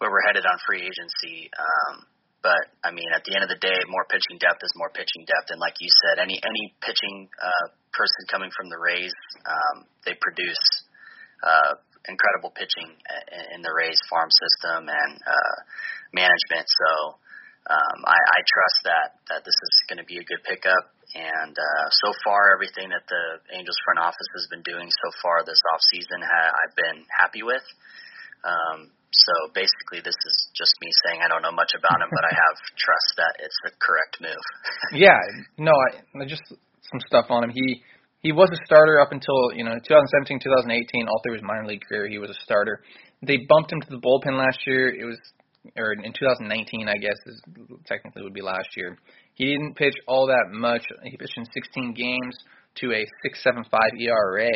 where 0.00 0.08
we're 0.08 0.24
headed 0.24 0.48
on 0.48 0.56
free 0.64 0.80
agency. 0.80 1.52
Um, 1.52 2.08
but 2.40 2.72
I 2.80 2.88
mean, 2.88 3.12
at 3.12 3.20
the 3.28 3.36
end 3.36 3.44
of 3.44 3.52
the 3.52 3.60
day, 3.60 3.76
more 3.92 4.08
pitching 4.08 4.40
depth 4.40 4.64
is 4.64 4.72
more 4.80 4.88
pitching 4.88 5.28
depth, 5.28 5.52
and 5.52 5.60
like 5.60 5.76
you 5.76 5.92
said, 5.92 6.16
any 6.16 6.40
any 6.40 6.72
pitching 6.80 7.28
uh, 7.36 7.66
person 7.92 8.24
coming 8.32 8.48
from 8.48 8.72
the 8.72 8.80
Rays, 8.80 9.12
um, 9.44 9.84
they 10.08 10.16
produce 10.16 10.64
uh, 11.44 11.76
incredible 12.08 12.48
pitching 12.56 12.88
in 13.52 13.60
the 13.60 13.72
Rays 13.76 14.00
farm 14.08 14.32
system 14.32 14.88
and 14.88 15.12
uh, 15.20 15.56
management. 16.16 16.64
So 16.64 17.20
um, 17.68 17.98
I, 18.08 18.16
I 18.16 18.40
trust 18.40 18.78
that 18.88 19.08
that 19.28 19.40
this 19.44 19.52
is 19.52 19.72
going 19.92 20.00
to 20.00 20.08
be 20.08 20.16
a 20.16 20.24
good 20.24 20.40
pickup. 20.48 20.96
And 21.12 21.52
uh, 21.58 21.86
so 22.06 22.14
far, 22.24 22.54
everything 22.54 22.88
that 22.94 23.04
the 23.04 23.42
Angels 23.52 23.76
front 23.84 23.98
office 23.98 24.30
has 24.38 24.46
been 24.48 24.62
doing 24.62 24.88
so 24.88 25.08
far 25.20 25.42
this 25.44 25.60
off 25.74 25.82
season, 25.92 26.22
ha- 26.22 26.54
I've 26.56 26.76
been 26.78 27.04
happy 27.10 27.42
with. 27.42 27.66
Um, 28.46 28.94
so 29.10 29.50
basically, 29.54 30.00
this 30.00 30.14
is 30.14 30.36
just 30.54 30.74
me 30.80 30.90
saying 31.04 31.20
I 31.22 31.28
don't 31.28 31.42
know 31.42 31.54
much 31.54 31.74
about 31.74 31.98
him, 31.98 32.10
but 32.10 32.24
I 32.24 32.32
have 32.34 32.56
trust 32.78 33.10
that 33.18 33.34
it's 33.42 33.58
the 33.66 33.72
correct 33.82 34.22
move. 34.22 34.44
yeah, 34.94 35.18
no, 35.58 35.72
I 35.74 36.24
just 36.26 36.46
some 36.46 37.00
stuff 37.06 37.26
on 37.30 37.44
him. 37.44 37.50
He 37.50 37.82
he 38.22 38.32
was 38.32 38.50
a 38.52 38.60
starter 38.64 39.00
up 39.00 39.10
until 39.10 39.52
you 39.54 39.64
know 39.64 39.74
2017, 39.74 40.38
2018, 40.38 41.08
all 41.08 41.20
through 41.22 41.34
his 41.34 41.42
minor 41.42 41.66
league 41.66 41.82
career. 41.82 42.08
He 42.08 42.18
was 42.18 42.30
a 42.30 42.38
starter. 42.44 42.82
They 43.22 43.38
bumped 43.48 43.72
him 43.72 43.80
to 43.82 43.90
the 43.90 44.00
bullpen 44.00 44.38
last 44.38 44.62
year. 44.66 44.88
It 44.88 45.04
was 45.04 45.18
or 45.76 45.92
in 45.92 46.12
2019, 46.12 46.88
I 46.88 46.96
guess 46.96 47.16
is 47.26 47.42
technically 47.86 48.22
would 48.22 48.34
be 48.34 48.42
last 48.42 48.68
year. 48.76 48.96
He 49.34 49.46
didn't 49.46 49.76
pitch 49.76 49.94
all 50.06 50.26
that 50.28 50.50
much. 50.52 50.82
He 51.04 51.16
pitched 51.16 51.36
in 51.36 51.44
16 51.44 51.94
games 51.94 52.36
to 52.76 52.92
a 52.92 53.04
6.75 53.26 53.64
ERA 54.00 54.50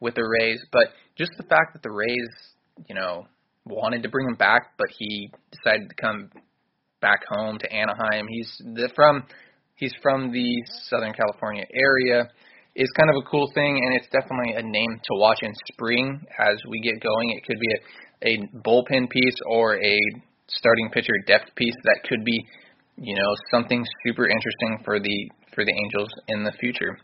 with 0.00 0.14
the 0.14 0.22
Rays, 0.22 0.64
but 0.72 0.88
just 1.16 1.32
the 1.36 1.44
fact 1.44 1.72
that 1.72 1.82
the 1.82 1.90
Rays, 1.90 2.28
you 2.88 2.94
know, 2.94 3.26
wanted 3.66 4.02
to 4.02 4.08
bring 4.08 4.28
him 4.28 4.36
back, 4.36 4.72
but 4.78 4.88
he 4.98 5.30
decided 5.50 5.88
to 5.88 5.94
come 5.96 6.30
back 7.00 7.20
home 7.28 7.58
to 7.58 7.72
Anaheim. 7.72 8.26
He's 8.28 8.62
from 8.94 9.24
he's 9.76 9.92
from 10.02 10.32
the 10.32 10.62
Southern 10.88 11.12
California 11.12 11.64
area. 11.74 12.30
Is 12.76 12.90
kind 12.98 13.08
of 13.08 13.22
a 13.24 13.30
cool 13.30 13.48
thing, 13.54 13.78
and 13.84 13.94
it's 13.94 14.08
definitely 14.10 14.54
a 14.56 14.62
name 14.62 14.98
to 14.98 15.12
watch 15.20 15.38
in 15.42 15.52
spring 15.72 16.26
as 16.40 16.56
we 16.68 16.80
get 16.80 17.00
going. 17.00 17.30
It 17.30 17.44
could 17.46 17.60
be 17.60 17.70
a, 17.72 18.34
a 18.34 18.60
bullpen 18.66 19.08
piece 19.10 19.36
or 19.46 19.76
a 19.76 19.96
starting 20.48 20.90
pitcher 20.92 21.14
depth 21.28 21.54
piece 21.54 21.76
that 21.84 22.00
could 22.08 22.24
be, 22.24 22.44
you 22.96 23.14
know, 23.14 23.30
something 23.52 23.84
super 24.04 24.26
interesting 24.26 24.82
for 24.84 24.98
the 24.98 25.30
for 25.54 25.64
the 25.64 25.72
Angels 25.72 26.10
in 26.26 26.42
the 26.42 26.50
future. 26.58 26.98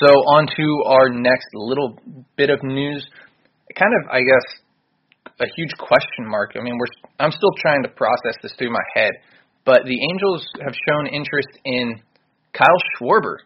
So 0.00 0.08
on 0.08 0.48
to 0.56 0.82
our 0.86 1.08
next 1.08 1.46
little 1.54 1.96
bit 2.36 2.50
of 2.50 2.58
news. 2.64 3.06
Kind 3.78 3.92
of, 4.02 4.10
I 4.10 4.20
guess, 4.20 4.61
a 5.42 5.48
huge 5.56 5.74
question 5.76 6.28
mark. 6.28 6.52
I 6.58 6.62
mean, 6.62 6.78
we're 6.78 7.10
I'm 7.18 7.32
still 7.32 7.52
trying 7.58 7.82
to 7.82 7.88
process 7.90 8.38
this 8.42 8.54
through 8.58 8.70
my 8.72 8.84
head, 8.94 9.12
but 9.64 9.82
the 9.84 9.98
Angels 10.12 10.46
have 10.62 10.74
shown 10.88 11.06
interest 11.08 11.50
in 11.64 12.00
Kyle 12.52 12.82
Schwarber, 12.94 13.36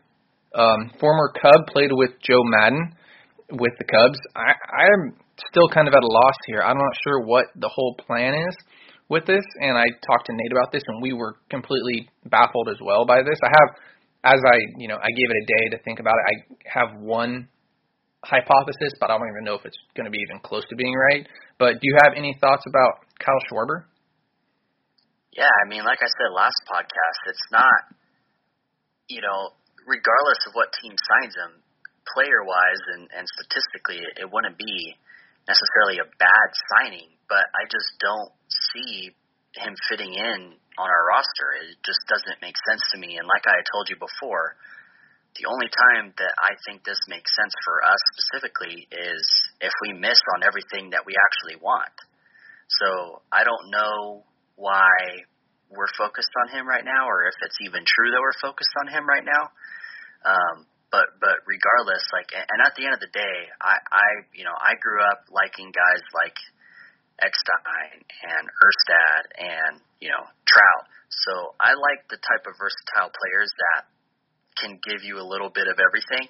um, 0.54 0.90
former 1.00 1.32
Cub, 1.40 1.66
played 1.68 1.90
with 1.92 2.10
Joe 2.22 2.42
Maddon 2.44 2.92
with 3.52 3.72
the 3.78 3.84
Cubs. 3.84 4.18
I 4.36 4.52
I 4.52 4.84
am 4.92 5.16
still 5.50 5.68
kind 5.68 5.88
of 5.88 5.94
at 5.94 6.02
a 6.02 6.06
loss 6.06 6.36
here. 6.46 6.62
I'm 6.62 6.78
not 6.78 6.94
sure 7.04 7.24
what 7.24 7.46
the 7.56 7.68
whole 7.68 7.96
plan 8.06 8.34
is 8.34 8.56
with 9.08 9.24
this, 9.26 9.44
and 9.60 9.76
I 9.76 9.84
talked 10.06 10.26
to 10.26 10.32
Nate 10.32 10.52
about 10.52 10.72
this, 10.72 10.82
and 10.86 11.02
we 11.02 11.12
were 11.12 11.36
completely 11.50 12.08
baffled 12.26 12.68
as 12.68 12.78
well 12.82 13.06
by 13.06 13.22
this. 13.22 13.38
I 13.42 13.48
have, 13.48 14.34
as 14.34 14.40
I, 14.44 14.58
you 14.78 14.88
know, 14.88 14.96
I 14.96 15.10
gave 15.10 15.30
it 15.30 15.36
a 15.36 15.46
day 15.46 15.76
to 15.76 15.82
think 15.84 16.00
about 16.00 16.14
it. 16.14 16.24
I 16.26 16.80
have 16.80 17.00
one 17.00 17.48
hypothesis, 18.26 18.98
but 18.98 19.10
I 19.10 19.18
don't 19.18 19.30
even 19.30 19.46
know 19.46 19.54
if 19.54 19.64
it's 19.64 19.78
going 19.94 20.04
to 20.04 20.10
be 20.10 20.18
even 20.18 20.42
close 20.42 20.66
to 20.68 20.76
being 20.76 20.94
right. 20.94 21.26
But 21.58 21.78
do 21.78 21.84
you 21.86 21.96
have 22.02 22.18
any 22.18 22.34
thoughts 22.42 22.66
about 22.66 23.06
Kyle 23.22 23.38
Schwarber? 23.46 23.86
Yeah, 25.30 25.52
I 25.52 25.64
mean, 25.68 25.84
like 25.84 26.00
I 26.02 26.10
said 26.10 26.34
last 26.34 26.58
podcast, 26.66 27.20
it's 27.30 27.48
not, 27.52 27.80
you 29.06 29.20
know, 29.20 29.52
regardless 29.86 30.40
of 30.48 30.56
what 30.56 30.72
team 30.82 30.96
signs 30.96 31.36
him, 31.36 31.62
player 32.14 32.42
wise 32.42 32.82
and, 32.96 33.04
and 33.14 33.24
statistically, 33.38 34.00
it, 34.00 34.26
it 34.26 34.28
wouldn't 34.32 34.58
be 34.58 34.96
necessarily 35.46 36.02
a 36.02 36.08
bad 36.18 36.48
signing, 36.74 37.12
but 37.28 37.44
I 37.54 37.68
just 37.70 37.86
don't 38.02 38.32
see 38.72 39.14
him 39.54 39.74
fitting 39.88 40.12
in 40.12 40.56
on 40.76 40.88
our 40.88 41.04
roster. 41.08 41.48
It 41.62 41.78
just 41.84 42.02
doesn't 42.10 42.42
make 42.42 42.56
sense 42.68 42.82
to 42.92 42.98
me. 42.98 43.16
And 43.16 43.26
like 43.28 43.46
I 43.46 43.60
told 43.72 43.88
you 43.88 43.96
before, 43.96 44.56
the 45.36 45.48
only 45.48 45.68
time 45.68 46.16
that 46.16 46.34
I 46.40 46.56
think 46.64 46.84
this 46.84 47.00
makes 47.08 47.28
sense 47.36 47.52
for 47.64 47.84
us 47.84 48.00
specifically 48.16 48.88
is 48.88 49.24
if 49.60 49.72
we 49.84 49.92
miss 49.92 50.20
on 50.36 50.42
everything 50.42 50.90
that 50.96 51.04
we 51.04 51.12
actually 51.12 51.60
want. 51.60 51.92
So 52.80 53.22
I 53.30 53.44
don't 53.44 53.70
know 53.70 54.24
why 54.56 55.26
we're 55.68 55.90
focused 55.98 56.32
on 56.40 56.56
him 56.56 56.66
right 56.66 56.84
now, 56.84 57.06
or 57.06 57.28
if 57.28 57.36
it's 57.42 57.58
even 57.62 57.84
true 57.84 58.10
that 58.10 58.20
we're 58.22 58.40
focused 58.40 58.72
on 58.80 58.88
him 58.88 59.04
right 59.04 59.24
now. 59.24 59.52
Um, 60.24 60.66
but 60.90 61.18
but 61.20 61.44
regardless, 61.44 62.02
like, 62.14 62.32
and 62.32 62.58
at 62.64 62.72
the 62.78 62.86
end 62.86 62.94
of 62.94 63.02
the 63.02 63.12
day, 63.12 63.36
I 63.60 63.76
I 63.92 64.06
you 64.32 64.46
know 64.46 64.54
I 64.54 64.78
grew 64.80 65.02
up 65.02 65.26
liking 65.28 65.68
guys 65.74 66.02
like 66.14 66.38
Eckstein 67.20 68.00
and 68.00 68.44
Erstad 68.48 69.22
and 69.36 69.74
you 70.00 70.08
know 70.08 70.24
Trout. 70.46 70.84
So 71.10 71.54
I 71.58 71.74
like 71.74 72.06
the 72.08 72.18
type 72.18 72.46
of 72.46 72.54
versatile 72.58 73.10
players 73.10 73.50
that 73.50 73.90
can 74.58 74.80
give 74.82 75.04
you 75.04 75.20
a 75.20 75.26
little 75.26 75.50
bit 75.50 75.68
of 75.68 75.78
everything. 75.78 76.28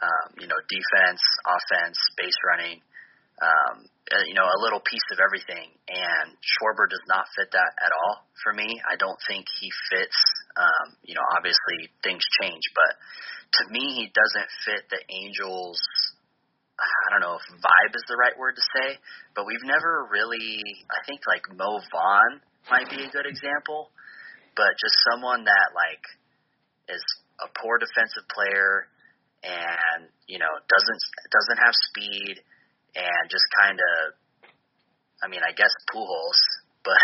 Um, 0.00 0.28
you 0.40 0.48
know, 0.48 0.58
defense, 0.68 1.22
offense, 1.44 1.98
base 2.16 2.38
running. 2.46 2.80
Um, 3.40 3.88
uh, 4.12 4.24
you 4.28 4.34
know, 4.34 4.44
a 4.44 4.60
little 4.60 4.80
piece 4.84 5.08
of 5.12 5.18
everything. 5.22 5.72
And 5.88 6.36
Schwarber 6.44 6.90
does 6.90 7.04
not 7.08 7.24
fit 7.36 7.48
that 7.52 7.72
at 7.80 7.92
all 7.92 8.26
for 8.42 8.52
me. 8.52 8.68
I 8.84 8.96
don't 8.96 9.18
think 9.28 9.46
he 9.60 9.68
fits. 9.88 10.18
Um, 10.56 10.96
you 11.04 11.14
know, 11.14 11.24
obviously 11.36 11.88
things 12.04 12.20
change, 12.42 12.64
but 12.74 12.92
to 13.60 13.62
me, 13.72 14.04
he 14.04 14.06
doesn't 14.12 14.50
fit 14.66 14.82
the 14.90 15.00
Angels 15.08 15.80
I 16.80 17.06
don't 17.12 17.20
know 17.20 17.36
if 17.36 17.44
vibe 17.60 17.92
is 17.92 18.04
the 18.08 18.16
right 18.16 18.36
word 18.38 18.56
to 18.56 18.64
say, 18.72 18.96
but 19.36 19.44
we've 19.44 19.64
never 19.64 20.08
really. 20.08 20.60
I 20.88 21.04
think 21.04 21.20
like 21.28 21.44
Mo 21.52 21.80
Vaughn 21.92 22.40
might 22.70 22.88
be 22.88 23.04
a 23.04 23.10
good 23.12 23.28
example, 23.28 23.92
but 24.56 24.72
just 24.80 24.96
someone 25.12 25.44
that 25.44 25.76
like 25.76 26.04
is 26.88 27.04
a 27.44 27.48
poor 27.60 27.78
defensive 27.78 28.26
player 28.28 28.86
and 29.42 30.08
you 30.28 30.38
know 30.38 30.52
doesn't 30.68 31.02
doesn't 31.32 31.60
have 31.64 31.74
speed 31.90 32.40
and 32.96 33.24
just 33.30 33.46
kind 33.60 33.78
of. 33.78 34.14
I 35.20 35.28
mean, 35.28 35.44
I 35.44 35.52
guess 35.52 35.68
Pujols, 35.92 36.40
but 36.84 36.96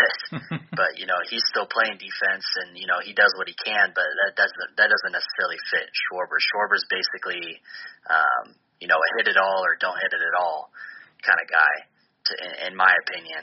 but 0.73 0.91
you 0.97 1.05
know 1.05 1.21
he's 1.29 1.45
still 1.53 1.69
playing 1.69 2.01
defense 2.01 2.45
and 2.65 2.73
you 2.73 2.89
know 2.89 2.97
he 3.01 3.13
does 3.13 3.29
what 3.37 3.45
he 3.45 3.53
can, 3.53 3.93
but 3.93 4.09
that 4.25 4.33
doesn't 4.33 4.69
that 4.77 4.89
doesn't 4.89 5.13
necessarily 5.13 5.61
fit 5.69 5.85
Schwarber. 5.93 6.41
Schwarber's 6.41 6.85
basically 6.89 7.61
um, 8.09 8.57
you 8.79 8.87
know, 8.87 8.97
a 8.97 9.09
hit 9.17 9.27
it 9.27 9.37
all 9.37 9.61
or 9.65 9.77
don't 9.79 9.97
hit 9.97 10.13
it 10.13 10.21
at 10.21 10.35
all 10.37 10.69
kind 11.25 11.39
of 11.41 11.47
guy, 11.49 11.73
to, 12.29 12.31
in, 12.37 12.51
in 12.71 12.73
my 12.77 12.93
opinion. 13.05 13.41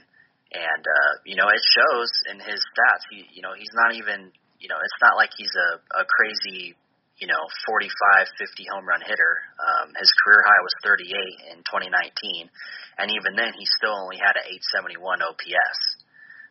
And 0.55 0.85
uh, 0.87 1.13
you 1.27 1.35
know, 1.35 1.51
it 1.51 1.63
shows 1.63 2.11
in 2.31 2.39
his 2.39 2.63
stats. 2.63 3.03
He, 3.11 3.27
you 3.35 3.43
know, 3.43 3.59
he's 3.59 3.75
not 3.75 3.99
even, 3.99 4.31
you 4.63 4.71
know, 4.71 4.79
it's 4.79 5.01
not 5.03 5.19
like 5.19 5.35
he's 5.35 5.51
a, 5.51 5.83
a 5.99 6.05
crazy, 6.07 6.79
you 7.19 7.31
know, 7.31 7.43
45, 7.67 7.91
50 8.39 8.73
home 8.75 8.87
run 8.87 9.03
hitter. 9.03 9.35
Um, 9.59 9.95
his 9.95 10.11
career 10.25 10.43
high 10.43 10.63
was 10.63 10.75
38 10.83 11.55
in 11.55 11.59
2019, 11.63 12.51
and 12.99 13.07
even 13.11 13.39
then, 13.39 13.55
he 13.55 13.67
still 13.79 13.95
only 13.95 14.19
had 14.19 14.35
an 14.35 14.47
871 14.51 15.23
OPS. 15.23 15.79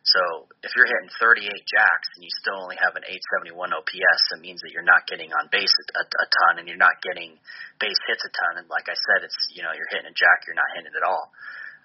So 0.04 0.20
if 0.60 0.68
you're 0.76 0.84
hitting 0.84 1.08
38 1.16 1.48
jacks 1.64 2.08
and 2.12 2.20
you 2.20 2.32
still 2.36 2.60
only 2.60 2.76
have 2.76 2.92
an 2.92 3.08
871 3.08 3.56
OPS, 3.72 4.22
it 4.36 4.44
means 4.44 4.60
that 4.60 4.68
you're 4.76 4.84
not 4.84 5.08
getting 5.08 5.32
on 5.32 5.48
base 5.48 5.72
a, 5.96 6.04
a 6.04 6.26
ton 6.28 6.60
and 6.60 6.68
you're 6.68 6.80
not 6.80 7.00
getting 7.00 7.40
base 7.80 7.96
hits 8.04 8.20
a 8.20 8.28
ton. 8.28 8.60
And 8.60 8.68
like 8.68 8.92
I 8.92 8.96
said, 9.00 9.24
it's 9.24 9.36
you 9.56 9.64
know 9.64 9.72
you're 9.72 9.88
hitting 9.88 10.12
a 10.12 10.12
jack, 10.12 10.44
you're 10.44 10.60
not 10.60 10.68
hitting 10.76 10.92
it 10.92 10.96
at 11.00 11.08
all. 11.08 11.32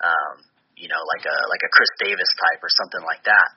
Um, 0.03 0.35
you 0.75 0.91
know, 0.91 0.99
like 1.15 1.23
a 1.31 1.37
like 1.47 1.63
a 1.63 1.71
Chris 1.71 1.91
Davis 2.03 2.27
type 2.43 2.59
or 2.59 2.67
something 2.67 3.03
like 3.07 3.23
that. 3.23 3.49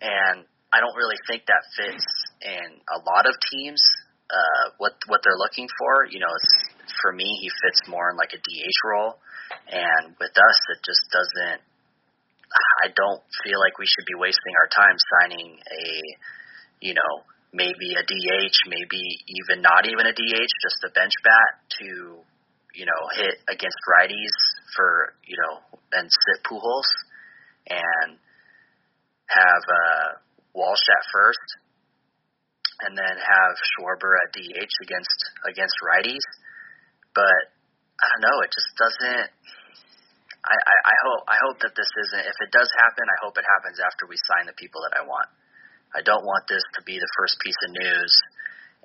And 0.00 0.48
I 0.72 0.80
don't 0.80 0.96
really 0.96 1.20
think 1.28 1.44
that 1.52 1.64
fits 1.76 2.08
in 2.40 2.80
a 2.88 2.98
lot 3.04 3.28
of 3.28 3.36
teams. 3.52 3.84
Uh, 4.26 4.74
what 4.78 4.94
what 5.06 5.20
they're 5.22 5.38
looking 5.38 5.68
for, 5.78 6.06
you 6.10 6.18
know, 6.18 6.34
for 7.02 7.12
me, 7.12 7.26
he 7.40 7.48
fits 7.62 7.86
more 7.86 8.10
in 8.10 8.16
like 8.16 8.34
a 8.34 8.42
DH 8.42 8.78
role, 8.84 9.18
and 9.70 10.16
with 10.18 10.34
us, 10.34 10.58
it 10.74 10.82
just 10.82 11.06
doesn't 11.14 11.62
I 12.82 12.88
don't 12.94 13.22
feel 13.42 13.58
like 13.58 13.78
we 13.78 13.86
should 13.86 14.06
be 14.06 14.14
wasting 14.14 14.54
our 14.60 14.68
time 14.70 14.96
signing 15.18 15.58
a, 15.58 15.84
you 16.80 16.94
know, 16.94 17.12
maybe 17.52 17.96
a 17.98 18.04
DH, 18.04 18.56
maybe 18.68 19.02
even 19.26 19.62
not 19.62 19.86
even 19.86 20.06
a 20.06 20.12
DH, 20.12 20.52
just 20.62 20.84
a 20.86 20.90
bench 20.92 21.12
bat 21.24 21.52
to, 21.80 22.20
you 22.74 22.86
know, 22.86 23.02
hit 23.16 23.40
against 23.48 23.78
righties 23.88 24.34
for, 24.74 25.14
you 25.24 25.36
know, 25.36 25.78
and 25.92 26.10
sit 26.10 26.44
Pujols 26.44 26.90
and 27.68 28.18
have 29.26 29.64
uh, 29.66 30.08
Walsh 30.54 30.86
at 30.88 31.04
first, 31.12 31.46
and 32.84 32.92
then 32.92 33.14
have 33.16 33.54
Schwarber 33.76 34.18
at 34.20 34.34
DH 34.36 34.74
against 34.84 35.18
against 35.48 35.76
righties. 35.80 36.26
But 37.14 37.54
I 37.96 38.04
don't 38.12 38.24
know, 38.28 38.38
it 38.44 38.52
just 38.52 38.70
doesn't 38.76 39.30
I, 40.46 40.54
I, 40.54 40.76
I 40.86 40.96
hope 41.02 41.22
I 41.26 41.38
hope 41.42 41.58
that 41.66 41.74
this 41.74 41.90
isn't. 41.90 42.22
If 42.22 42.38
it 42.38 42.50
does 42.54 42.70
happen, 42.78 43.02
I 43.02 43.18
hope 43.18 43.34
it 43.34 43.46
happens 43.58 43.82
after 43.82 44.06
we 44.06 44.14
sign 44.30 44.46
the 44.46 44.54
people 44.54 44.78
that 44.86 44.94
I 44.94 45.02
want. 45.02 45.26
I 45.90 46.06
don't 46.06 46.22
want 46.22 46.46
this 46.46 46.62
to 46.78 46.80
be 46.86 46.98
the 46.98 47.12
first 47.18 47.34
piece 47.42 47.58
of 47.66 47.70
news 47.74 48.12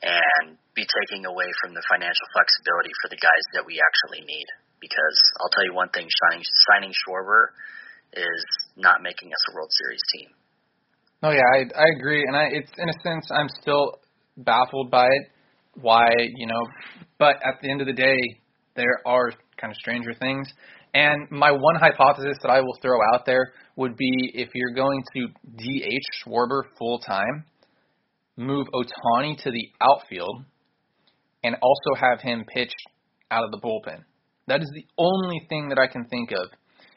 and 0.01 0.57
be 0.73 0.85
taking 0.89 1.29
away 1.29 1.45
from 1.61 1.77
the 1.77 1.85
financial 1.85 2.27
flexibility 2.33 2.89
for 3.05 3.13
the 3.13 3.21
guys 3.21 3.45
that 3.53 3.65
we 3.65 3.77
actually 3.77 4.25
need. 4.25 4.47
Because 4.81 5.17
I'll 5.37 5.53
tell 5.53 5.65
you 5.65 5.77
one 5.77 5.93
thing: 5.93 6.09
signing 6.09 6.45
signing 6.65 6.93
Schwarber 6.97 7.53
is 8.17 8.43
not 8.73 9.05
making 9.05 9.29
us 9.29 9.43
a 9.49 9.51
World 9.53 9.69
Series 9.69 10.01
team. 10.17 10.33
No, 11.23 11.29
yeah, 11.31 11.41
I 11.53 11.59
I 11.79 11.85
agree, 11.97 12.23
and 12.25 12.35
I 12.35 12.45
it's 12.51 12.71
in 12.77 12.89
a 12.89 12.93
sense 13.03 13.29
I'm 13.31 13.49
still 13.61 13.99
baffled 14.37 14.89
by 14.89 15.05
it. 15.05 15.31
Why 15.79 16.09
you 16.17 16.47
know, 16.47 16.61
but 17.19 17.35
at 17.35 17.61
the 17.61 17.69
end 17.69 17.81
of 17.81 17.87
the 17.87 17.93
day, 17.93 18.17
there 18.75 19.01
are 19.05 19.31
kind 19.59 19.71
of 19.71 19.77
stranger 19.77 20.13
things. 20.19 20.47
And 20.93 21.29
my 21.31 21.51
one 21.51 21.75
hypothesis 21.75 22.37
that 22.41 22.49
I 22.49 22.59
will 22.59 22.77
throw 22.81 22.97
out 23.13 23.25
there 23.25 23.53
would 23.77 23.95
be 23.95 24.31
if 24.33 24.49
you're 24.53 24.73
going 24.73 25.01
to 25.15 25.27
DH 25.57 26.25
Schwarber 26.25 26.63
full 26.77 26.99
time, 26.99 27.45
move 28.35 28.67
Ohtani 28.73 29.41
to 29.43 29.51
the 29.51 29.69
outfield, 29.79 30.43
and 31.43 31.55
also 31.61 31.99
have 31.99 32.19
him 32.19 32.43
pitch 32.45 32.73
out 33.29 33.45
of 33.45 33.51
the 33.51 33.59
bullpen. 33.59 34.03
That 34.47 34.61
is 34.61 34.69
the 34.73 34.85
only 34.97 35.45
thing 35.47 35.69
that 35.69 35.79
I 35.79 35.87
can 35.87 36.05
think 36.09 36.31
of. 36.31 36.49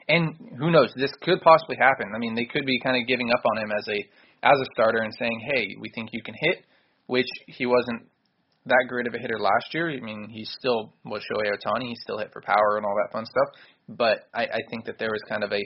And 0.09 0.37
who 0.59 0.71
knows, 0.71 0.93
this 0.97 1.13
could 1.23 1.41
possibly 1.41 1.77
happen. 1.77 2.13
I 2.15 2.19
mean, 2.19 2.35
they 2.35 2.45
could 2.45 2.67
be 2.67 2.81
kind 2.81 3.01
of 3.01 3.09
giving 3.09 3.31
up 3.31 3.43
on 3.53 3.63
him 3.63 3.71
as 3.73 3.87
a 3.89 3.99
as 4.47 4.61
a 4.61 4.69
starter 4.75 4.99
and 4.99 5.15
saying, 5.19 5.41
"Hey, 5.55 5.77
we 5.81 5.91
think 5.95 6.11
you 6.13 6.23
can 6.23 6.35
hit," 6.39 6.65
which 7.07 7.29
he 7.47 7.65
wasn't 7.65 8.07
that 8.67 8.87
great 8.89 9.07
of 9.07 9.15
a 9.15 9.19
hitter 9.19 9.39
last 9.39 9.73
year. 9.73 9.91
I 9.91 10.01
mean, 10.01 10.29
he 10.31 10.45
still 10.45 10.93
was 11.05 11.23
Shohei 11.23 11.53
Ohtani. 11.53 11.89
He 11.89 11.97
still 11.97 12.19
hit 12.19 12.33
for 12.33 12.43
power 12.43 12.77
and 12.77 12.85
all 12.85 12.95
that 12.97 13.13
fun 13.13 13.25
stuff 13.27 13.49
but 13.89 14.29
I, 14.35 14.45
I 14.45 14.61
think 14.71 14.87
that 14.87 14.99
there 14.99 15.11
was 15.11 15.21
kind 15.29 15.45
of 15.45 15.53
a 15.53 15.63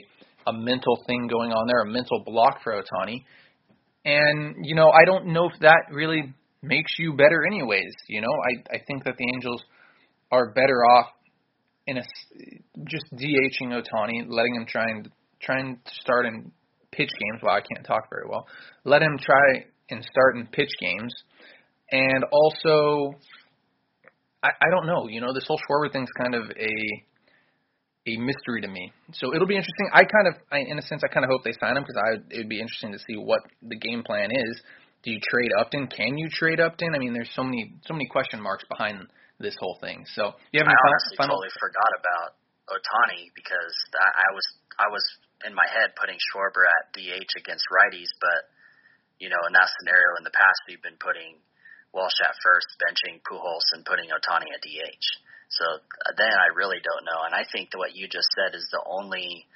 a 0.47 0.53
mental 0.53 0.97
thing 1.05 1.27
going 1.27 1.51
on 1.51 1.67
there, 1.67 1.81
a 1.81 1.85
mental 1.85 2.23
block 2.25 2.61
for 2.63 2.73
Ohtani. 2.73 3.23
And 4.05 4.65
you 4.65 4.75
know, 4.75 4.89
I 4.89 5.05
don't 5.05 5.27
know 5.27 5.49
if 5.49 5.59
that 5.61 5.87
really 5.91 6.33
makes 6.61 6.91
you 6.97 7.13
better, 7.13 7.45
anyways. 7.45 7.93
You 8.07 8.21
know, 8.21 8.31
I 8.31 8.75
I 8.75 8.79
think 8.87 9.03
that 9.05 9.15
the 9.17 9.25
Angels 9.35 9.63
are 10.31 10.51
better 10.51 10.85
off 10.85 11.07
in 11.89 11.97
a 11.97 12.03
just 12.85 13.05
DHing 13.13 13.73
Ohtani, 13.73 14.25
letting 14.29 14.55
him 14.55 14.65
try 14.67 14.85
and 14.87 15.09
trying 15.41 15.79
to 15.83 15.91
start 16.01 16.27
in 16.27 16.51
pitch 16.91 17.09
games. 17.19 17.41
Well, 17.41 17.55
I 17.55 17.61
can't 17.61 17.85
talk 17.85 18.09
very 18.09 18.29
well. 18.29 18.45
Let 18.83 19.01
him 19.01 19.17
try 19.19 19.65
and 19.89 20.03
start 20.03 20.37
in 20.37 20.45
pitch 20.47 20.69
games, 20.79 21.13
and 21.91 22.23
also, 22.31 23.15
I, 24.43 24.49
I 24.49 24.69
don't 24.69 24.85
know. 24.85 25.07
You 25.07 25.21
know, 25.21 25.33
this 25.33 25.45
whole 25.47 25.59
Schwarber 25.67 25.91
thing's 25.91 26.11
kind 26.21 26.35
of 26.35 26.43
a 26.51 26.73
a 28.07 28.17
mystery 28.17 28.61
to 28.61 28.67
me. 28.67 28.91
So 29.13 29.33
it'll 29.33 29.47
be 29.47 29.55
interesting. 29.55 29.89
I 29.93 30.03
kind 30.03 30.27
of, 30.27 30.33
I, 30.51 30.59
in 30.59 30.79
a 30.79 30.81
sense, 30.81 31.01
I 31.03 31.13
kind 31.13 31.25
of 31.25 31.29
hope 31.31 31.43
they 31.43 31.53
sign 31.59 31.75
him 31.75 31.83
because 31.83 31.97
I 31.97 32.35
it 32.35 32.37
would 32.37 32.49
be 32.49 32.61
interesting 32.61 32.91
to 32.93 32.99
see 32.99 33.17
what 33.17 33.41
the 33.61 33.77
game 33.77 34.03
plan 34.03 34.29
is. 34.31 34.61
Do 35.01 35.11
you 35.11 35.19
trade 35.31 35.51
Upton? 35.59 35.87
Can 35.87 36.17
you 36.17 36.29
trade 36.29 36.59
Upton? 36.59 36.93
I 36.93 36.99
mean, 36.99 37.13
there's 37.13 37.31
so 37.35 37.43
many 37.43 37.73
so 37.85 37.93
many 37.93 38.05
question 38.05 38.41
marks 38.41 38.65
behind 38.69 39.07
this 39.39 39.55
whole 39.59 39.79
thing. 39.79 40.03
So 40.13 40.35
you 40.51 40.59
have 40.59 40.67
any 40.67 40.75
I 40.75 40.87
honestly 40.87 41.15
final? 41.15 41.39
totally 41.39 41.55
forgot 41.55 41.91
about 41.95 42.29
Ohtani 42.69 43.31
because 43.33 43.75
I, 43.97 44.29
was 44.35 44.45
I 44.77 44.87
was 44.91 45.03
in 45.47 45.55
my 45.55 45.65
head 45.65 45.95
putting 45.97 46.19
Schwarber 46.29 46.67
at 46.67 46.93
DH 46.93 47.31
against 47.39 47.65
righties, 47.71 48.11
but 48.19 48.51
you 49.17 49.27
know, 49.27 49.41
in 49.47 49.53
that 49.55 49.67
scenario 49.79 50.15
in 50.19 50.23
the 50.23 50.35
past, 50.35 50.59
we've 50.67 50.83
been 50.83 50.99
putting 50.99 51.39
Walsh 51.91 52.19
at 52.23 52.35
first, 52.39 52.69
benching 52.79 53.19
Pujols, 53.25 53.67
and 53.75 53.83
putting 53.83 54.13
Ohtani 54.13 54.53
at 54.53 54.61
DH. 54.63 55.07
So 55.49 55.65
uh, 55.81 56.13
then 56.15 56.31
I 56.31 56.53
really 56.53 56.79
don't 56.79 57.03
know. 57.03 57.25
And 57.25 57.33
I 57.33 57.43
think 57.49 57.71
that 57.71 57.81
what 57.81 57.97
you 57.97 58.05
just 58.07 58.29
said 58.37 58.53
is 58.53 58.63
the 58.69 58.85
only 58.85 59.49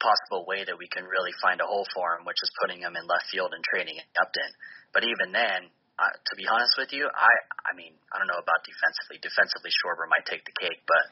possible 0.00 0.44
way 0.48 0.64
that 0.64 0.76
we 0.76 0.88
can 0.88 1.04
really 1.04 1.32
find 1.40 1.60
a 1.60 1.68
hole 1.68 1.86
for 1.92 2.16
him, 2.16 2.24
which 2.24 2.40
is 2.40 2.50
putting 2.60 2.80
him 2.80 2.96
in 2.96 3.04
left 3.06 3.28
field 3.28 3.52
and 3.52 3.62
trading 3.64 4.00
Upton. 4.16 4.50
But 4.92 5.04
even 5.04 5.32
then, 5.32 5.68
uh, 5.96 6.12
to 6.12 6.32
be 6.36 6.44
honest 6.44 6.76
with 6.76 6.92
you, 6.92 7.08
I 7.08 7.32
I 7.64 7.72
mean 7.72 7.96
I 8.12 8.20
don't 8.20 8.28
know 8.28 8.40
about 8.40 8.60
defensively. 8.68 9.16
Defensively, 9.24 9.72
Schwarber 9.72 10.04
might 10.12 10.28
take 10.28 10.44
the 10.44 10.56
cake, 10.56 10.84
but 10.84 11.04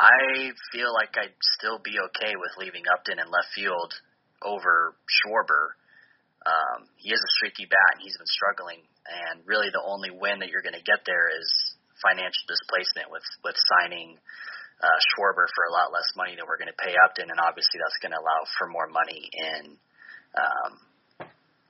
I 0.00 0.56
feel 0.72 0.88
like 0.96 1.12
I'd 1.20 1.36
still 1.60 1.76
be 1.76 2.00
okay 2.12 2.32
with 2.40 2.56
leaving 2.56 2.88
Upton 2.88 3.20
in 3.20 3.28
left 3.28 3.52
field 3.52 3.92
over 4.40 4.96
Schwarber. 5.04 5.76
Um, 6.40 6.88
he 6.96 7.12
is 7.12 7.20
a 7.20 7.30
streaky 7.36 7.68
bat, 7.68 8.00
and 8.00 8.02
he's 8.02 8.16
been 8.16 8.32
struggling. 8.32 8.80
And 9.04 9.44
really, 9.44 9.68
the 9.68 9.84
only 9.84 10.08
win 10.08 10.40
that 10.40 10.48
you're 10.48 10.64
going 10.64 10.78
to 10.78 10.86
get 10.88 11.04
there 11.04 11.28
is 11.28 11.48
financial 12.00 12.48
displacement 12.48 13.12
with 13.12 13.26
with 13.44 13.56
signing 13.76 14.16
uh, 14.80 14.98
Schwarber 15.12 15.44
for 15.52 15.64
a 15.68 15.72
lot 15.76 15.92
less 15.92 16.08
money 16.16 16.40
than 16.40 16.48
we're 16.48 16.56
going 16.56 16.72
to 16.72 16.80
pay 16.80 16.96
Upton, 17.04 17.28
and 17.28 17.36
obviously 17.36 17.76
that's 17.84 18.00
going 18.00 18.16
to 18.16 18.20
allow 18.20 18.40
for 18.56 18.72
more 18.72 18.88
money 18.88 19.28
in 19.28 19.76
um, 20.32 20.72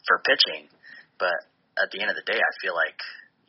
for 0.06 0.22
pitching. 0.22 0.70
But 1.18 1.49
at 1.82 1.90
the 1.90 2.00
end 2.00 2.10
of 2.10 2.16
the 2.16 2.26
day, 2.26 2.38
I 2.38 2.52
feel 2.60 2.76
like 2.76 2.98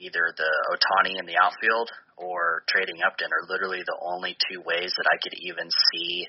either 0.01 0.33
the 0.33 0.51
Ohtani 0.73 1.19
in 1.19 1.25
the 1.29 1.37
outfield 1.37 1.89
or 2.17 2.63
trading 2.67 2.99
Upton 3.05 3.29
are 3.29 3.45
literally 3.49 3.85
the 3.85 3.97
only 4.01 4.37
two 4.49 4.61
ways 4.65 4.93
that 4.97 5.07
I 5.07 5.17
could 5.21 5.37
even 5.45 5.69
see 5.69 6.27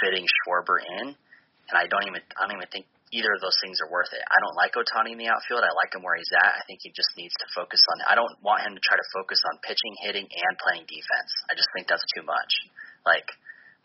fitting 0.00 0.26
Schwarber 0.26 0.78
in. 0.82 1.16
And 1.68 1.76
I 1.76 1.88
don't 1.88 2.04
even 2.08 2.20
I 2.36 2.48
don't 2.48 2.56
even 2.56 2.68
think 2.72 2.88
either 3.12 3.32
of 3.32 3.40
those 3.40 3.56
things 3.64 3.80
are 3.80 3.88
worth 3.88 4.12
it. 4.12 4.20
I 4.20 4.38
don't 4.40 4.56
like 4.56 4.76
Ohtani 4.76 5.16
in 5.16 5.20
the 5.20 5.28
outfield. 5.28 5.64
I 5.64 5.72
like 5.72 5.92
him 5.92 6.04
where 6.04 6.16
he's 6.16 6.32
at. 6.44 6.60
I 6.60 6.62
think 6.68 6.80
he 6.84 6.92
just 6.92 7.12
needs 7.16 7.32
to 7.40 7.46
focus 7.56 7.80
on. 7.92 8.04
I 8.08 8.16
don't 8.16 8.36
want 8.44 8.64
him 8.64 8.76
to 8.76 8.82
try 8.84 8.96
to 8.96 9.08
focus 9.12 9.40
on 9.52 9.60
pitching, 9.64 9.94
hitting, 10.04 10.28
and 10.28 10.52
playing 10.60 10.84
defense. 10.88 11.30
I 11.48 11.56
just 11.56 11.68
think 11.76 11.88
that's 11.88 12.04
too 12.16 12.24
much. 12.24 12.52
Like 13.04 13.28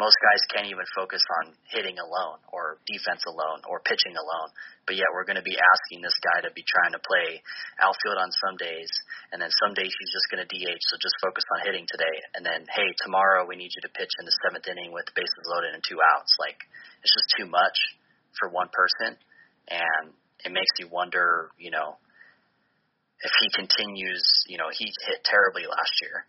most 0.02 0.18
guys 0.18 0.42
can't 0.50 0.70
even 0.74 0.86
focus 0.98 1.22
on 1.42 1.54
hitting 1.70 2.02
alone 2.02 2.42
or 2.50 2.82
defense 2.90 3.22
alone 3.30 3.62
or 3.70 3.78
pitching 3.86 4.18
alone. 4.18 4.50
But 4.90 4.98
yet 4.98 5.14
we're 5.14 5.24
going 5.24 5.38
to 5.38 5.46
be 5.46 5.54
asking 5.54 6.02
this 6.02 6.18
guy 6.18 6.42
to 6.44 6.52
be 6.52 6.66
trying 6.66 6.98
to 6.98 7.02
play 7.02 7.40
outfield 7.78 8.18
on 8.18 8.34
some 8.42 8.58
days, 8.58 8.90
and 9.32 9.38
then 9.38 9.54
some 9.62 9.78
days 9.78 9.94
he's 9.94 10.12
just 10.12 10.28
going 10.34 10.42
to 10.42 10.50
DH. 10.50 10.82
So 10.90 10.98
just 10.98 11.16
focus 11.22 11.46
on 11.56 11.70
hitting 11.70 11.86
today, 11.86 12.18
and 12.34 12.42
then 12.42 12.66
hey, 12.74 12.90
tomorrow 13.06 13.46
we 13.46 13.56
need 13.56 13.72
you 13.72 13.86
to 13.86 13.94
pitch 13.94 14.12
in 14.18 14.26
the 14.26 14.36
seventh 14.44 14.66
inning 14.66 14.92
with 14.92 15.06
the 15.08 15.16
bases 15.16 15.46
loaded 15.46 15.78
and 15.78 15.84
two 15.86 16.02
outs. 16.02 16.36
Like 16.42 16.58
it's 17.06 17.14
just 17.14 17.30
too 17.38 17.48
much 17.48 17.78
for 18.42 18.50
one 18.50 18.74
person, 18.74 19.16
and 19.70 20.12
it 20.42 20.52
makes 20.52 20.74
you 20.82 20.90
wonder, 20.90 21.54
you 21.56 21.72
know, 21.72 22.02
if 23.24 23.32
he 23.40 23.48
continues, 23.56 24.26
you 24.50 24.58
know, 24.58 24.68
he 24.74 24.92
hit 25.08 25.24
terribly 25.24 25.64
last 25.64 25.96
year, 26.04 26.28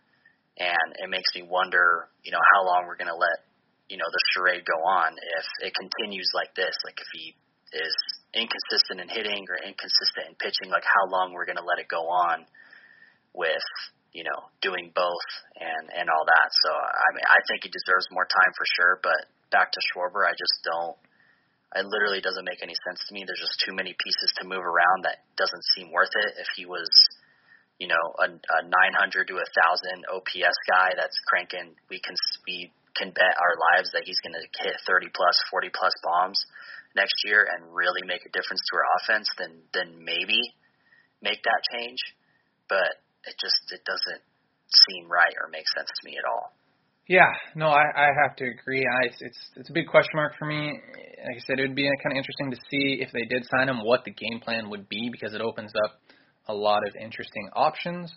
and 0.55 0.95
it 1.03 1.09
makes 1.09 1.27
me 1.35 1.43
wonder, 1.43 2.07
you 2.23 2.31
know, 2.31 2.39
how 2.55 2.63
long 2.63 2.87
we're 2.87 2.95
going 2.95 3.11
to 3.11 3.19
let, 3.19 3.43
you 3.89 3.97
know, 3.97 4.09
the 4.09 4.23
charade 4.33 4.65
go 4.65 4.81
on 4.81 5.13
if 5.13 5.47
it 5.69 5.73
continues 5.77 6.29
like 6.33 6.53
this, 6.57 6.73
like 6.85 6.97
if 6.97 7.09
he 7.13 7.37
is 7.73 7.95
inconsistent 8.33 9.01
in 9.01 9.09
hitting 9.09 9.45
or 9.49 9.57
inconsistent 9.61 10.33
in 10.33 10.35
pitching, 10.41 10.73
like 10.73 10.85
how 10.85 11.05
long 11.09 11.33
we're 11.33 11.45
going 11.45 11.61
to 11.61 11.65
let 11.65 11.77
it 11.77 11.87
go 11.87 12.09
on 12.09 12.45
with, 13.33 13.65
you 14.09 14.23
know, 14.23 14.49
doing 14.61 14.89
both 14.95 15.27
and 15.59 15.91
and 15.91 16.09
all 16.09 16.25
that. 16.25 16.49
So 16.65 16.69
I 16.71 17.07
mean, 17.13 17.27
I 17.29 17.39
think 17.51 17.67
he 17.67 17.69
deserves 17.69 18.09
more 18.09 18.25
time 18.25 18.51
for 18.57 18.65
sure. 18.79 18.93
But 19.03 19.29
back 19.51 19.69
to 19.69 19.79
Schwarber, 19.91 20.25
I 20.25 20.33
just 20.33 20.55
don't. 20.65 20.97
It 21.75 21.85
literally 21.85 22.23
doesn't 22.23 22.47
make 22.47 22.63
any 22.63 22.75
sense 22.87 23.03
to 23.03 23.11
me. 23.11 23.27
There's 23.27 23.43
just 23.43 23.59
too 23.67 23.75
many 23.75 23.91
pieces 23.99 24.31
to 24.39 24.47
move 24.47 24.63
around 24.63 25.03
that 25.03 25.27
doesn't 25.35 25.65
seem 25.75 25.91
worth 25.91 26.13
it. 26.23 26.39
If 26.39 26.47
he 26.55 26.63
was, 26.63 26.87
you 27.83 27.91
know, 27.91 27.99
a, 28.23 28.31
a 28.31 28.59
900 28.63 29.27
to 29.27 29.35
a 29.35 29.43
1000 29.43 30.07
OPS 30.07 30.57
guy 30.71 30.95
that's 30.95 31.19
cranking, 31.27 31.75
we 31.91 31.99
can 31.99 32.15
we 32.47 32.71
can 32.95 33.11
bet 33.11 33.35
our 33.35 33.55
lives 33.75 33.91
that 33.93 34.07
he's 34.07 34.19
going 34.23 34.35
to 34.35 34.45
hit 34.63 34.75
30 34.87 35.11
plus, 35.13 35.35
40 35.51 35.69
plus 35.75 35.93
bombs 36.03 36.39
next 36.95 37.15
year 37.27 37.43
and 37.43 37.75
really 37.75 38.01
make 38.07 38.23
a 38.23 38.31
difference 38.31 38.63
to 38.63 38.73
our 38.79 38.87
offense. 39.03 39.27
Then 39.37 39.53
then 39.75 39.89
maybe 39.99 40.39
make 41.21 41.43
that 41.43 41.61
change. 41.75 41.99
But 42.67 43.03
it 43.27 43.35
just 43.37 43.59
it 43.71 43.83
doesn't 43.85 44.23
seem 44.71 45.11
right 45.11 45.35
or 45.39 45.51
make 45.51 45.67
sense 45.69 45.91
to 45.91 46.01
me 46.07 46.17
at 46.17 46.25
all. 46.25 46.55
Yeah, 47.07 47.29
no, 47.53 47.69
I 47.69 47.85
I 47.95 48.09
have 48.25 48.35
to 48.37 48.45
agree. 48.45 48.81
I 48.81 49.13
it's 49.19 49.41
it's 49.55 49.69
a 49.69 49.73
big 49.73 49.87
question 49.87 50.15
mark 50.15 50.33
for 50.39 50.45
me. 50.45 50.79
Like 51.27 51.37
I 51.37 51.43
said, 51.45 51.59
it 51.59 51.67
would 51.67 51.75
be 51.75 51.85
kind 52.01 52.15
of 52.15 52.17
interesting 52.17 52.49
to 52.51 52.57
see 52.71 53.03
if 53.03 53.11
they 53.11 53.25
did 53.29 53.45
sign 53.45 53.69
him, 53.69 53.83
what 53.83 54.05
the 54.05 54.11
game 54.11 54.39
plan 54.41 54.69
would 54.69 54.89
be, 54.89 55.09
because 55.11 55.33
it 55.33 55.41
opens 55.41 55.71
up 55.85 55.99
a 56.47 56.53
lot 56.53 56.87
of 56.87 56.95
interesting 56.95 57.49
options. 57.53 58.11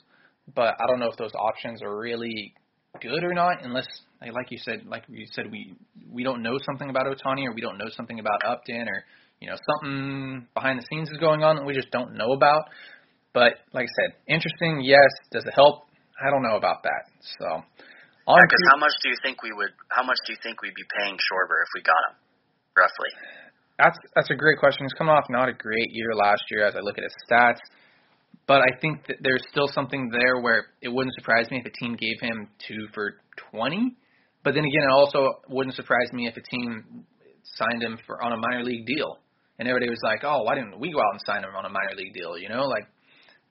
But 0.54 0.76
I 0.80 0.86
don't 0.88 1.00
know 1.00 1.10
if 1.10 1.18
those 1.18 1.34
options 1.34 1.82
are 1.82 1.98
really 1.98 2.54
good 3.00 3.24
or 3.24 3.34
not, 3.34 3.64
unless, 3.64 3.86
like 4.20 4.50
you 4.50 4.58
said, 4.58 4.86
like 4.86 5.04
you 5.08 5.26
said, 5.32 5.50
we 5.50 5.74
we 6.10 6.22
don't 6.24 6.42
know 6.42 6.58
something 6.64 6.90
about 6.90 7.06
Ohtani 7.06 7.46
or 7.46 7.54
we 7.54 7.60
don't 7.60 7.78
know 7.78 7.90
something 7.96 8.18
about 8.18 8.40
Upton, 8.46 8.88
or 8.88 9.04
you 9.40 9.48
know 9.48 9.56
something 9.56 10.46
behind 10.54 10.78
the 10.78 10.86
scenes 10.90 11.10
is 11.10 11.18
going 11.18 11.42
on 11.42 11.56
that 11.56 11.64
we 11.64 11.74
just 11.74 11.90
don't 11.90 12.14
know 12.14 12.32
about. 12.32 12.64
But 13.34 13.60
like 13.72 13.86
I 13.86 13.92
said, 14.02 14.16
interesting. 14.26 14.80
Yes. 14.82 15.10
Does 15.32 15.44
it 15.44 15.52
help? 15.54 15.84
I 16.18 16.30
don't 16.30 16.42
know 16.42 16.56
about 16.56 16.82
that. 16.82 17.04
So. 17.38 17.62
On 18.28 18.36
yeah, 18.36 18.44
how 18.68 18.76
much 18.76 18.92
do 19.00 19.08
you 19.08 19.16
think 19.24 19.42
we 19.42 19.48
would? 19.56 19.72
How 19.88 20.04
much 20.04 20.20
do 20.26 20.36
you 20.36 20.38
think 20.44 20.60
we'd 20.60 20.76
be 20.76 20.84
paying 21.00 21.16
Schwarber 21.16 21.64
if 21.64 21.72
we 21.72 21.80
got 21.80 21.96
him, 22.12 22.14
roughly? 22.76 23.08
That's 23.80 23.96
that's 24.12 24.28
a 24.28 24.36
great 24.36 24.60
question. 24.60 24.84
He's 24.84 24.92
coming 24.92 25.16
off 25.16 25.24
not 25.32 25.48
a 25.48 25.56
great 25.56 25.88
year 25.96 26.12
last 26.12 26.44
year, 26.52 26.68
as 26.68 26.76
I 26.76 26.84
look 26.84 26.98
at 26.98 27.04
his 27.08 27.16
stats. 27.24 27.64
But 28.46 28.62
I 28.62 28.80
think 28.80 29.06
that 29.06 29.16
there's 29.20 29.44
still 29.50 29.68
something 29.68 30.08
there 30.10 30.40
where 30.40 30.66
it 30.80 30.88
wouldn't 30.88 31.14
surprise 31.18 31.50
me 31.50 31.58
if 31.58 31.66
a 31.66 31.84
team 31.84 31.96
gave 31.96 32.18
him 32.20 32.48
two 32.66 32.88
for 32.94 33.20
twenty. 33.36 33.96
But 34.42 34.54
then 34.54 34.64
again, 34.64 34.84
it 34.84 34.90
also 34.90 35.34
wouldn't 35.48 35.76
surprise 35.76 36.08
me 36.12 36.26
if 36.26 36.36
a 36.36 36.40
team 36.40 37.04
signed 37.44 37.82
him 37.82 37.98
for 38.06 38.22
on 38.22 38.32
a 38.32 38.36
minor 38.36 38.64
league 38.64 38.86
deal, 38.86 39.18
and 39.58 39.68
everybody 39.68 39.90
was 39.90 40.00
like, 40.02 40.24
"Oh, 40.24 40.42
why 40.44 40.54
didn't 40.54 40.80
we 40.80 40.92
go 40.92 40.98
out 40.98 41.12
and 41.12 41.20
sign 41.26 41.44
him 41.44 41.54
on 41.56 41.66
a 41.66 41.68
minor 41.68 41.94
league 41.96 42.14
deal?" 42.14 42.38
You 42.38 42.48
know, 42.48 42.64
like 42.64 42.84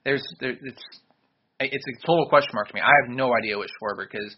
there's 0.04 0.24
there, 0.40 0.52
it's 0.52 0.84
it's 1.60 1.86
a 1.86 2.06
total 2.06 2.28
question 2.28 2.52
mark 2.54 2.70
to 2.70 2.74
me. 2.74 2.82
I 2.82 2.94
have 3.04 3.16
no 3.16 3.36
idea 3.36 3.58
what 3.58 3.70
Schwarber 3.78 4.06
because 4.10 4.36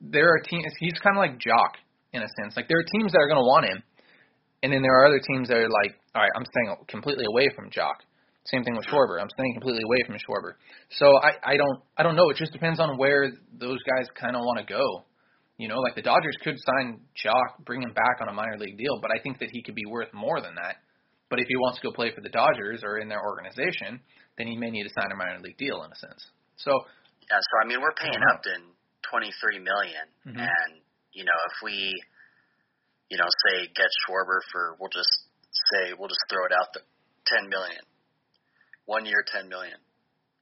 there 0.00 0.28
are 0.28 0.40
teams. 0.40 0.66
He's 0.80 0.98
kind 1.02 1.16
of 1.16 1.20
like 1.20 1.38
Joc 1.38 1.80
in 2.12 2.22
a 2.22 2.28
sense. 2.42 2.56
Like 2.56 2.68
there 2.68 2.78
are 2.78 2.88
teams 2.98 3.12
that 3.12 3.18
are 3.18 3.28
going 3.28 3.40
to 3.40 3.48
want 3.48 3.66
him, 3.66 3.82
and 4.62 4.72
then 4.72 4.82
there 4.82 4.92
are 5.00 5.06
other 5.06 5.20
teams 5.20 5.48
that 5.48 5.56
are 5.56 5.68
like, 5.68 5.96
all 6.14 6.22
right, 6.22 6.30
I'm 6.36 6.44
staying 6.44 6.76
completely 6.88 7.24
away 7.28 7.48
from 7.54 7.70
Joc. 7.70 8.04
Same 8.44 8.64
thing 8.64 8.74
with 8.74 8.86
Schwarber. 8.86 9.20
I'm 9.20 9.30
staying 9.30 9.54
completely 9.54 9.82
away 9.84 10.02
from 10.06 10.16
Schwarber. 10.16 10.58
So 10.98 11.06
I 11.22 11.54
I 11.54 11.56
don't 11.56 11.78
I 11.96 12.02
don't 12.02 12.16
know. 12.16 12.28
It 12.30 12.36
just 12.36 12.52
depends 12.52 12.80
on 12.80 12.98
where 12.98 13.30
those 13.54 13.78
guys 13.86 14.08
kind 14.18 14.34
of 14.34 14.42
want 14.42 14.58
to 14.58 14.66
go. 14.66 15.04
You 15.58 15.68
know, 15.68 15.78
like 15.78 15.94
the 15.94 16.02
Dodgers 16.02 16.36
could 16.42 16.56
sign 16.58 17.00
Joc, 17.14 17.64
bring 17.64 17.82
him 17.82 17.92
back 17.92 18.18
on 18.20 18.28
a 18.28 18.32
minor 18.32 18.58
league 18.58 18.78
deal, 18.78 18.98
but 19.00 19.12
I 19.14 19.22
think 19.22 19.38
that 19.38 19.50
he 19.52 19.62
could 19.62 19.76
be 19.76 19.86
worth 19.86 20.12
more 20.12 20.40
than 20.40 20.56
that. 20.56 20.82
But 21.30 21.38
if 21.38 21.46
he 21.46 21.56
wants 21.56 21.78
to 21.78 21.86
go 21.86 21.92
play 21.92 22.10
for 22.12 22.20
the 22.20 22.28
Dodgers 22.28 22.82
or 22.82 22.98
in 22.98 23.08
their 23.08 23.22
organization, 23.22 24.00
then 24.36 24.48
he 24.48 24.56
may 24.56 24.70
need 24.70 24.84
to 24.84 24.92
sign 24.92 25.12
a 25.12 25.16
minor 25.16 25.38
league 25.40 25.56
deal 25.56 25.84
in 25.84 25.92
a 25.92 25.96
sense. 25.96 26.26
So 26.56 26.72
yeah, 27.30 27.38
so 27.38 27.54
I 27.62 27.68
mean 27.68 27.80
we're 27.80 27.94
paying 27.94 28.18
Upton 28.34 28.74
twenty 29.06 29.30
three 29.40 29.62
million, 29.62 30.06
mm-hmm. 30.26 30.40
and 30.40 30.70
you 31.12 31.24
know 31.24 31.38
if 31.46 31.56
we, 31.62 31.94
you 33.08 33.18
know, 33.18 33.28
say 33.46 33.70
get 33.76 33.88
Schwarber 34.02 34.42
for 34.50 34.76
we'll 34.80 34.92
just 34.92 35.30
say 35.72 35.94
we'll 35.94 36.10
just 36.10 36.26
throw 36.28 36.44
it 36.46 36.52
out 36.52 36.74
the 36.74 36.82
ten 37.26 37.48
million, 37.48 37.80
one 38.86 39.06
year 39.06 39.24
ten 39.26 39.48
million, 39.48 39.78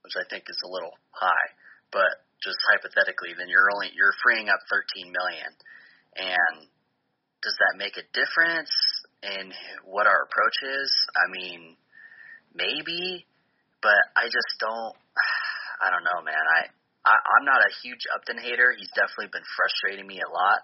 which 0.03 0.15
I 0.17 0.25
think 0.29 0.45
is 0.49 0.61
a 0.65 0.71
little 0.71 0.93
high, 1.13 1.49
but 1.93 2.25
just 2.43 2.59
hypothetically, 2.73 3.37
then 3.37 3.49
you're 3.49 3.69
only 3.75 3.93
you're 3.95 4.17
freeing 4.23 4.49
up 4.49 4.61
thirteen 4.71 5.13
million, 5.13 5.51
and 6.17 6.69
does 7.43 7.57
that 7.57 7.79
make 7.79 7.97
a 7.97 8.05
difference? 8.13 8.73
in 9.23 9.53
what 9.85 10.07
our 10.07 10.25
approach 10.25 10.59
is. 10.65 10.91
I 11.17 11.25
mean, 11.31 11.77
maybe, 12.55 13.27
but 13.83 14.01
I 14.17 14.25
just 14.27 14.53
don't. 14.59 14.97
I 15.85 15.89
don't 15.89 16.05
know, 16.05 16.21
man. 16.21 16.37
I, 16.37 16.61
I 17.09 17.15
I'm 17.17 17.45
not 17.49 17.65
a 17.65 17.73
huge 17.81 18.05
Upton 18.13 18.37
hater. 18.37 18.73
He's 18.77 18.93
definitely 18.93 19.33
been 19.33 19.49
frustrating 19.57 20.07
me 20.07 20.21
a 20.21 20.29
lot, 20.29 20.61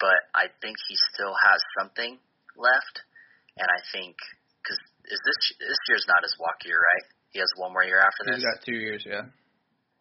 but 0.00 0.16
I 0.32 0.48
think 0.60 0.76
he 0.88 0.96
still 1.12 1.32
has 1.36 1.60
something 1.80 2.16
left, 2.56 2.96
and 3.56 3.68
I 3.68 3.80
think 3.92 4.16
because 4.64 4.80
is 5.08 5.20
this 5.24 5.38
this 5.58 5.80
year's 5.88 6.06
not 6.08 6.22
his 6.22 6.36
walk 6.38 6.60
year, 6.64 6.78
right? 6.78 7.06
He 7.32 7.38
has 7.40 7.50
one 7.56 7.72
more 7.72 7.84
year 7.84 8.00
after 8.00 8.24
this. 8.24 8.40
He's 8.40 8.48
got 8.48 8.64
two 8.64 8.76
years, 8.76 9.04
yeah. 9.04 9.28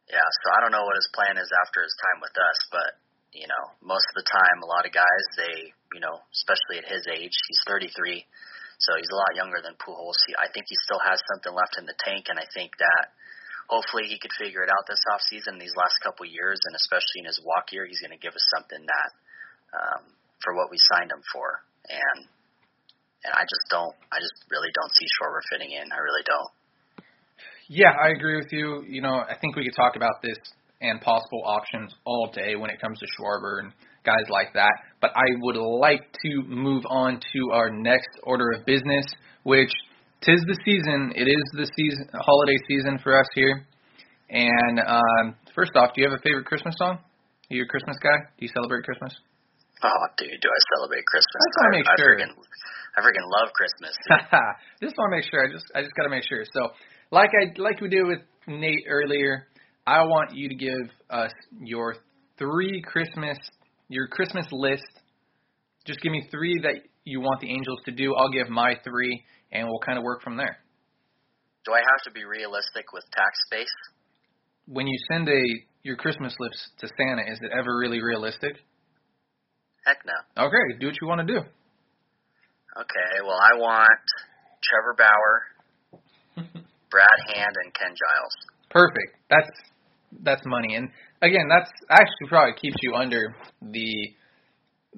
Yeah, 0.08 0.24
so 0.24 0.46
I 0.56 0.64
don't 0.64 0.72
know 0.72 0.88
what 0.88 0.96
his 0.96 1.12
plan 1.12 1.36
is 1.36 1.52
after 1.68 1.84
his 1.84 1.92
time 2.00 2.24
with 2.24 2.36
us, 2.36 2.60
but 2.72 2.90
you 3.36 3.48
know, 3.48 3.64
most 3.84 4.08
of 4.12 4.16
the 4.16 4.28
time, 4.28 4.64
a 4.64 4.70
lot 4.70 4.88
of 4.88 4.96
guys, 4.96 5.26
they, 5.36 5.76
you 5.94 6.00
know, 6.00 6.24
especially 6.32 6.80
at 6.80 6.88
his 6.88 7.04
age, 7.12 7.36
he's 7.36 7.64
33, 7.68 8.24
so 8.80 8.96
he's 8.96 9.12
a 9.12 9.20
lot 9.20 9.36
younger 9.36 9.60
than 9.60 9.76
Pujols. 9.78 10.18
He, 10.26 10.34
I 10.40 10.48
think 10.48 10.66
he 10.72 10.78
still 10.88 11.02
has 11.04 11.20
something 11.36 11.52
left 11.52 11.76
in 11.76 11.86
the 11.86 11.98
tank, 12.00 12.32
and 12.32 12.40
I 12.40 12.48
think 12.56 12.72
that 12.80 13.12
hopefully 13.68 14.08
he 14.08 14.18
could 14.18 14.34
figure 14.40 14.64
it 14.64 14.72
out 14.72 14.88
this 14.88 15.04
off 15.12 15.22
season, 15.28 15.60
these 15.60 15.76
last 15.76 16.00
couple 16.02 16.24
years, 16.24 16.58
and 16.66 16.74
especially 16.74 17.28
in 17.28 17.30
his 17.30 17.44
walk 17.44 17.76
year, 17.76 17.84
he's 17.84 18.00
going 18.00 18.16
to 18.16 18.22
give 18.22 18.34
us 18.34 18.48
something 18.56 18.80
that 18.80 19.10
um, 19.76 20.02
for 20.40 20.56
what 20.56 20.72
we 20.72 20.80
signed 20.96 21.12
him 21.12 21.22
for, 21.36 21.62
and 21.92 22.32
and 23.28 23.36
I 23.36 23.44
just 23.44 23.68
don't, 23.70 23.94
I 24.08 24.18
just 24.24 24.48
really 24.50 24.72
don't 24.72 24.92
see 24.96 25.06
Schwarber 25.20 25.44
fitting 25.52 25.76
in. 25.76 25.92
I 25.92 26.00
really 26.00 26.24
don't. 26.24 26.52
Yeah, 27.68 27.92
I 27.92 28.16
agree 28.16 28.38
with 28.40 28.52
you. 28.52 28.84
You 28.88 29.02
know, 29.02 29.20
I 29.20 29.36
think 29.40 29.56
we 29.56 29.68
could 29.68 29.76
talk 29.76 29.96
about 30.00 30.24
this 30.24 30.40
and 30.80 31.02
possible 31.02 31.44
options 31.44 31.94
all 32.06 32.32
day 32.32 32.56
when 32.56 32.70
it 32.70 32.80
comes 32.80 32.98
to 33.00 33.08
Schwarber 33.20 33.60
and 33.60 33.74
guys 34.06 34.24
like 34.30 34.54
that. 34.54 34.72
But 35.02 35.12
I 35.16 35.28
would 35.42 35.58
like 35.58 36.08
to 36.24 36.44
move 36.48 36.84
on 36.90 37.20
to 37.20 37.52
our 37.52 37.70
next 37.70 38.10
order 38.24 38.52
of 38.52 38.66
business, 38.66 39.06
which 39.44 39.72
tis 40.22 40.40
the 40.48 40.58
season. 40.64 41.12
It 41.16 41.28
is 41.28 41.44
the 41.54 41.68
season, 41.76 42.08
holiday 42.14 42.58
season 42.70 43.00
for 43.04 43.20
us 43.20 43.28
here. 43.36 43.68
And 44.30 44.80
um, 44.80 45.36
first 45.54 45.72
off, 45.76 45.92
do 45.94 46.02
you 46.02 46.10
have 46.10 46.18
a 46.18 46.22
favorite 46.24 46.46
Christmas 46.46 46.76
song? 46.78 47.00
Are 47.50 47.56
you 47.56 47.64
a 47.64 47.68
Christmas 47.68 47.98
guy? 48.02 48.18
Do 48.40 48.46
you 48.46 48.52
celebrate 48.54 48.84
Christmas? 48.84 49.14
Oh, 49.84 50.04
dude, 50.18 50.42
do 50.42 50.50
I 50.50 50.60
celebrate 50.76 51.06
Christmas? 51.06 51.38
I 51.38 51.46
just 51.46 51.58
want 51.62 51.70
to 51.70 51.78
make 51.78 51.88
I, 51.88 51.96
sure. 51.98 52.14
I 52.14 52.18
freaking, 52.18 52.34
I 52.98 53.00
freaking 53.06 53.28
love 53.30 53.50
Christmas. 53.54 53.94
just 54.82 54.96
want 54.98 55.12
to 55.12 55.16
make 55.18 55.26
sure. 55.30 55.46
I 55.46 55.52
just, 55.52 55.66
I 55.76 55.82
just 55.82 55.94
got 55.94 56.04
to 56.04 56.10
make 56.10 56.24
sure. 56.26 56.44
So, 56.50 56.74
like 57.12 57.30
I, 57.38 57.54
like 57.62 57.80
we 57.82 57.90
did 57.90 58.06
with 58.06 58.20
Nate 58.48 58.86
earlier, 58.90 59.48
I 59.86 60.04
want 60.04 60.36
you 60.36 60.50
to 60.50 60.56
give 60.56 60.90
us 61.10 61.32
your 61.62 61.96
three 62.38 62.82
Christmas, 62.82 63.38
your 63.88 64.08
Christmas 64.08 64.48
list. 64.52 64.88
Just 65.86 66.02
give 66.02 66.12
me 66.12 66.28
three 66.32 66.60
that 66.64 66.82
you 67.06 67.22
want 67.22 67.40
the 67.40 67.50
Angels 67.50 67.80
to 67.86 67.92
do. 67.92 68.16
I'll 68.16 68.32
give 68.32 68.50
my 68.50 68.74
three, 68.84 69.24
and 69.52 69.68
we'll 69.68 69.80
kind 69.80 69.98
of 69.98 70.04
work 70.04 70.24
from 70.24 70.36
there. 70.38 70.58
Do 71.66 71.74
I 71.74 71.80
have 71.80 72.02
to 72.06 72.12
be 72.12 72.26
realistic 72.26 72.92
with 72.94 73.04
tax 73.14 73.38
space? 73.46 73.76
When 74.66 74.88
you 74.88 74.98
send 75.12 75.30
a 75.30 75.42
your 75.84 75.96
Christmas 75.96 76.36
list 76.40 76.60
to 76.80 76.88
Santa, 76.98 77.32
is 77.32 77.40
it 77.42 77.52
ever 77.58 77.78
really 77.78 78.02
realistic? 78.02 78.58
Heck 79.88 80.04
no. 80.04 80.44
Okay, 80.44 80.76
do 80.82 80.88
what 80.88 80.96
you 81.00 81.08
want 81.08 81.26
to 81.26 81.34
do. 81.34 81.40
Okay, 81.40 83.12
well, 83.24 83.40
I 83.40 83.58
want 83.58 84.04
Trevor 84.60 84.96
Bauer, 85.00 86.44
Brad 86.92 87.20
Hand, 87.34 87.56
and 87.64 87.74
Ken 87.74 87.96
Giles. 87.96 88.36
Perfect. 88.70 89.16
That's 89.30 89.50
that's 90.24 90.42
money. 90.46 90.76
And 90.76 90.90
again, 91.22 91.48
that's 91.48 91.72
actually 91.90 92.28
probably 92.28 92.54
keeps 92.60 92.76
you 92.82 92.96
under 92.96 93.34
the 93.62 94.12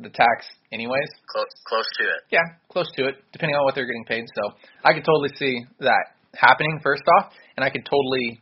the 0.01 0.09
tax 0.09 0.47
anyways. 0.73 1.09
Close 1.29 1.53
close 1.67 1.85
to 1.99 2.05
it. 2.05 2.21
Yeah, 2.31 2.57
close 2.69 2.89
to 2.97 3.07
it, 3.09 3.15
depending 3.31 3.55
on 3.55 3.65
what 3.65 3.75
they're 3.75 3.85
getting 3.85 4.05
paid. 4.05 4.25
So 4.41 4.57
I 4.83 4.93
could 4.93 5.05
totally 5.05 5.29
see 5.35 5.65
that 5.81 6.17
happening 6.33 6.79
first 6.81 7.03
off, 7.19 7.31
and 7.57 7.63
I 7.63 7.69
could 7.69 7.85
totally, 7.85 8.41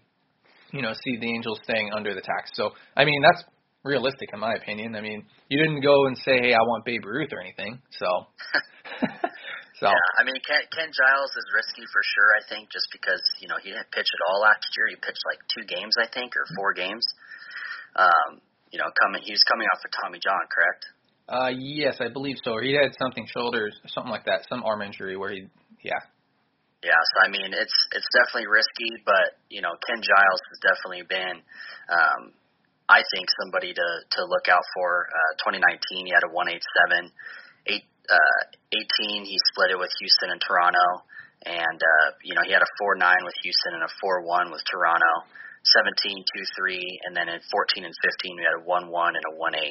you 0.72 0.82
know, 0.82 0.94
see 0.94 1.18
the 1.20 1.28
Angels 1.28 1.60
staying 1.64 1.92
under 1.94 2.14
the 2.14 2.22
tax. 2.22 2.52
So 2.54 2.72
I 2.96 3.04
mean, 3.04 3.22
that's 3.22 3.44
realistic 3.88 4.30
in 4.34 4.40
my 4.40 4.54
opinion. 4.54 4.96
I 4.96 5.02
mean, 5.02 5.26
you 5.50 5.58
didn't 5.58 5.82
go 5.82 6.08
and 6.08 6.18
say, 6.18 6.38
"Hey, 6.40 6.54
I 6.54 6.62
want 6.62 6.86
Babe 6.86 7.06
Ruth" 7.06 7.30
or 7.32 7.42
anything. 7.42 7.80
So 7.98 8.28
So 9.78 9.86
yeah, 9.86 10.10
I 10.18 10.26
mean 10.26 10.42
Ken, 10.42 10.66
Ken 10.74 10.90
Giles 10.90 11.34
is 11.38 11.46
risky 11.54 11.86
for 11.94 12.02
sure. 12.02 12.30
I 12.34 12.42
think 12.50 12.74
just 12.74 12.90
because 12.90 13.22
you 13.38 13.46
know 13.46 13.62
he 13.62 13.70
didn't 13.70 13.94
pitch 13.94 14.10
at 14.10 14.22
all 14.26 14.42
last 14.42 14.66
year. 14.74 14.90
He 14.90 14.98
pitched 14.98 15.22
like 15.30 15.38
two 15.54 15.66
games, 15.70 15.94
I 16.02 16.10
think, 16.10 16.34
or 16.34 16.50
four 16.58 16.74
games. 16.74 17.06
Um, 17.94 18.42
you 18.74 18.82
know, 18.82 18.90
coming 18.98 19.22
he 19.22 19.38
was 19.38 19.46
coming 19.46 19.70
off 19.70 19.86
of 19.86 19.94
Tommy 19.94 20.18
John, 20.18 20.42
correct? 20.50 20.82
Uh, 21.30 21.52
yes, 21.54 22.02
I 22.02 22.10
believe 22.10 22.42
so. 22.42 22.58
He 22.58 22.74
had 22.74 22.98
something 22.98 23.28
shoulders, 23.30 23.78
something 23.94 24.10
like 24.10 24.26
that, 24.26 24.50
some 24.50 24.64
arm 24.64 24.82
injury 24.82 25.14
where 25.14 25.30
he, 25.30 25.46
yeah. 25.84 26.02
Yeah, 26.82 26.98
so 26.98 27.16
I 27.26 27.30
mean 27.30 27.54
it's 27.54 27.78
it's 27.94 28.10
definitely 28.18 28.50
risky, 28.50 28.98
but 29.06 29.38
you 29.54 29.62
know 29.62 29.78
Ken 29.86 30.02
Giles 30.02 30.42
has 30.50 30.60
definitely 30.74 31.06
been, 31.06 31.38
um, 31.94 32.34
I 32.88 33.04
think 33.16 33.28
somebody 33.44 33.76
to 33.76 33.88
to 34.18 34.22
look 34.26 34.48
out 34.48 34.64
for. 34.76 35.12
Uh, 35.12 35.52
2019 35.52 36.08
he 36.08 36.14
had 36.16 36.24
a 36.24 36.32
187, 36.32 37.12
eight 37.68 37.84
uh, 38.08 38.42
18 38.72 39.28
he 39.28 39.38
split 39.52 39.76
it 39.76 39.80
with 39.80 39.92
Houston 40.00 40.32
and 40.32 40.40
Toronto, 40.40 41.04
and 41.44 41.80
uh, 41.80 42.08
you 42.24 42.34
know 42.36 42.44
he 42.48 42.56
had 42.56 42.64
a 42.64 42.72
4-9 42.80 43.04
with 43.28 43.36
Houston 43.44 43.76
and 43.76 43.84
a 43.84 43.92
4-1 44.00 44.52
with 44.52 44.64
Toronto. 44.72 45.28
17, 45.76 46.24
2, 46.24 46.46
3, 46.56 46.80
and 47.04 47.12
then 47.12 47.28
in 47.28 47.44
14 47.52 47.84
and 47.84 47.92
15 47.92 48.40
we 48.40 48.44
had 48.48 48.56
a 48.56 48.64
1, 48.64 48.88
1 48.88 49.20
and 49.20 49.26
a 49.28 49.36
1, 49.36 49.52
8. 49.52 49.68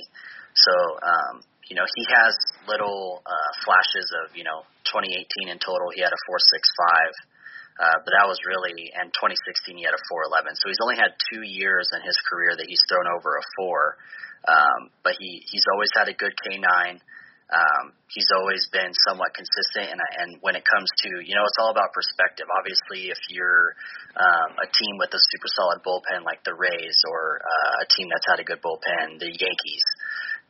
So, 0.53 0.75
um, 1.01 1.35
you 1.69 1.77
know, 1.77 1.89
he 1.89 2.05
has 2.13 2.37
little 2.69 3.25
uh, 3.25 3.51
flashes 3.65 4.05
of, 4.25 4.37
you 4.37 4.45
know, 4.45 4.69
2018 4.93 5.49
in 5.49 5.57
total 5.57 5.89
he 5.97 6.05
had 6.05 6.13
a 6.13 6.21
4, 6.29 6.37
6, 6.37 6.69
5. 7.17 7.36
Uh, 7.77 7.99
but 8.01 8.11
that 8.17 8.25
was 8.25 8.41
really, 8.49 8.89
and 8.97 9.13
2016 9.13 9.77
he 9.77 9.85
had 9.85 9.93
a 9.93 10.01
411. 10.09 10.57
So 10.57 10.73
he's 10.73 10.81
only 10.81 10.97
had 10.97 11.13
two 11.29 11.45
years 11.45 11.93
in 11.93 12.01
his 12.01 12.17
career 12.25 12.57
that 12.57 12.65
he's 12.65 12.81
thrown 12.89 13.05
over 13.13 13.37
a 13.37 13.45
four. 13.61 14.01
Um, 14.47 14.95
but 15.03 15.19
he 15.19 15.43
he's 15.51 15.67
always 15.75 15.91
had 15.99 16.09
a 16.09 16.17
good 16.17 16.33
K9. 16.47 17.03
Um, 17.47 17.95
he's 18.11 18.27
always 18.43 18.67
been 18.75 18.91
somewhat 19.07 19.31
consistent, 19.35 19.91
and 19.95 20.01
and 20.03 20.31
when 20.43 20.59
it 20.59 20.67
comes 20.67 20.91
to 21.07 21.23
you 21.23 21.35
know 21.35 21.47
it's 21.47 21.59
all 21.63 21.71
about 21.71 21.95
perspective. 21.95 22.47
Obviously, 22.59 23.11
if 23.11 23.19
you're 23.31 23.75
um, 24.19 24.51
a 24.59 24.67
team 24.67 24.95
with 24.99 25.15
a 25.15 25.23
super 25.23 25.51
solid 25.55 25.79
bullpen 25.87 26.27
like 26.27 26.43
the 26.43 26.55
Rays 26.55 26.99
or 27.07 27.43
uh, 27.43 27.85
a 27.85 27.87
team 27.95 28.11
that's 28.11 28.27
had 28.27 28.43
a 28.43 28.47
good 28.47 28.59
bullpen, 28.63 29.19
the 29.23 29.31
Yankees, 29.31 29.87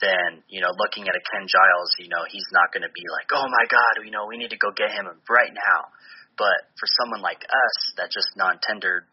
then 0.00 0.40
you 0.48 0.60
know 0.64 0.72
looking 0.76 1.04
at 1.08 1.16
a 1.16 1.22
Ken 1.32 1.44
Giles, 1.44 1.90
you 2.00 2.08
know 2.08 2.24
he's 2.28 2.48
not 2.52 2.72
going 2.72 2.84
to 2.84 2.92
be 2.92 3.04
like, 3.12 3.28
oh 3.32 3.44
my 3.44 3.64
God, 3.68 4.04
you 4.04 4.12
know 4.12 4.24
we 4.28 4.40
need 4.40 4.52
to 4.52 4.60
go 4.60 4.72
get 4.72 4.92
him 4.92 5.08
right 5.28 5.52
now. 5.52 5.80
But 6.36 6.68
for 6.76 6.86
someone 7.00 7.24
like 7.24 7.40
us 7.44 7.76
that 7.96 8.12
just 8.12 8.28
non-tendered 8.36 9.04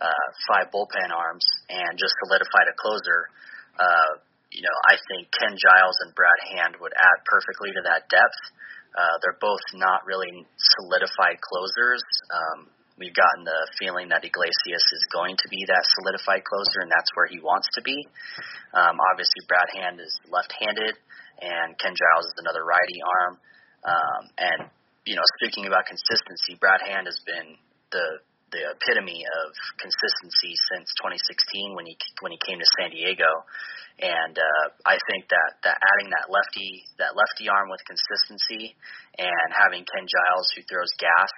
uh, 0.00 0.26
five 0.50 0.74
bullpen 0.74 1.14
arms 1.14 1.46
and 1.70 1.94
just 1.98 2.14
solidified 2.26 2.66
a 2.66 2.74
closer. 2.74 3.30
Uh, 3.78 4.18
you 4.50 4.62
know, 4.62 4.76
I 4.86 4.98
think 5.10 5.30
Ken 5.34 5.54
Giles 5.54 5.98
and 6.06 6.14
Brad 6.14 6.40
Hand 6.54 6.78
would 6.78 6.94
add 6.94 7.18
perfectly 7.26 7.70
to 7.74 7.82
that 7.90 8.06
depth. 8.10 8.38
Uh, 8.94 9.14
they're 9.22 9.38
both 9.42 9.62
not 9.74 10.06
really 10.06 10.46
solidified 10.54 11.42
closers. 11.42 12.02
Um, 12.30 12.70
we've 12.94 13.14
gotten 13.14 13.42
the 13.42 13.66
feeling 13.82 14.14
that 14.14 14.22
Iglesias 14.22 14.86
is 14.94 15.02
going 15.10 15.34
to 15.42 15.48
be 15.50 15.66
that 15.66 15.82
solidified 15.98 16.46
closer, 16.46 16.86
and 16.86 16.90
that's 16.94 17.10
where 17.18 17.26
he 17.26 17.42
wants 17.42 17.66
to 17.74 17.82
be. 17.82 17.98
Um, 18.70 18.94
obviously, 19.10 19.42
Brad 19.50 19.66
Hand 19.74 19.98
is 19.98 20.14
left-handed, 20.30 20.94
and 21.42 21.74
Ken 21.82 21.94
Giles 21.98 22.26
is 22.30 22.38
another 22.38 22.62
righty 22.62 23.02
arm. 23.02 23.34
Um, 23.82 24.22
and 24.38 24.60
you 25.04 25.16
know, 25.16 25.26
speaking 25.40 25.68
about 25.68 25.84
consistency, 25.84 26.56
Brad 26.56 26.80
Hand 26.80 27.06
has 27.06 27.20
been 27.24 27.56
the 27.92 28.24
the 28.54 28.70
epitome 28.70 29.26
of 29.26 29.50
consistency 29.82 30.54
since 30.70 30.86
2016 31.02 31.74
when 31.74 31.90
he 31.90 31.98
when 32.22 32.30
he 32.30 32.38
came 32.46 32.62
to 32.62 32.68
San 32.78 32.94
Diego. 32.94 33.26
And 33.98 34.34
uh, 34.38 34.64
I 34.86 34.94
think 35.10 35.26
that 35.30 35.58
that 35.66 35.78
adding 35.78 36.08
that 36.14 36.30
lefty 36.30 36.86
that 37.02 37.18
lefty 37.18 37.50
arm 37.50 37.68
with 37.68 37.82
consistency 37.84 38.78
and 39.18 39.48
having 39.50 39.84
Ken 39.84 40.06
Giles 40.06 40.48
who 40.54 40.62
throws 40.70 40.90
gas, 40.96 41.30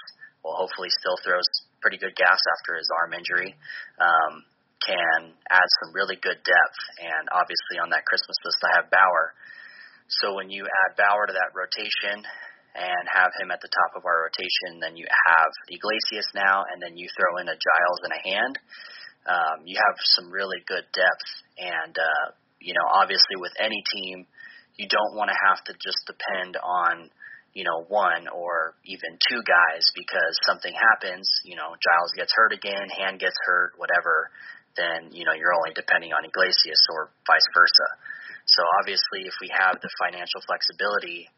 well, 0.44 0.60
hopefully 0.60 0.92
still 0.92 1.16
throws 1.24 1.48
pretty 1.80 1.96
good 1.96 2.14
gas 2.14 2.38
after 2.60 2.76
his 2.76 2.88
arm 3.02 3.16
injury, 3.16 3.56
um, 3.98 4.44
can 4.84 5.32
add 5.50 5.68
some 5.82 5.96
really 5.96 6.16
good 6.20 6.38
depth. 6.44 6.80
And 7.00 7.32
obviously 7.32 7.80
on 7.80 7.90
that 7.96 8.06
Christmas 8.06 8.36
list 8.44 8.60
I 8.62 8.72
have 8.78 8.92
Bauer. 8.92 9.32
So 10.22 10.36
when 10.36 10.52
you 10.52 10.68
add 10.68 11.00
Bauer 11.00 11.26
to 11.26 11.34
that 11.34 11.56
rotation 11.56 12.28
and 12.76 13.04
have 13.08 13.32
him 13.40 13.48
at 13.48 13.64
the 13.64 13.72
top 13.72 13.96
of 13.96 14.04
our 14.04 14.28
rotation, 14.28 14.84
then 14.84 15.00
you 15.00 15.08
have 15.08 15.50
Iglesias 15.72 16.28
now, 16.36 16.68
and 16.68 16.78
then 16.84 16.96
you 17.00 17.08
throw 17.16 17.40
in 17.40 17.48
a 17.48 17.56
Giles 17.56 18.00
and 18.04 18.12
a 18.12 18.22
Hand. 18.22 18.54
Um, 19.26 19.56
you 19.64 19.80
have 19.80 19.96
some 20.14 20.30
really 20.30 20.60
good 20.68 20.84
depth, 20.92 21.28
and 21.56 21.96
uh, 21.96 22.26
you 22.60 22.74
know, 22.74 22.86
obviously 22.86 23.40
with 23.40 23.52
any 23.58 23.82
team, 23.96 24.26
you 24.76 24.88
don't 24.88 25.16
want 25.16 25.32
to 25.32 25.38
have 25.48 25.60
to 25.64 25.72
just 25.80 26.04
depend 26.04 26.56
on, 26.60 27.08
you 27.56 27.64
know, 27.64 27.88
one 27.88 28.28
or 28.28 28.76
even 28.84 29.16
two 29.24 29.40
guys 29.46 29.84
because 29.96 30.36
something 30.44 30.72
happens, 30.72 31.24
you 31.44 31.56
know, 31.56 31.72
Giles 31.80 32.12
gets 32.16 32.32
hurt 32.36 32.52
again, 32.52 32.88
Hand 32.92 33.20
gets 33.20 33.36
hurt, 33.48 33.72
whatever, 33.80 34.28
then, 34.76 35.08
you 35.16 35.24
know, 35.24 35.32
you're 35.32 35.56
only 35.56 35.72
depending 35.72 36.12
on 36.12 36.28
Iglesias 36.28 36.82
or 36.92 37.08
vice 37.24 37.48
versa. 37.56 37.88
So 38.44 38.60
obviously 38.80 39.24
if 39.24 39.34
we 39.40 39.48
have 39.48 39.80
the 39.80 39.88
financial 39.96 40.44
flexibility 40.44 41.32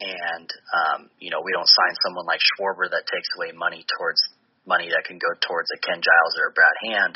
and 0.00 0.48
um, 0.72 1.10
you 1.18 1.30
know, 1.30 1.42
we 1.44 1.52
don't 1.52 1.68
sign 1.68 1.94
someone 2.06 2.26
like 2.26 2.40
Schwarber 2.40 2.90
that 2.90 3.04
takes 3.06 3.28
away 3.38 3.52
money 3.52 3.84
towards 3.98 4.20
money 4.66 4.88
that 4.88 5.04
can 5.04 5.20
go 5.20 5.28
towards 5.44 5.68
a 5.72 5.78
Ken 5.80 6.00
Giles 6.00 6.34
or 6.40 6.48
a 6.48 6.54
Brad 6.56 6.76
Hand, 6.88 7.14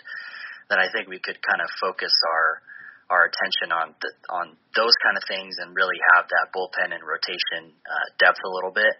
then 0.69 0.79
I 0.79 0.93
think 0.93 1.09
we 1.09 1.19
could 1.19 1.41
kind 1.41 1.61
of 1.65 1.69
focus 1.81 2.13
our 2.29 2.63
our 3.09 3.25
attention 3.25 3.73
on 3.73 3.97
the, 4.05 4.11
on 4.29 4.47
those 4.77 4.93
kind 5.01 5.17
of 5.17 5.25
things 5.25 5.57
and 5.57 5.73
really 5.73 5.97
have 6.13 6.29
that 6.29 6.53
bullpen 6.53 6.93
and 6.93 7.01
rotation 7.01 7.73
uh, 7.89 8.07
depth 8.21 8.37
a 8.45 8.53
little 8.53 8.69
bit. 8.69 8.93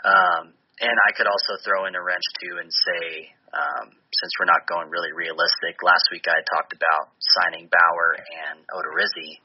Um, 0.00 0.56
and 0.80 0.96
I 1.04 1.12
could 1.12 1.28
also 1.28 1.60
throw 1.60 1.84
in 1.84 1.92
a 1.92 2.00
wrench 2.00 2.24
too 2.40 2.56
and 2.64 2.72
say, 2.72 3.28
um, 3.52 3.92
since 3.92 4.32
we're 4.40 4.48
not 4.48 4.64
going 4.64 4.88
really 4.88 5.12
realistic, 5.12 5.76
last 5.84 6.08
week 6.08 6.24
I 6.32 6.40
talked 6.56 6.72
about 6.72 7.12
signing 7.20 7.68
Bauer 7.68 8.16
and 8.16 8.64
Odorizzi. 8.72 9.44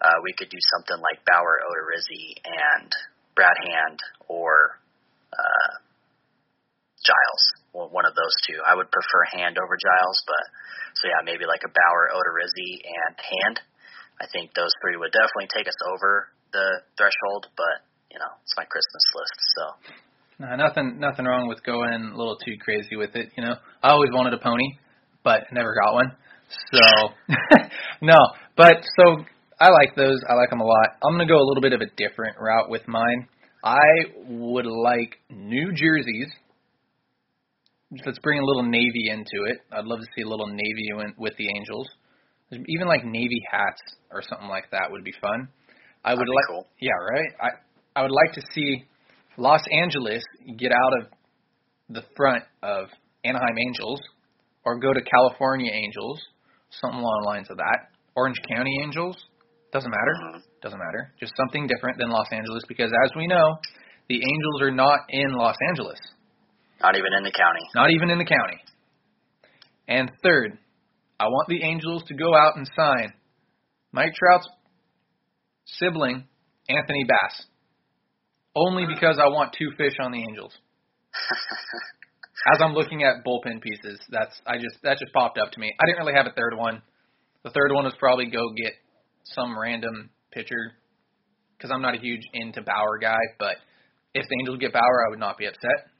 Uh, 0.00 0.18
we 0.24 0.32
could 0.32 0.48
do 0.48 0.60
something 0.76 0.96
like 0.96 1.20
Bauer, 1.28 1.60
Odorizzi, 1.60 2.40
and 2.44 2.88
Brad 3.36 3.56
Hand 3.60 4.00
or 4.28 4.80
uh, 5.32 5.72
Giles, 7.04 7.44
one 7.72 8.04
of 8.08 8.16
those 8.16 8.34
two. 8.48 8.60
I 8.64 8.74
would 8.74 8.90
prefer 8.90 9.22
Hand 9.36 9.56
over 9.60 9.76
Giles, 9.76 10.18
but 10.26 10.44
so 10.96 11.08
yeah, 11.08 11.20
maybe 11.24 11.44
like 11.44 11.64
a 11.64 11.72
Bauer, 11.72 12.12
Odorizzi, 12.12 12.80
and 12.80 13.14
Hand. 13.16 13.60
I 14.20 14.26
think 14.32 14.52
those 14.52 14.72
three 14.80 14.96
would 14.96 15.12
definitely 15.12 15.48
take 15.52 15.68
us 15.68 15.80
over 15.88 16.28
the 16.52 16.84
threshold, 16.96 17.48
but 17.56 17.84
you 18.10 18.18
know, 18.18 18.32
it's 18.42 18.56
my 18.56 18.64
Christmas 18.64 19.04
list, 19.14 19.38
so. 19.56 19.64
No, 20.40 20.56
nothing, 20.56 20.98
nothing 20.98 21.26
wrong 21.26 21.48
with 21.48 21.62
going 21.62 22.12
a 22.12 22.16
little 22.16 22.36
too 22.36 22.56
crazy 22.58 22.96
with 22.96 23.14
it. 23.14 23.30
You 23.36 23.44
know, 23.44 23.54
I 23.82 23.90
always 23.90 24.10
wanted 24.12 24.34
a 24.34 24.38
pony, 24.38 24.76
but 25.22 25.44
never 25.52 25.74
got 25.76 25.94
one. 25.94 26.12
So, 26.72 26.80
no, 28.02 28.16
but 28.56 28.82
so 28.98 29.24
I 29.60 29.68
like 29.68 29.94
those. 29.94 30.18
I 30.28 30.34
like 30.34 30.50
them 30.50 30.60
a 30.60 30.64
lot. 30.64 30.96
I'm 31.04 31.12
gonna 31.12 31.26
go 31.26 31.36
a 31.36 31.46
little 31.46 31.60
bit 31.60 31.72
of 31.72 31.80
a 31.80 31.90
different 31.96 32.36
route 32.40 32.70
with 32.70 32.86
mine. 32.88 33.28
I 33.62 33.80
would 34.26 34.66
like 34.66 35.18
new 35.28 35.72
jerseys 35.72 36.32
let's 38.06 38.18
bring 38.20 38.40
a 38.40 38.44
little 38.44 38.62
navy 38.62 39.10
into 39.10 39.44
it. 39.46 39.58
I'd 39.72 39.84
love 39.84 39.98
to 40.00 40.06
see 40.16 40.22
a 40.22 40.28
little 40.28 40.46
navy 40.46 41.12
with 41.18 41.36
the 41.36 41.48
Angels. 41.56 41.88
Even 42.52 42.86
like 42.86 43.04
navy 43.04 43.42
hats 43.50 43.80
or 44.10 44.22
something 44.22 44.48
like 44.48 44.70
that 44.70 44.90
would 44.90 45.04
be 45.04 45.12
fun. 45.20 45.48
I 46.04 46.14
would 46.14 46.28
like, 46.28 46.46
cool. 46.48 46.66
yeah, 46.80 46.92
right. 47.12 47.30
I 47.40 48.00
I 48.00 48.02
would 48.02 48.10
like 48.10 48.32
to 48.34 48.42
see 48.54 48.84
Los 49.36 49.60
Angeles 49.72 50.22
get 50.56 50.72
out 50.72 50.92
of 51.00 51.06
the 51.88 52.02
front 52.16 52.44
of 52.62 52.86
Anaheim 53.24 53.58
Angels, 53.58 54.00
or 54.64 54.78
go 54.78 54.92
to 54.92 55.00
California 55.02 55.70
Angels, 55.72 56.20
something 56.70 57.00
along 57.00 57.20
the 57.22 57.28
lines 57.28 57.48
of 57.50 57.56
that. 57.58 57.90
Orange 58.16 58.38
County 58.48 58.80
Angels 58.82 59.16
doesn't 59.72 59.90
matter. 59.90 60.14
Mm-hmm. 60.24 60.40
Doesn't 60.62 60.78
matter. 60.78 61.12
Just 61.18 61.32
something 61.36 61.66
different 61.66 61.98
than 61.98 62.10
Los 62.10 62.26
Angeles 62.32 62.62
because, 62.68 62.90
as 63.04 63.10
we 63.16 63.26
know, 63.26 63.56
the 64.08 64.16
Angels 64.16 64.62
are 64.62 64.70
not 64.70 65.00
in 65.08 65.32
Los 65.32 65.56
Angeles. 65.68 65.98
Not 66.82 66.96
even 66.96 67.12
in 67.16 67.22
the 67.22 67.32
county. 67.32 67.64
Not 67.74 67.90
even 67.90 68.10
in 68.10 68.18
the 68.18 68.24
county. 68.24 68.58
And 69.86 70.10
third, 70.22 70.58
I 71.18 71.24
want 71.24 71.48
the 71.48 71.62
Angels 71.62 72.02
to 72.08 72.14
go 72.14 72.34
out 72.34 72.56
and 72.56 72.68
sign 72.76 73.12
Mike 73.92 74.14
Trout's 74.14 74.48
sibling, 75.66 76.24
Anthony 76.68 77.04
Bass. 77.04 77.44
Only 78.56 78.86
because 78.86 79.18
I 79.20 79.28
want 79.28 79.54
two 79.56 79.70
fish 79.76 79.94
on 80.00 80.12
the 80.12 80.18
Angels. 80.18 80.52
As 82.54 82.60
I'm 82.62 82.72
looking 82.72 83.04
at 83.04 83.24
bullpen 83.24 83.60
pieces, 83.60 84.00
that's 84.10 84.40
I 84.46 84.56
just 84.56 84.78
that 84.82 84.98
just 84.98 85.12
popped 85.12 85.38
up 85.38 85.52
to 85.52 85.60
me. 85.60 85.70
I 85.78 85.86
didn't 85.86 85.98
really 85.98 86.16
have 86.16 86.26
a 86.26 86.32
third 86.32 86.56
one. 86.56 86.80
The 87.44 87.50
third 87.50 87.72
one 87.72 87.84
was 87.84 87.94
probably 87.98 88.26
go 88.26 88.50
get 88.56 88.72
some 89.24 89.58
random 89.58 90.10
pitcher 90.32 90.72
because 91.56 91.70
I'm 91.70 91.82
not 91.82 91.94
a 91.94 92.00
huge 92.00 92.22
into 92.32 92.62
Bauer 92.62 92.98
guy, 92.98 93.20
but 93.38 93.56
if 94.14 94.26
the 94.28 94.36
Angels 94.40 94.58
get 94.58 94.72
Bauer, 94.72 95.06
I 95.06 95.10
would 95.10 95.18
not 95.18 95.36
be 95.36 95.46
upset. 95.46 95.92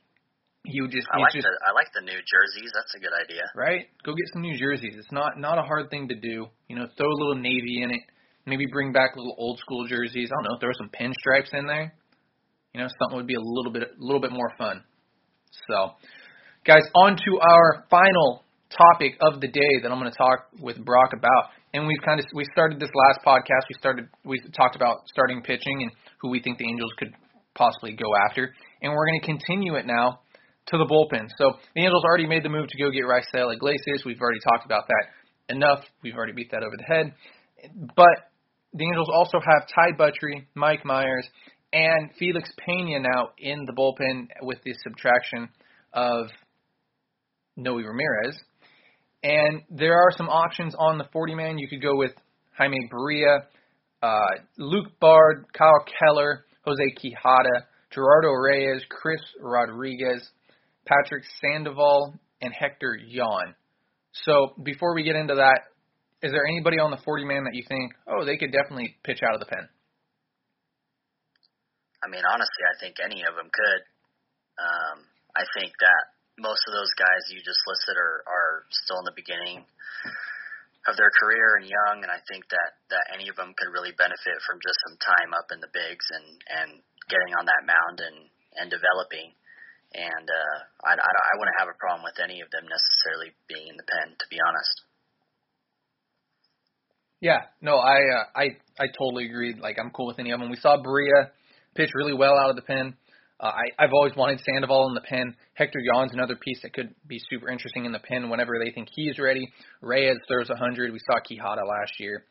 You 0.65 0.89
just 0.89 1.07
I 1.13 1.19
like 1.19 1.33
just, 1.33 1.45
the 1.45 1.53
I 1.67 1.73
like 1.73 1.89
the 1.95 2.03
new 2.03 2.17
jerseys. 2.21 2.71
That's 2.75 2.95
a 2.95 3.01
good 3.01 3.17
idea. 3.17 3.43
Right? 3.57 3.87
Go 4.05 4.13
get 4.13 4.29
some 4.33 4.43
new 4.43 4.59
jerseys. 4.59 4.95
It's 4.97 5.13
not 5.13 5.39
not 5.39 5.59
a 5.59 5.63
hard 5.63 5.89
thing 5.89 6.09
to 6.09 6.15
do. 6.15 6.49
You 6.69 6.77
know, 6.77 6.87
throw 6.97 7.09
a 7.09 7.19
little 7.19 7.41
navy 7.41 7.83
in 7.83 7.91
it. 7.91 8.01
Maybe 8.45 8.67
bring 8.71 8.93
back 8.93 9.17
little 9.17 9.35
old 9.39 9.59
school 9.59 9.87
jerseys. 9.87 10.29
I 10.31 10.35
don't 10.37 10.53
know, 10.53 10.59
throw 10.61 10.73
some 10.77 10.91
pinstripes 10.91 11.59
in 11.59 11.67
there. 11.67 11.95
You 12.75 12.81
know, 12.81 12.89
something 13.01 13.17
would 13.17 13.27
be 13.27 13.37
a 13.37 13.41
little 13.41 13.73
bit 13.73 13.85
a 13.85 14.05
little 14.05 14.21
bit 14.21 14.33
more 14.33 14.53
fun. 14.59 14.85
So, 15.69 15.93
guys, 16.67 16.83
on 16.95 17.17
to 17.17 17.41
our 17.41 17.87
final 17.91 18.45
topic 18.71 19.17
of 19.21 19.41
the 19.41 19.49
day 19.49 19.81
that 19.83 19.91
I'm 19.91 19.99
going 19.99 20.13
to 20.13 20.19
talk 20.19 20.47
with 20.61 20.83
Brock 20.85 21.13
about. 21.17 21.51
And 21.73 21.87
we've 21.87 22.03
kind 22.05 22.19
of 22.19 22.27
we 22.35 22.45
started 22.53 22.81
this 22.81 22.91
last 22.95 23.21
podcast. 23.25 23.69
We 23.69 23.77
started 23.79 24.09
we 24.25 24.41
talked 24.57 24.77
about 24.77 25.07
starting 25.07 25.43
pitching 25.43 25.83
and 25.83 25.91
who 26.21 26.29
we 26.31 26.41
think 26.41 26.59
the 26.59 26.69
Angels 26.69 26.93
could 26.99 27.13
possibly 27.55 27.93
go 27.93 28.09
after. 28.29 28.53
and 28.83 28.93
we're 28.93 29.07
going 29.07 29.21
to 29.21 29.27
continue 29.27 29.75
it 29.77 29.87
now 29.87 30.21
to 30.67 30.79
the 30.79 30.85
bullpen. 30.85 31.29
So 31.37 31.53
the 31.75 31.83
Angels 31.83 32.05
already 32.05 32.27
made 32.27 32.43
the 32.45 32.49
move 32.49 32.69
to 32.69 32.79
go 32.79 32.91
get 32.91 33.05
Raisel 33.05 33.53
Iglesias. 33.55 34.05
We've 34.05 34.21
already 34.21 34.41
talked 34.49 34.65
about 34.65 34.85
that 34.89 35.55
enough. 35.55 35.85
We've 36.03 36.15
already 36.15 36.33
beat 36.33 36.51
that 36.53 36.63
over 36.63 36.77
the 36.77 36.85
head. 36.85 37.13
But 37.97 38.31
the 38.73 38.85
Angels 38.85 39.09
also 39.13 39.39
have 39.41 39.69
Ty 39.75 39.93
Buttrey, 39.99 40.47
Mike 40.55 40.85
Mayers, 40.85 41.25
and 41.73 42.11
Felix 42.19 42.51
Pena 42.65 43.01
now 43.01 43.31
in 43.39 43.65
the 43.67 43.73
bullpen 43.73 44.29
with 44.43 44.59
the 44.65 44.75
subtraction 44.83 45.49
of 45.93 46.27
Noe 47.57 47.77
Ramirez. 47.77 48.39
And 49.23 49.63
there 49.71 49.95
are 49.95 50.11
some 50.17 50.29
options 50.29 50.75
on 50.79 50.99
the 50.99 51.05
40 51.13 51.35
man. 51.35 51.59
You 51.59 51.69
could 51.69 51.83
go 51.83 51.97
with 51.97 52.13
Jaime 52.57 52.89
Barria, 52.93 53.41
uh, 54.03 54.43
Luke 54.57 54.99
Bard, 54.99 55.47
Kyle 55.53 55.85
Keller, 55.99 56.47
Jose 56.65 56.83
Quijada, 56.99 57.65
Gerardo 57.93 58.31
Reyes, 58.31 58.83
Chris 58.89 59.21
Rodriguez, 59.41 60.27
Patrick 60.87 61.25
Sandoval, 61.41 62.15
and 62.41 62.53
Hector 62.59 62.97
Yan. 62.97 63.55
So 64.25 64.55
before 64.63 64.95
we 64.95 65.03
get 65.03 65.17
into 65.17 65.35
that, 65.35 65.61
is 66.23 66.33
there 66.33 66.47
anybody 66.47 66.79
on 66.79 66.91
the 66.91 67.01
40 67.05 67.25
man 67.25 67.45
that 67.45 67.55
you 67.55 67.65
think, 67.69 67.93
oh, 68.09 68.25
they 68.25 68.37
could 68.37 68.53
definitely 68.53 68.97
pitch 69.05 69.21
out 69.27 69.35
of 69.35 69.41
the 69.41 69.47
pen? 69.47 69.69
I 72.03 72.09
mean, 72.09 72.23
honestly, 72.25 72.65
I 72.65 72.77
think 72.81 72.97
any 73.05 73.23
of 73.29 73.37
them 73.37 73.49
could. 73.53 73.83
Um, 74.61 74.97
I 75.37 75.45
think 75.57 75.73
that 75.81 76.05
most 76.41 76.65
of 76.65 76.73
those 76.73 76.91
guys 76.97 77.23
you 77.29 77.45
just 77.45 77.61
listed 77.69 77.97
are, 78.01 78.25
are 78.25 78.65
still 78.73 78.99
in 79.05 79.07
the 79.07 79.15
beginning 79.17 79.61
of 80.89 80.97
their 80.97 81.13
career 81.21 81.61
and 81.61 81.69
young, 81.69 82.01
and 82.01 82.09
I 82.09 82.25
think 82.25 82.49
that 82.49 82.81
that 82.89 83.13
any 83.13 83.29
of 83.29 83.37
them 83.37 83.53
could 83.53 83.69
really 83.69 83.93
benefit 84.01 84.41
from 84.49 84.65
just 84.65 84.81
some 84.89 84.97
time 84.97 85.37
up 85.37 85.53
in 85.53 85.61
the 85.61 85.69
bigs 85.71 86.09
and 86.09 86.27
and 86.49 86.71
getting 87.13 87.37
on 87.37 87.45
that 87.45 87.69
mound 87.69 88.01
and 88.01 88.19
and 88.57 88.73
developing. 88.73 89.37
And 89.93 90.27
uh, 90.27 90.57
I, 90.89 90.97
I 90.97 91.11
I 91.13 91.33
wouldn't 91.37 91.61
have 91.61 91.69
a 91.69 91.77
problem 91.77 92.07
with 92.07 92.17
any 92.23 92.41
of 92.41 92.49
them 92.49 92.65
necessarily 92.65 93.37
being 93.45 93.69
in 93.69 93.77
the 93.77 93.85
pen, 93.85 94.17
to 94.17 94.27
be 94.33 94.41
honest. 94.41 94.77
Yeah, 97.21 97.53
no, 97.61 97.77
I 97.77 98.01
uh, 98.01 98.25
I 98.33 98.45
I 98.81 98.87
totally 98.97 99.29
agree. 99.29 99.53
Like 99.61 99.77
I'm 99.77 99.93
cool 99.93 100.09
with 100.09 100.19
any 100.19 100.33
of 100.33 100.41
them. 100.41 100.49
We 100.49 100.57
saw 100.57 100.81
Barria 100.81 101.37
pitch 101.77 101.93
really 101.93 102.15
well 102.15 102.39
out 102.41 102.49
of 102.49 102.57
the 102.57 102.65
pen. 102.65 102.97
Uh, 103.41 103.47
I, 103.47 103.85
I've 103.85 103.93
always 103.95 104.15
wanted 104.17 104.41
Sandoval 104.45 104.89
in 104.89 104.95
the 104.95 105.01
pen. 105.01 105.35
Hector 105.55 105.81
Yan's 105.81 106.13
another 106.13 106.37
piece 106.37 106.61
that 106.63 106.75
could 106.75 106.95
be 107.07 107.19
super 107.31 107.49
interesting 107.49 107.87
in 107.87 107.93
the 107.93 107.99
pen 107.99 108.29
whenever 108.29 108.59
they 108.63 108.71
think 108.71 108.89
he's 108.93 109.19
ready. 109.19 109.51
Reyes 109.81 110.19
throws 110.29 110.51
100. 110.51 110.93
We 110.93 110.99
saw 110.99 111.19
Quijada 111.21 111.67
last 111.67 111.93
year. 111.99 112.25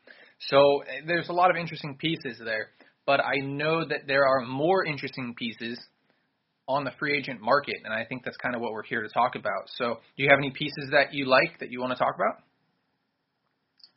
So 0.48 0.82
eh, 0.82 1.02
there's 1.06 1.28
a 1.28 1.32
lot 1.32 1.50
of 1.50 1.56
interesting 1.56 1.96
pieces 1.98 2.40
there. 2.44 2.68
But 3.06 3.20
I 3.20 3.42
know 3.42 3.84
that 3.84 4.06
there 4.06 4.24
are 4.24 4.46
more 4.46 4.86
interesting 4.86 5.34
pieces 5.36 5.80
on 6.68 6.84
the 6.84 6.92
free 7.00 7.18
agent 7.18 7.40
market, 7.40 7.82
and 7.82 7.92
I 7.92 8.04
think 8.04 8.22
that's 8.22 8.36
kind 8.36 8.54
of 8.54 8.60
what 8.60 8.70
we're 8.70 8.86
here 8.86 9.02
to 9.02 9.08
talk 9.08 9.34
about. 9.34 9.66
So 9.74 9.98
do 10.14 10.22
you 10.22 10.30
have 10.30 10.38
any 10.38 10.52
pieces 10.54 10.90
that 10.92 11.12
you 11.12 11.26
like 11.26 11.58
that 11.58 11.72
you 11.72 11.80
want 11.80 11.90
to 11.90 11.98
talk 11.98 12.14
about? 12.14 12.46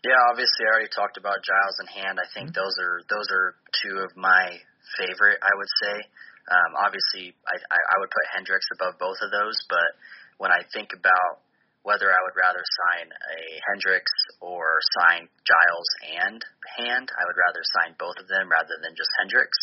Yeah, 0.02 0.18
obviously 0.32 0.66
I 0.66 0.74
already 0.74 0.90
talked 0.90 1.22
about 1.22 1.38
Giles 1.46 1.78
and 1.78 1.90
Hand. 1.94 2.18
I 2.18 2.26
think 2.34 2.50
mm-hmm. 2.50 2.58
those 2.58 2.76
are 2.82 2.98
those 3.06 3.30
are 3.30 3.54
two 3.86 4.02
of 4.02 4.18
my 4.18 4.58
favorite. 4.98 5.38
I 5.38 5.54
would 5.54 5.72
say. 5.86 5.96
Um, 6.44 6.72
obviously, 6.76 7.32
I, 7.48 7.56
I, 7.56 7.96
would 8.04 8.12
put 8.12 8.26
Hendriks 8.36 8.68
above 8.76 9.00
both 9.00 9.16
of 9.24 9.32
those, 9.32 9.56
but 9.72 9.96
when 10.44 10.52
I 10.52 10.68
think 10.76 10.92
about 10.92 11.40
whether 11.88 12.12
I 12.12 12.20
would 12.28 12.36
rather 12.36 12.60
sign 12.60 13.08
a 13.12 13.40
Hendriks 13.64 14.12
or 14.44 14.80
sign 15.00 15.32
Giles 15.48 15.90
and 16.20 16.40
Hand, 16.80 17.08
I 17.16 17.24
would 17.24 17.40
rather 17.40 17.64
sign 17.80 17.96
both 17.96 18.20
of 18.20 18.28
them 18.28 18.52
rather 18.52 18.76
than 18.84 18.92
just 18.92 19.12
Hendriks. 19.24 19.60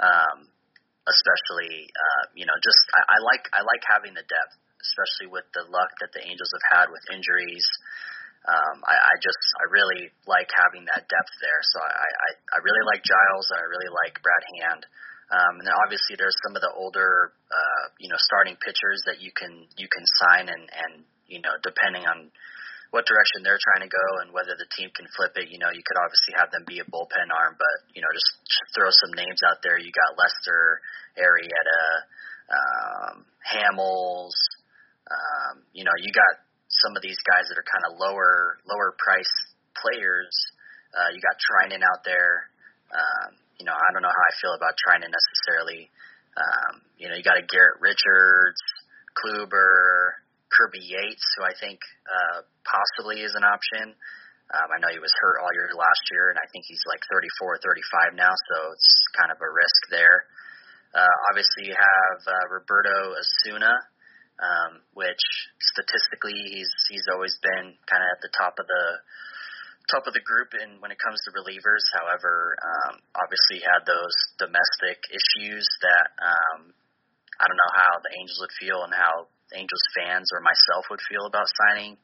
Um, 0.00 0.48
especially, 1.08 1.88
uh, 1.88 2.24
you 2.36 2.44
know, 2.44 2.56
just 2.60 2.80
I, 2.92 3.16
I 3.16 3.18
like 3.24 3.44
I 3.52 3.60
like 3.64 3.82
having 3.84 4.12
the 4.12 4.24
depth, 4.28 4.54
especially 4.80 5.28
with 5.32 5.48
the 5.56 5.64
luck 5.68 5.92
that 6.04 6.12
the 6.12 6.24
Angels 6.24 6.52
have 6.52 6.66
had 6.68 6.86
with 6.92 7.04
injuries. 7.12 7.64
Um, 8.48 8.80
I, 8.84 8.96
I 8.96 9.14
just 9.20 9.40
I 9.60 9.64
really 9.72 10.08
like 10.28 10.48
having 10.52 10.88
that 10.88 11.08
depth 11.08 11.34
there. 11.40 11.60
So 11.74 11.84
I, 11.84 12.08
I 12.08 12.28
I 12.56 12.58
really 12.64 12.84
like 12.88 13.04
Giles 13.04 13.48
and 13.52 13.60
I 13.60 13.66
really 13.68 13.92
like 14.04 14.20
Brad 14.20 14.44
Hand. 14.60 14.82
Um, 15.28 15.60
and 15.60 15.66
then 15.68 15.76
obviously 15.84 16.16
there's 16.16 16.36
some 16.48 16.56
of 16.56 16.64
the 16.64 16.72
older, 16.72 17.36
uh, 17.52 17.84
you 18.00 18.08
know, 18.08 18.16
starting 18.16 18.56
pitchers 18.56 19.04
that 19.04 19.20
you 19.20 19.28
can 19.36 19.68
you 19.76 19.88
can 19.88 20.04
sign 20.24 20.48
and 20.48 20.64
and 20.72 21.04
you 21.28 21.44
know 21.44 21.52
depending 21.60 22.08
on 22.08 22.32
what 22.88 23.04
direction 23.04 23.44
they're 23.44 23.60
trying 23.60 23.84
to 23.84 23.92
go 23.92 24.06
and 24.24 24.32
whether 24.32 24.56
the 24.56 24.64
team 24.72 24.88
can 24.96 25.04
flip 25.12 25.36
it. 25.36 25.52
You 25.52 25.60
know, 25.60 25.68
you 25.68 25.84
could 25.84 26.00
obviously 26.00 26.32
have 26.40 26.48
them 26.48 26.64
be 26.64 26.80
a 26.80 26.86
bullpen 26.88 27.28
arm, 27.28 27.60
but 27.60 27.76
you 27.92 28.00
know, 28.00 28.08
just, 28.16 28.32
throw 28.76 28.88
some 28.88 29.12
names 29.16 29.40
out 29.44 29.60
there. 29.64 29.76
You 29.76 29.90
got 29.90 30.16
Lester, 30.16 30.80
Arrieta, 31.18 31.84
um, 32.48 33.16
Hamels. 33.44 34.36
Um, 35.08 35.64
you 35.72 35.84
know, 35.84 35.92
you 36.00 36.12
got 36.12 36.44
some 36.68 36.96
of 36.96 37.02
these 37.02 37.18
guys 37.24 37.48
that 37.48 37.56
are 37.56 37.64
kind 37.68 37.84
of 37.88 38.00
lower 38.00 38.60
lower 38.68 38.96
price 38.96 39.34
players. 39.76 40.32
Uh, 40.96 41.12
you 41.12 41.20
got 41.20 41.36
Treinen 41.36 41.84
out 41.84 42.04
there. 42.04 42.48
Um, 42.92 43.30
you 43.58 43.66
know, 43.66 43.74
I 43.74 43.88
don't 43.92 44.02
know 44.02 44.14
how 44.14 44.26
I 44.30 44.34
feel 44.38 44.54
about 44.54 44.78
Treinen 44.78 45.10
necessarily. 45.10 45.90
Um, 46.38 46.82
you 46.98 47.10
know, 47.10 47.18
you 47.18 47.26
got 47.26 47.38
a 47.38 47.46
Garrett 47.46 47.82
Richards, 47.82 48.62
Kluber, 49.18 50.22
Kirby 50.48 50.80
Yates, 50.80 51.26
who 51.36 51.42
I 51.42 51.54
think 51.58 51.82
uh, 52.06 52.46
possibly 52.62 53.26
is 53.26 53.34
an 53.34 53.42
option. 53.42 53.98
Um, 54.48 54.68
I 54.72 54.80
know 54.80 54.88
he 54.88 55.02
was 55.02 55.12
hurt 55.20 55.42
all 55.44 55.52
year 55.52 55.68
last 55.76 56.04
year, 56.08 56.32
and 56.32 56.38
I 56.40 56.46
think 56.48 56.64
he's 56.64 56.80
like 56.88 57.04
34 57.12 57.58
or 57.58 57.60
35 57.60 58.16
now, 58.16 58.32
so 58.32 58.56
it's 58.72 58.90
kind 59.12 59.28
of 59.28 59.36
a 59.42 59.50
risk 59.50 59.80
there. 59.92 60.24
Uh, 60.96 61.14
obviously, 61.28 61.68
you 61.68 61.76
have 61.76 62.18
uh, 62.24 62.44
Roberto 62.48 63.12
Osuna, 63.12 63.76
um, 64.40 64.80
which 64.96 65.20
statistically 65.60 66.32
he's 66.48 66.72
he's 66.88 67.04
always 67.12 67.36
been 67.44 67.76
kind 67.84 68.00
of 68.00 68.08
at 68.08 68.20
the 68.24 68.32
top 68.32 68.56
of 68.56 68.64
the 68.64 68.84
top 69.88 70.04
of 70.06 70.12
the 70.12 70.22
group 70.22 70.52
and 70.52 70.80
when 70.84 70.92
it 70.92 71.00
comes 71.00 71.18
to 71.24 71.34
relievers. 71.34 71.84
However, 71.96 72.56
um, 72.60 73.00
obviously 73.16 73.64
had 73.64 73.88
those 73.88 74.16
domestic 74.36 75.00
issues 75.08 75.64
that 75.82 76.12
um, 76.20 76.72
I 77.40 77.48
don't 77.48 77.58
know 77.58 77.74
how 77.74 77.92
the 78.04 78.12
Angels 78.20 78.40
would 78.44 78.54
feel 78.60 78.84
and 78.84 78.92
how 78.92 79.32
Angels 79.56 79.84
fans 79.96 80.28
or 80.36 80.44
myself 80.44 80.84
would 80.92 81.00
feel 81.08 81.24
about 81.24 81.48
signing 81.66 81.96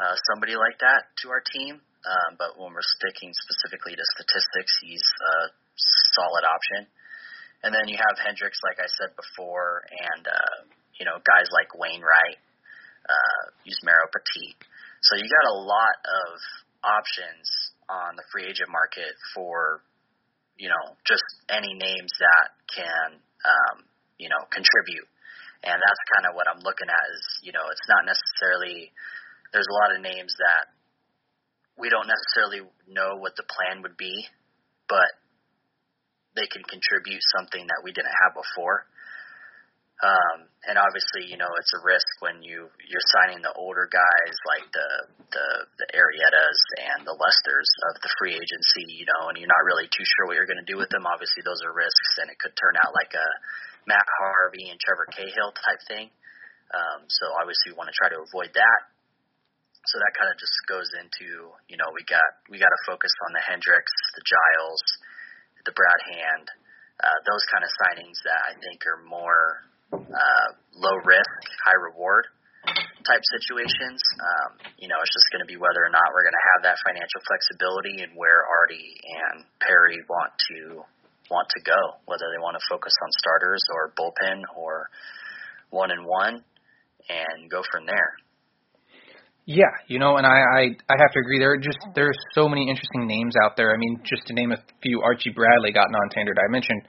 uh, 0.00 0.16
somebody 0.32 0.56
like 0.56 0.80
that 0.80 1.12
to 1.24 1.30
our 1.30 1.44
team. 1.44 1.80
Um, 2.00 2.40
but 2.40 2.56
when 2.56 2.72
we're 2.72 2.90
sticking 2.96 3.28
specifically 3.36 3.92
to 3.92 4.04
statistics, 4.16 4.72
he's 4.80 5.04
a 5.04 5.52
solid 6.16 6.48
option. 6.48 6.88
And 7.60 7.76
then 7.76 7.92
you 7.92 8.00
have 8.00 8.16
Hendriks, 8.16 8.56
like 8.64 8.80
I 8.80 8.88
said 8.88 9.12
before, 9.20 9.84
and 9.84 10.24
uh, 10.24 10.58
you 10.96 11.04
know 11.04 11.20
guys 11.20 11.44
like 11.52 11.76
Wainwright, 11.76 12.40
uh, 13.04 13.42
Yusmeiro 13.68 14.08
Petit. 14.08 14.56
So 15.04 15.20
you 15.20 15.28
got 15.28 15.44
a 15.52 15.56
lot 15.60 15.96
of 16.08 16.28
options 16.84 17.46
on 17.88 18.16
the 18.16 18.24
free 18.32 18.46
agent 18.46 18.70
market 18.70 19.12
for 19.34 19.82
you 20.56 20.68
know 20.68 20.96
just 21.06 21.24
any 21.50 21.72
names 21.74 22.12
that 22.20 22.48
can 22.70 23.18
um, 23.44 23.76
you 24.18 24.28
know 24.28 24.42
contribute, 24.52 25.08
and 25.64 25.76
that's 25.76 26.02
kind 26.16 26.28
of 26.28 26.36
what 26.36 26.46
I'm 26.48 26.62
looking 26.62 26.88
at. 26.88 27.04
Is 27.16 27.24
you 27.42 27.52
know 27.52 27.64
it's 27.72 27.88
not 27.88 28.04
necessarily 28.04 28.92
there's 29.52 29.68
a 29.68 29.78
lot 29.82 29.96
of 29.96 30.00
names 30.02 30.32
that 30.38 30.70
we 31.80 31.88
don't 31.88 32.06
necessarily 32.06 32.62
know 32.86 33.16
what 33.18 33.34
the 33.34 33.46
plan 33.48 33.82
would 33.82 33.96
be, 33.96 34.28
but 34.86 35.10
they 36.36 36.46
can 36.46 36.62
contribute 36.62 37.20
something 37.34 37.66
that 37.66 37.80
we 37.82 37.90
didn't 37.90 38.14
have 38.26 38.36
before. 38.36 38.86
Um, 40.00 40.48
and 40.64 40.80
obviously, 40.80 41.28
you 41.28 41.36
know, 41.36 41.48
it's 41.60 41.72
a 41.76 41.84
risk 41.84 42.08
when 42.24 42.40
you 42.40 42.72
you're 42.88 43.08
signing 43.20 43.44
the 43.44 43.52
older 43.52 43.84
guys 43.84 44.36
like 44.48 44.64
the 44.72 44.88
the 45.28 45.46
the 45.76 45.88
Arrietas 45.92 46.60
and 46.80 47.04
the 47.04 47.16
Lesters 47.16 47.68
of 47.92 48.00
the 48.00 48.08
free 48.16 48.32
agency, 48.32 48.96
you 48.96 49.04
know, 49.04 49.28
and 49.28 49.36
you're 49.36 49.52
not 49.52 49.64
really 49.68 49.88
too 49.92 50.04
sure 50.04 50.24
what 50.24 50.40
you're 50.40 50.48
going 50.48 50.60
to 50.60 50.68
do 50.68 50.80
with 50.80 50.88
them. 50.88 51.04
Obviously, 51.04 51.44
those 51.44 51.60
are 51.64 51.72
risks, 51.76 52.16
and 52.20 52.32
it 52.32 52.40
could 52.40 52.56
turn 52.56 52.80
out 52.80 52.96
like 52.96 53.12
a 53.12 53.28
Matt 53.84 54.08
Harvey 54.24 54.72
and 54.72 54.80
Trevor 54.80 55.08
Cahill 55.12 55.52
type 55.52 55.80
thing. 55.84 56.08
Um, 56.72 57.04
so 57.12 57.28
obviously, 57.36 57.72
we 57.72 57.80
want 57.80 57.92
to 57.92 57.96
try 57.96 58.08
to 58.08 58.24
avoid 58.24 58.56
that. 58.56 58.80
So 59.84 60.00
that 60.00 60.12
kind 60.16 60.28
of 60.32 60.36
just 60.36 60.56
goes 60.68 60.88
into, 60.96 61.56
you 61.68 61.76
know, 61.76 61.88
we 61.92 62.04
got 62.08 62.24
we 62.48 62.56
got 62.56 62.72
to 62.72 62.80
focus 62.88 63.12
on 63.28 63.36
the 63.36 63.44
Hendriks, 63.44 63.96
the 64.16 64.24
Giles, 64.24 64.84
the 65.68 65.72
Brad 65.76 66.00
Hand, 66.08 66.46
uh, 67.00 67.18
those 67.28 67.44
kind 67.52 67.64
of 67.64 67.72
signings 67.84 68.20
that 68.24 68.40
I 68.48 68.52
think 68.60 68.84
are 68.84 69.00
more 69.08 69.64
uh, 69.92 70.48
low 70.74 70.96
risk, 71.04 71.40
high 71.66 71.78
reward 71.78 72.26
type 73.06 73.24
situations. 73.40 74.00
Um, 74.20 74.50
you 74.76 74.88
know, 74.88 74.98
it's 75.00 75.14
just 75.14 75.28
going 75.32 75.40
to 75.40 75.48
be 75.48 75.56
whether 75.56 75.80
or 75.80 75.92
not 75.92 76.12
we're 76.12 76.24
going 76.24 76.36
to 76.36 76.46
have 76.56 76.60
that 76.68 76.78
financial 76.84 77.20
flexibility 77.24 78.04
and 78.04 78.12
where 78.14 78.44
Artie 78.44 79.00
and 79.00 79.44
Perry 79.60 79.98
want 80.08 80.32
to 80.52 80.84
want 81.30 81.46
to 81.54 81.60
go, 81.62 81.78
whether 82.10 82.26
they 82.34 82.42
want 82.42 82.58
to 82.58 82.64
focus 82.66 82.92
on 83.02 83.08
starters 83.22 83.62
or 83.70 83.94
bullpen 83.94 84.42
or 84.58 84.90
one 85.70 85.90
and 85.90 86.04
one, 86.04 86.42
and 87.08 87.50
go 87.50 87.62
from 87.70 87.86
there. 87.86 88.18
Yeah, 89.46 89.72
you 89.88 89.98
know, 89.98 90.16
and 90.16 90.26
I, 90.26 90.38
I 90.38 90.62
I 90.86 90.96
have 91.00 91.12
to 91.14 91.18
agree. 91.18 91.38
There 91.38 91.52
are 91.52 91.58
just 91.58 91.78
there 91.94 92.06
are 92.06 92.18
so 92.34 92.48
many 92.48 92.68
interesting 92.68 93.06
names 93.06 93.34
out 93.42 93.56
there. 93.56 93.74
I 93.74 93.78
mean, 93.78 93.98
just 94.04 94.26
to 94.26 94.34
name 94.34 94.52
a 94.52 94.58
few, 94.82 95.00
Archie 95.02 95.30
Bradley 95.30 95.72
got 95.72 95.90
non-tendered. 95.90 96.38
I 96.38 96.50
mentioned 96.52 96.82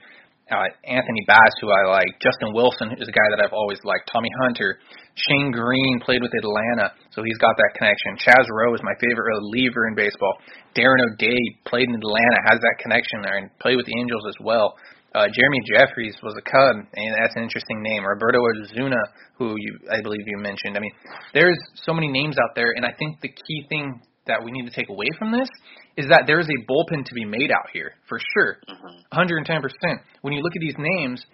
uh, 0.50 0.68
Anthony 0.84 1.22
Bass, 1.26 1.54
who 1.60 1.70
I 1.70 1.86
like. 1.88 2.10
Justin 2.20 2.52
Wilson 2.52 2.92
is 2.98 3.08
a 3.08 3.14
guy 3.14 3.28
that 3.30 3.40
I've 3.44 3.52
always 3.52 3.78
liked. 3.84 4.10
Tommy 4.12 4.30
Hunter, 4.42 4.78
Shane 5.14 5.52
Greene 5.52 6.00
played 6.04 6.22
with 6.22 6.32
Atlanta, 6.34 6.92
so 7.12 7.22
he's 7.22 7.38
got 7.38 7.54
that 7.56 7.72
connection. 7.76 8.18
Chaz 8.18 8.44
Roe 8.50 8.74
is 8.74 8.82
my 8.82 8.94
favorite 9.00 9.28
reliever 9.38 9.88
in 9.88 9.94
baseball. 9.94 10.34
Darren 10.74 11.00
O'Day 11.12 11.40
played 11.64 11.88
in 11.88 11.94
Atlanta, 11.94 12.38
has 12.50 12.58
that 12.60 12.76
connection 12.80 13.22
there, 13.22 13.38
and 13.38 13.50
played 13.60 13.76
with 13.76 13.86
the 13.86 13.96
Angels 13.98 14.24
as 14.28 14.36
well. 14.40 14.74
Uh, 15.14 15.28
Jeremy 15.28 15.60
Jeffress 15.68 16.16
was 16.24 16.34
a 16.38 16.44
Cub, 16.44 16.88
and 16.88 17.10
that's 17.20 17.36
an 17.36 17.42
interesting 17.42 17.82
name. 17.82 18.04
Roberto 18.04 18.38
Osuna, 18.40 18.96
who 19.36 19.54
you, 19.58 19.78
I 19.92 20.00
believe 20.00 20.24
you 20.24 20.38
mentioned. 20.38 20.76
I 20.76 20.80
mean, 20.80 20.92
there's 21.34 21.58
so 21.84 21.92
many 21.92 22.08
names 22.08 22.36
out 22.40 22.56
there, 22.56 22.72
and 22.74 22.86
I 22.86 22.92
think 22.98 23.20
the 23.20 23.28
key 23.28 23.66
thing 23.68 24.00
that 24.26 24.42
we 24.44 24.50
need 24.52 24.64
to 24.68 24.74
take 24.74 24.88
away 24.88 25.06
from 25.18 25.32
this 25.32 25.48
is 25.96 26.06
that 26.08 26.24
there 26.26 26.38
is 26.40 26.48
a 26.48 26.58
bullpen 26.70 27.04
to 27.04 27.14
be 27.14 27.24
made 27.24 27.50
out 27.50 27.68
here 27.72 27.94
for 28.08 28.18
sure, 28.34 28.58
Mhm. 28.68 29.02
110 29.10 29.60
percent. 29.62 30.00
When 30.22 30.32
you 30.32 30.42
look 30.42 30.52
at 30.56 30.60
these 30.60 30.76
names, 30.78 31.24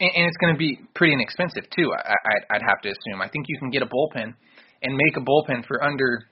and, 0.00 0.10
and 0.16 0.26
it's 0.26 0.36
going 0.38 0.54
to 0.54 0.58
be 0.58 0.78
pretty 0.94 1.12
inexpensive 1.12 1.68
too. 1.70 1.92
I, 1.92 2.12
I, 2.12 2.56
I'd 2.56 2.62
have 2.62 2.80
to 2.82 2.88
assume. 2.88 3.20
I 3.20 3.28
think 3.28 3.46
you 3.48 3.58
can 3.58 3.70
get 3.70 3.82
a 3.82 3.86
bullpen 3.86 4.34
and 4.82 4.96
make 4.96 5.16
a 5.16 5.20
bullpen 5.20 5.66
for 5.66 5.84
under, 5.84 6.24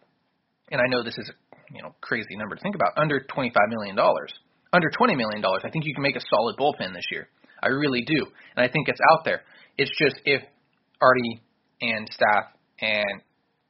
and 0.73 0.81
I 0.81 0.87
know 0.89 1.03
this 1.03 1.19
is 1.19 1.29
a 1.31 1.57
you 1.75 1.83
know 1.83 1.95
crazy 2.01 2.37
number 2.37 2.57
to 2.57 2.63
think 2.63 2.75
about, 2.75 2.93
under 2.97 3.21
25 3.21 3.53
million 3.69 3.95
dollars, 3.95 4.33
under 4.73 4.91
20 4.91 5.15
million 5.15 5.41
dollars. 5.43 5.63
I 5.65 5.71
think 5.71 5.85
you 5.85 5.95
can 5.95 6.03
make 6.03 6.17
a 6.17 6.21
solid 6.31 6.57
bullpen 6.57 6.95
this 6.95 7.05
year. 7.13 7.29
I 7.63 7.69
really 7.69 8.03
do, 8.03 8.27
and 8.57 8.65
I 8.65 8.69
think 8.73 8.89
it's 8.89 9.01
out 9.13 9.25
there. 9.25 9.43
It's 9.77 9.91
just 9.99 10.17
if 10.25 10.43
Artie 11.01 11.43
and 11.83 12.09
staff 12.11 12.45
and 12.81 13.21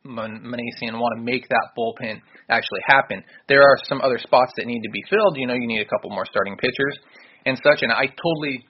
Man- 0.09 0.43
Minasian 0.43 0.99
want 0.99 1.19
to 1.19 1.23
make 1.23 1.49
that 1.49 1.69
bullpen 1.77 2.21
actually 2.49 2.81
happen. 2.87 3.23
There 3.49 3.63
are 3.63 3.77
some 3.85 4.01
other 4.01 4.19
spots 4.19 4.53
that 4.57 4.67
need 4.67 4.83
to 4.83 4.91
be 4.91 5.03
filled. 5.11 5.37
You 5.37 5.47
know, 5.47 5.55
you 5.55 5.67
need 5.67 5.83
a 5.83 5.89
couple 5.89 6.11
more 6.11 6.25
starting 6.25 6.57
pitchers 6.57 6.99
and 7.45 7.57
such. 7.63 7.83
And 7.83 7.93
I 7.93 8.07
totally, 8.07 8.65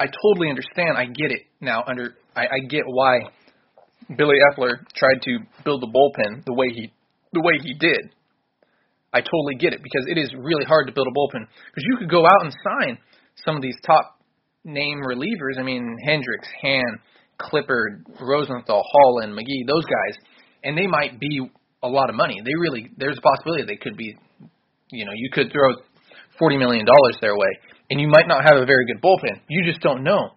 I 0.00 0.06
totally 0.06 0.48
understand. 0.48 0.96
I 0.96 1.04
get 1.04 1.30
it 1.30 1.42
now. 1.60 1.84
Under 1.86 2.16
I, 2.34 2.42
I 2.42 2.58
get 2.68 2.82
why 2.86 3.20
Billy 4.16 4.36
Eppler 4.50 4.78
tried 4.96 5.20
to 5.22 5.38
build 5.64 5.82
the 5.82 5.86
bullpen 5.86 6.44
the 6.44 6.54
way 6.54 6.68
he, 6.74 6.92
the 7.32 7.40
way 7.40 7.54
he 7.62 7.74
did. 7.74 8.10
I 9.14 9.20
totally 9.20 9.56
get 9.58 9.74
it 9.74 9.80
because 9.82 10.06
it 10.08 10.16
is 10.16 10.32
really 10.38 10.64
hard 10.64 10.86
to 10.86 10.92
build 10.92 11.06
a 11.06 11.10
bullpen 11.10 11.44
because 11.70 11.84
you 11.86 11.98
could 11.98 12.10
go 12.10 12.24
out 12.24 12.42
and 12.42 12.52
sign 12.64 12.98
some 13.44 13.56
of 13.56 13.62
these 13.62 13.76
top 13.84 14.18
name 14.64 15.00
relievers. 15.04 15.58
I 15.58 15.62
mean 15.62 15.98
Hendriks, 16.06 16.48
Hand, 16.62 16.98
Clippard, 17.42 18.04
Rosenthal, 18.20 18.82
Holland, 18.92 19.32
McGee, 19.32 19.66
those 19.66 19.84
guys, 19.84 20.18
and 20.64 20.76
they 20.76 20.86
might 20.86 21.18
be 21.18 21.40
a 21.82 21.88
lot 21.88 22.08
of 22.10 22.16
money. 22.16 22.40
They 22.44 22.54
really 22.58 22.90
there's 22.96 23.18
a 23.18 23.20
possibility 23.20 23.64
they 23.66 23.76
could 23.76 23.96
be. 23.96 24.16
You 24.90 25.04
know, 25.04 25.12
you 25.14 25.30
could 25.32 25.50
throw 25.50 25.74
forty 26.38 26.56
million 26.56 26.84
dollars 26.84 27.16
their 27.20 27.36
way, 27.36 27.52
and 27.90 28.00
you 28.00 28.08
might 28.08 28.28
not 28.28 28.44
have 28.44 28.56
a 28.56 28.66
very 28.66 28.86
good 28.86 29.02
bullpen. 29.02 29.40
You 29.48 29.64
just 29.64 29.80
don't 29.80 30.02
know. 30.02 30.30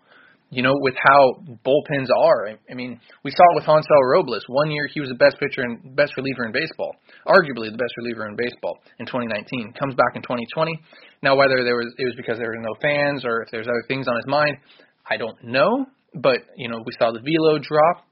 You 0.51 0.61
know, 0.61 0.73
with 0.77 0.93
how 0.95 1.41
bullpens 1.65 2.07
are. 2.15 2.47
I, 2.47 2.55
I 2.71 2.75
mean, 2.75 2.99
we 3.23 3.31
saw 3.31 3.43
it 3.51 3.55
with 3.55 3.65
Hansel 3.65 4.03
Robles. 4.13 4.43
One 4.47 4.71
year 4.71 4.87
he 4.93 5.01
was 5.01 5.09
the 5.09 5.15
best 5.15 5.37
pitcher 5.39 5.63
and 5.63 5.95
best 5.95 6.15
reliever 6.15 6.45
in 6.45 6.53
baseball, 6.53 6.95
arguably 7.27 7.71
the 7.71 7.77
best 7.81 7.91
reliever 7.97 8.27
in 8.27 8.37
baseball 8.37 8.77
in 8.99 9.05
2019. 9.05 9.73
Comes 9.73 9.95
back 9.95 10.15
in 10.15 10.21
2020. 10.21 10.79
Now, 11.23 11.35
whether 11.35 11.63
there 11.65 11.75
was 11.75 11.91
it 11.97 12.05
was 12.05 12.15
because 12.15 12.37
there 12.37 12.49
were 12.49 12.61
no 12.61 12.75
fans 12.81 13.25
or 13.25 13.41
if 13.41 13.49
there's 13.51 13.67
other 13.67 13.83
things 13.87 14.07
on 14.07 14.15
his 14.15 14.27
mind, 14.27 14.57
I 15.09 15.17
don't 15.17 15.37
know. 15.43 15.87
But 16.15 16.39
you 16.55 16.69
know, 16.69 16.81
we 16.85 16.93
saw 16.99 17.11
the 17.11 17.19
velo 17.19 17.59
drop, 17.59 18.05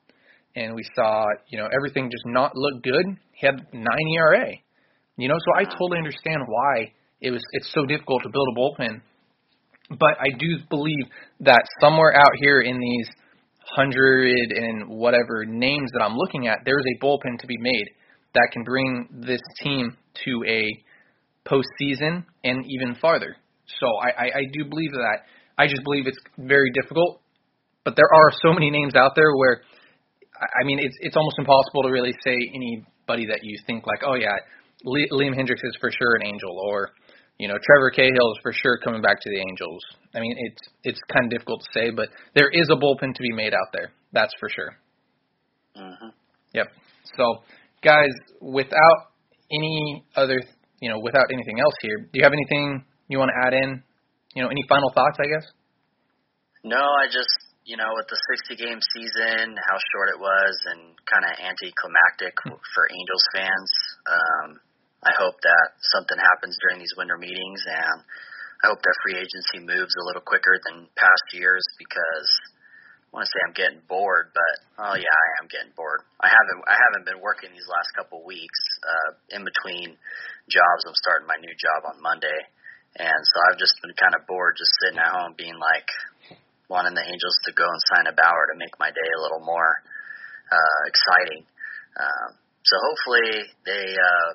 and 0.55 0.75
we 0.75 0.83
saw 0.95 1.25
you 1.49 1.57
know 1.57 1.67
everything 1.73 2.09
just 2.11 2.25
not 2.25 2.55
look 2.55 2.83
good. 2.83 3.05
He 3.33 3.47
had 3.47 3.55
nine 3.73 4.07
ERA. 4.15 4.51
You 5.17 5.27
know, 5.27 5.37
so 5.37 5.59
I 5.59 5.63
totally 5.65 5.99
understand 5.99 6.41
why 6.47 6.93
it 7.21 7.31
was 7.31 7.41
it's 7.53 7.71
so 7.73 7.85
difficult 7.85 8.23
to 8.23 8.29
build 8.29 8.47
a 8.51 8.59
bullpen. 8.59 9.01
But 9.89 10.17
I 10.19 10.35
do 10.37 10.57
believe 10.69 11.05
that 11.41 11.61
somewhere 11.79 12.15
out 12.15 12.31
here 12.39 12.61
in 12.61 12.79
these 12.79 13.07
hundred 13.75 14.51
and 14.51 14.89
whatever 14.89 15.45
names 15.45 15.89
that 15.93 16.03
I'm 16.03 16.15
looking 16.15 16.47
at, 16.47 16.59
there's 16.65 16.83
a 16.85 17.03
bullpen 17.03 17.39
to 17.39 17.47
be 17.47 17.57
made 17.57 17.89
that 18.33 18.49
can 18.51 18.63
bring 18.63 19.07
this 19.11 19.41
team 19.61 19.95
to 20.25 20.43
a 20.47 20.83
postseason 21.47 22.23
and 22.43 22.65
even 22.67 22.95
farther. 23.01 23.35
So 23.79 23.87
I, 24.01 24.09
I, 24.09 24.25
I 24.25 24.41
do 24.51 24.65
believe 24.65 24.91
that. 24.91 25.19
I 25.57 25.67
just 25.67 25.83
believe 25.83 26.07
it's 26.07 26.17
very 26.37 26.71
difficult. 26.71 27.21
But 27.85 27.95
there 27.95 28.07
are 28.13 28.31
so 28.41 28.53
many 28.53 28.69
names 28.69 28.95
out 28.95 29.11
there 29.15 29.35
where 29.35 29.61
I 30.39 30.63
mean 30.65 30.79
it's 30.79 30.95
it's 31.01 31.15
almost 31.15 31.37
impossible 31.39 31.83
to 31.83 31.91
really 31.91 32.13
say 32.23 32.35
anybody 32.53 33.27
that 33.27 33.39
you 33.43 33.57
think 33.67 33.85
like, 33.85 34.01
oh 34.05 34.15
yeah, 34.15 34.35
Liam 34.85 35.35
Hendriks 35.35 35.63
is 35.63 35.75
for 35.79 35.91
sure 35.91 36.15
an 36.15 36.25
angel, 36.25 36.57
or 36.65 36.91
you 37.39 37.47
know 37.47 37.55
Trevor 37.61 37.91
Cahill 37.91 38.31
is 38.31 38.39
for 38.41 38.53
sure 38.53 38.77
coming 38.83 39.01
back 39.01 39.19
to 39.21 39.29
the 39.29 39.39
Angels. 39.39 39.81
I 40.15 40.19
mean 40.19 40.35
it's 40.37 40.61
it's 40.83 40.99
kind 41.11 41.25
of 41.25 41.31
difficult 41.31 41.61
to 41.61 41.79
say, 41.79 41.91
but 41.91 42.09
there 42.35 42.49
is 42.49 42.69
a 42.71 42.75
bullpen 42.75 43.13
to 43.13 43.21
be 43.21 43.33
made 43.33 43.53
out 43.53 43.71
there. 43.73 43.91
That's 44.13 44.33
for 44.39 44.49
sure. 44.49 44.77
Mhm. 45.77 46.11
Yep. 46.53 46.67
So, 47.17 47.43
guys, 47.83 48.13
without 48.39 49.11
any 49.51 50.05
other, 50.15 50.39
you 50.79 50.89
know, 50.89 50.99
without 50.99 51.25
anything 51.31 51.59
else 51.59 51.73
here, 51.81 51.97
do 51.97 52.19
you 52.19 52.23
have 52.23 52.31
anything 52.33 52.85
you 53.07 53.17
want 53.17 53.31
to 53.31 53.47
add 53.47 53.53
in? 53.53 53.83
You 54.35 54.43
know, 54.43 54.49
any 54.49 54.63
final 54.69 54.91
thoughts? 54.93 55.17
I 55.19 55.25
guess. 55.25 55.51
No, 56.63 56.77
I 56.77 57.07
just 57.07 57.27
you 57.65 57.79
know 57.79 57.91
with 57.95 58.07
the 58.11 58.19
60 58.49 58.59
game 58.59 58.79
season, 58.93 59.55
how 59.55 59.77
short 59.95 60.11
it 60.11 60.19
was, 60.19 60.55
and 60.75 60.95
kind 61.07 61.23
of 61.23 61.33
anticlimactic 61.39 62.35
for 62.43 62.83
Angels 62.91 63.25
fans. 63.31 63.71
Um, 64.07 64.47
I 65.03 65.11
hope 65.15 65.35
that 65.43 65.67
something 65.95 66.19
happens 66.19 66.55
during 66.63 66.79
these 66.79 66.95
winter 66.95 67.19
meetings, 67.19 67.63
and 67.67 67.99
I 68.63 68.71
hope 68.71 68.79
that 68.79 68.95
free 69.03 69.19
agency 69.19 69.59
moves 69.59 69.91
a 69.95 70.05
little 70.07 70.23
quicker 70.23 70.55
than 70.67 70.87
past 70.95 71.25
years 71.35 71.63
because 71.75 72.29
I 73.11 73.19
want 73.19 73.27
to 73.27 73.31
say 73.31 73.41
I'm 73.43 73.55
getting 73.55 73.83
bored, 73.87 74.31
but 74.31 74.55
oh 74.83 74.95
yeah, 74.95 75.15
I 75.15 75.27
am 75.43 75.47
getting 75.51 75.75
bored. 75.75 76.03
I 76.19 76.31
haven't 76.31 76.59
I 76.67 76.75
haven't 76.75 77.05
been 77.07 77.21
working 77.23 77.51
these 77.51 77.67
last 77.67 77.91
couple 77.95 78.23
weeks 78.27 78.59
uh, 78.83 79.11
in 79.35 79.43
between 79.43 79.95
jobs. 80.51 80.81
I'm 80.83 80.99
starting 80.99 81.27
my 81.27 81.39
new 81.39 81.55
job 81.55 81.95
on 81.95 82.03
Monday, 82.03 82.39
and 82.99 83.21
so 83.23 83.35
I've 83.47 83.59
just 83.59 83.79
been 83.79 83.95
kind 83.95 84.15
of 84.19 84.27
bored, 84.27 84.59
just 84.59 84.71
sitting 84.83 84.99
at 84.99 85.11
home, 85.11 85.35
being 85.39 85.55
like 85.55 85.87
wanting 86.73 86.97
the 86.97 87.05
Angels 87.05 87.37
to 87.45 87.53
go 87.53 87.69
and 87.69 87.81
sign 87.93 88.09
a 88.09 88.15
Bauer 88.17 88.49
to 88.49 88.57
make 88.57 88.73
my 88.81 88.89
day 88.89 89.09
a 89.13 89.21
little 89.21 89.45
more 89.45 89.77
uh, 90.49 90.81
exciting. 90.89 91.45
Um, 91.93 92.29
so 92.65 92.73
hopefully 92.81 93.45
they, 93.69 93.85
uh, 93.93 94.29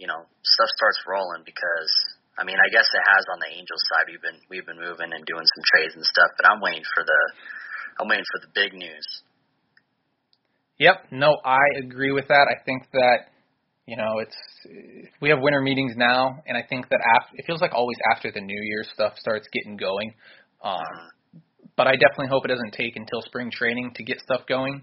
you 0.00 0.08
know, 0.08 0.24
stuff 0.40 0.70
starts 0.80 1.04
rolling 1.04 1.44
because 1.44 1.92
I 2.40 2.48
mean 2.48 2.56
I 2.56 2.72
guess 2.72 2.88
it 2.88 3.04
has 3.04 3.24
on 3.28 3.38
the 3.44 3.52
Angels 3.52 3.84
side. 3.92 4.08
We've 4.08 4.24
been 4.24 4.40
we've 4.48 4.64
been 4.64 4.80
moving 4.80 5.12
and 5.12 5.22
doing 5.28 5.44
some 5.44 5.64
trades 5.76 5.92
and 5.92 6.06
stuff, 6.08 6.32
but 6.40 6.48
I'm 6.48 6.64
waiting 6.64 6.86
for 6.96 7.04
the 7.04 7.20
I'm 8.00 8.08
waiting 8.08 8.24
for 8.32 8.40
the 8.40 8.50
big 8.56 8.72
news. 8.72 9.06
Yep. 10.80 11.12
No, 11.12 11.36
I 11.44 11.62
agree 11.78 12.10
with 12.10 12.28
that. 12.32 12.48
I 12.48 12.64
think 12.64 12.88
that 12.96 13.36
you 13.84 14.00
know 14.00 14.24
it's 14.24 14.38
we 15.20 15.28
have 15.28 15.44
winter 15.44 15.60
meetings 15.60 15.92
now, 15.96 16.40
and 16.48 16.56
I 16.56 16.64
think 16.64 16.88
that 16.88 17.00
after 17.20 17.36
it 17.36 17.44
feels 17.44 17.60
like 17.60 17.74
always 17.74 17.98
after 18.16 18.32
the 18.32 18.40
New 18.40 18.62
Year 18.62 18.84
stuff 18.94 19.20
starts 19.20 19.46
getting 19.52 19.76
going. 19.76 20.14
Um, 20.64 21.12
but 21.76 21.86
I 21.86 21.92
definitely 21.92 22.28
hope 22.28 22.44
it 22.44 22.48
doesn't 22.48 22.72
take 22.72 22.96
until 22.96 23.22
spring 23.22 23.50
training 23.50 23.92
to 23.96 24.04
get 24.04 24.20
stuff 24.20 24.42
going, 24.48 24.82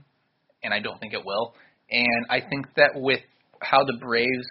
and 0.64 0.74
I 0.74 0.80
don't 0.80 1.00
think 1.00 1.14
it 1.14 1.24
will. 1.26 1.54
And 1.92 2.26
I 2.30 2.40
think 2.42 2.68
that 2.78 2.92
with 2.96 3.22
how 3.62 3.84
the 3.84 3.98
Braves 4.00 4.48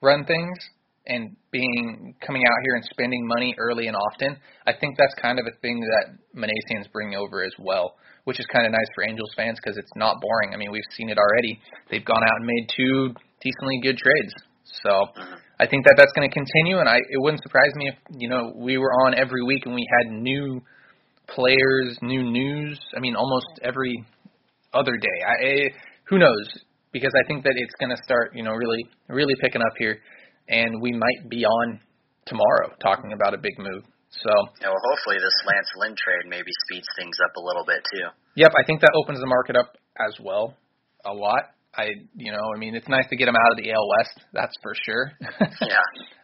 run 0.00 0.24
things 0.24 0.58
and 1.06 1.36
being 1.50 2.14
coming 2.24 2.42
out 2.46 2.58
here 2.64 2.74
and 2.76 2.84
spending 2.84 3.26
money 3.26 3.54
early 3.58 3.86
and 3.86 3.96
often, 3.96 4.36
I 4.66 4.72
think 4.78 4.96
that's 4.98 5.14
kind 5.20 5.38
of 5.38 5.46
a 5.46 5.56
thing 5.60 5.80
that 5.80 6.18
Minasians 6.36 6.90
bring 6.92 7.14
over 7.14 7.42
as 7.42 7.52
well, 7.58 7.96
which 8.24 8.38
is 8.38 8.46
kind 8.52 8.66
of 8.66 8.72
nice 8.72 8.88
for 8.94 9.04
Angels 9.04 9.32
fans 9.36 9.58
because 9.62 9.78
it's 9.78 9.90
not 9.96 10.16
boring. 10.20 10.52
I 10.54 10.56
mean, 10.56 10.70
we've 10.70 10.82
seen 10.96 11.08
it 11.08 11.18
already. 11.18 11.58
They've 11.90 12.04
gone 12.04 12.22
out 12.22 12.36
and 12.36 12.46
made 12.46 12.68
two 12.76 13.14
decently 13.40 13.80
good 13.82 13.96
trades. 13.96 14.34
So 14.82 15.06
I 15.58 15.66
think 15.66 15.84
that 15.86 15.94
that's 15.96 16.12
going 16.12 16.28
to 16.28 16.34
continue, 16.34 16.78
and 16.78 16.88
I 16.88 16.98
it 16.98 17.20
wouldn't 17.20 17.42
surprise 17.42 17.72
me 17.74 17.88
if 17.88 17.94
you 18.18 18.28
know 18.28 18.52
we 18.54 18.76
were 18.76 18.92
on 19.06 19.14
every 19.14 19.42
week 19.42 19.64
and 19.64 19.74
we 19.74 19.86
had 19.98 20.12
new 20.12 20.60
players, 21.28 21.98
new 22.02 22.22
news. 22.22 22.78
I 22.96 23.00
mean, 23.00 23.16
almost 23.16 23.46
every 23.62 24.04
other 24.72 24.96
day. 24.96 25.18
I, 25.26 25.44
I 25.44 25.70
who 26.08 26.18
knows? 26.18 26.48
Because 26.92 27.12
I 27.14 27.26
think 27.28 27.44
that 27.44 27.52
it's 27.56 27.74
going 27.78 27.90
to 27.90 28.02
start, 28.02 28.32
you 28.34 28.42
know, 28.42 28.52
really, 28.52 28.84
really 29.08 29.34
picking 29.40 29.60
up 29.60 29.74
here, 29.78 29.98
and 30.48 30.80
we 30.80 30.92
might 30.92 31.28
be 31.28 31.44
on 31.44 31.80
tomorrow 32.26 32.72
talking 32.82 33.12
about 33.12 33.34
a 33.34 33.38
big 33.38 33.58
move. 33.58 33.84
So, 34.10 34.30
Yeah, 34.60 34.68
well, 34.68 34.80
hopefully 34.96 35.16
this 35.20 35.36
Lance 35.44 35.68
Lynn 35.76 35.94
trade 35.94 36.30
maybe 36.30 36.50
speeds 36.64 36.88
things 36.96 37.16
up 37.22 37.36
a 37.36 37.44
little 37.44 37.64
bit 37.66 37.84
too. 37.92 38.08
yep, 38.36 38.52
I 38.56 38.64
think 38.66 38.80
that 38.80 38.92
opens 38.96 39.20
the 39.20 39.26
market 39.26 39.54
up 39.54 39.76
as 40.00 40.14
well 40.24 40.56
a 41.04 41.12
lot. 41.12 41.52
I, 41.76 41.90
you 42.16 42.32
know, 42.32 42.40
I 42.54 42.58
mean, 42.58 42.74
it's 42.74 42.88
nice 42.88 43.04
to 43.10 43.16
get 43.16 43.28
him 43.28 43.36
out 43.36 43.52
of 43.52 43.58
the 43.62 43.70
AL 43.70 43.88
West, 43.98 44.18
that's 44.32 44.54
for 44.62 44.72
sure. 44.74 45.12
Yeah. 45.60 45.76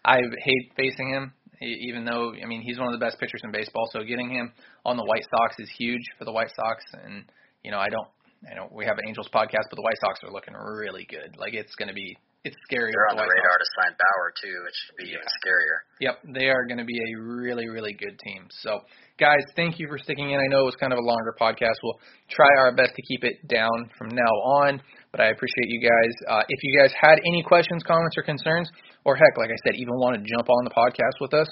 I 0.05 0.16
hate 0.16 0.72
facing 0.76 1.11
him, 1.11 1.32
even 1.61 2.05
though 2.05 2.32
I 2.42 2.46
mean 2.46 2.62
he's 2.62 2.78
one 2.78 2.92
of 2.92 2.98
the 2.98 3.05
best 3.05 3.18
pitchers 3.18 3.40
in 3.44 3.52
baseball. 3.52 3.88
So 3.92 4.00
getting 4.02 4.30
him 4.30 4.52
on 4.84 4.96
the 4.96 5.05
White 5.05 5.24
Sox 5.30 5.57
is 5.59 5.70
huge 5.78 6.02
for 6.18 6.24
the 6.24 6.32
White 6.32 6.50
Sox, 6.55 6.82
and 7.05 7.24
you 7.62 7.70
know 7.70 7.78
I 7.78 7.88
don't, 7.88 8.09
I 8.50 8.55
know 8.55 8.68
we 8.72 8.84
have 8.84 8.98
an 8.98 9.05
Angels 9.09 9.28
podcast, 9.34 9.68
but 9.70 9.76
the 9.76 9.82
White 9.82 9.98
Sox 10.00 10.20
are 10.24 10.32
looking 10.32 10.55
really 10.55 11.07
good. 11.09 11.36
Like 11.38 11.55
it's 11.55 11.74
going 11.76 11.88
to 11.88 11.94
be 11.94 12.16
it's 12.44 12.57
scary. 12.68 12.92
They're 12.92 13.09
on 13.09 13.16
the 13.16 13.22
White 13.22 13.30
radar 13.32 13.57
Sox. 13.57 13.64
to 13.64 13.70
sign 13.80 13.92
Bauer 13.96 14.28
too, 14.36 14.57
which 14.68 14.74
should 14.84 14.96
be 15.00 15.05
Yeah. 15.09 15.16
even 15.16 15.28
scarier. 15.40 15.78
Yep, 16.00 16.16
they 16.36 16.48
are 16.52 16.66
going 16.66 16.76
to 16.76 16.84
be 16.84 16.98
a 17.00 17.22
really, 17.22 17.68
really 17.70 17.94
good 17.94 18.18
team. 18.20 18.44
So, 18.61 18.80
guys, 19.18 19.40
thank 19.57 19.78
you 19.78 19.88
for 19.88 19.96
sticking 19.96 20.28
in. 20.32 20.36
I 20.38 20.44
know 20.52 20.61
it 20.61 20.66
was 20.68 20.76
kind 20.76 20.92
of 20.92 20.98
a 20.98 21.02
longer 21.02 21.34
podcast. 21.40 21.80
We'll 21.82 21.98
try 22.28 22.50
our 22.59 22.74
best 22.76 22.92
to 22.96 23.02
keep 23.09 23.24
it 23.24 23.48
down 23.48 23.88
from 23.96 24.09
now 24.12 24.34
on, 24.61 24.82
but 25.14 25.22
I 25.22 25.30
appreciate 25.30 25.70
you 25.70 25.78
guys. 25.78 26.12
Uh, 26.26 26.42
if 26.48 26.58
you 26.64 26.76
guys 26.76 26.90
had 27.00 27.22
any 27.22 27.44
questions, 27.46 27.84
comments, 27.86 28.18
or 28.18 28.24
concerns, 28.24 28.68
or 29.04 29.14
heck, 29.14 29.38
like 29.38 29.46
I 29.48 29.58
said, 29.62 29.78
even 29.78 29.94
want 29.94 30.18
to 30.18 30.26
jump 30.26 30.50
on 30.50 30.64
the 30.64 30.74
podcast 30.74 31.22
with 31.22 31.32
us, 31.34 31.46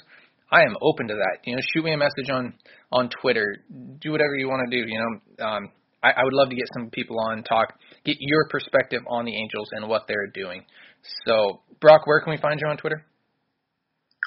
I 0.51 0.63
am 0.67 0.75
open 0.81 1.07
to 1.07 1.15
that. 1.15 1.47
You 1.47 1.55
know, 1.55 1.61
shoot 1.71 1.85
me 1.85 1.93
a 1.93 1.97
message 1.97 2.27
on 2.29 2.53
on 2.91 3.07
Twitter. 3.07 3.63
Do 4.01 4.11
whatever 4.11 4.35
you 4.35 4.49
want 4.49 4.69
to 4.69 4.75
do. 4.75 4.83
You 4.83 4.99
know, 4.99 5.45
um, 5.47 5.71
I, 6.03 6.11
I 6.11 6.23
would 6.25 6.33
love 6.33 6.49
to 6.49 6.55
get 6.55 6.67
some 6.75 6.89
people 6.89 7.15
on, 7.23 7.43
talk, 7.43 7.79
get 8.03 8.17
your 8.19 8.49
perspective 8.49 8.99
on 9.07 9.23
the 9.23 9.33
Angels 9.33 9.69
and 9.71 9.87
what 9.87 10.03
they're 10.09 10.27
doing. 10.27 10.65
So, 11.25 11.61
Brock, 11.79 12.05
where 12.05 12.19
can 12.19 12.31
we 12.31 12.37
find 12.43 12.59
you 12.59 12.67
on 12.67 12.75
Twitter? 12.75 13.05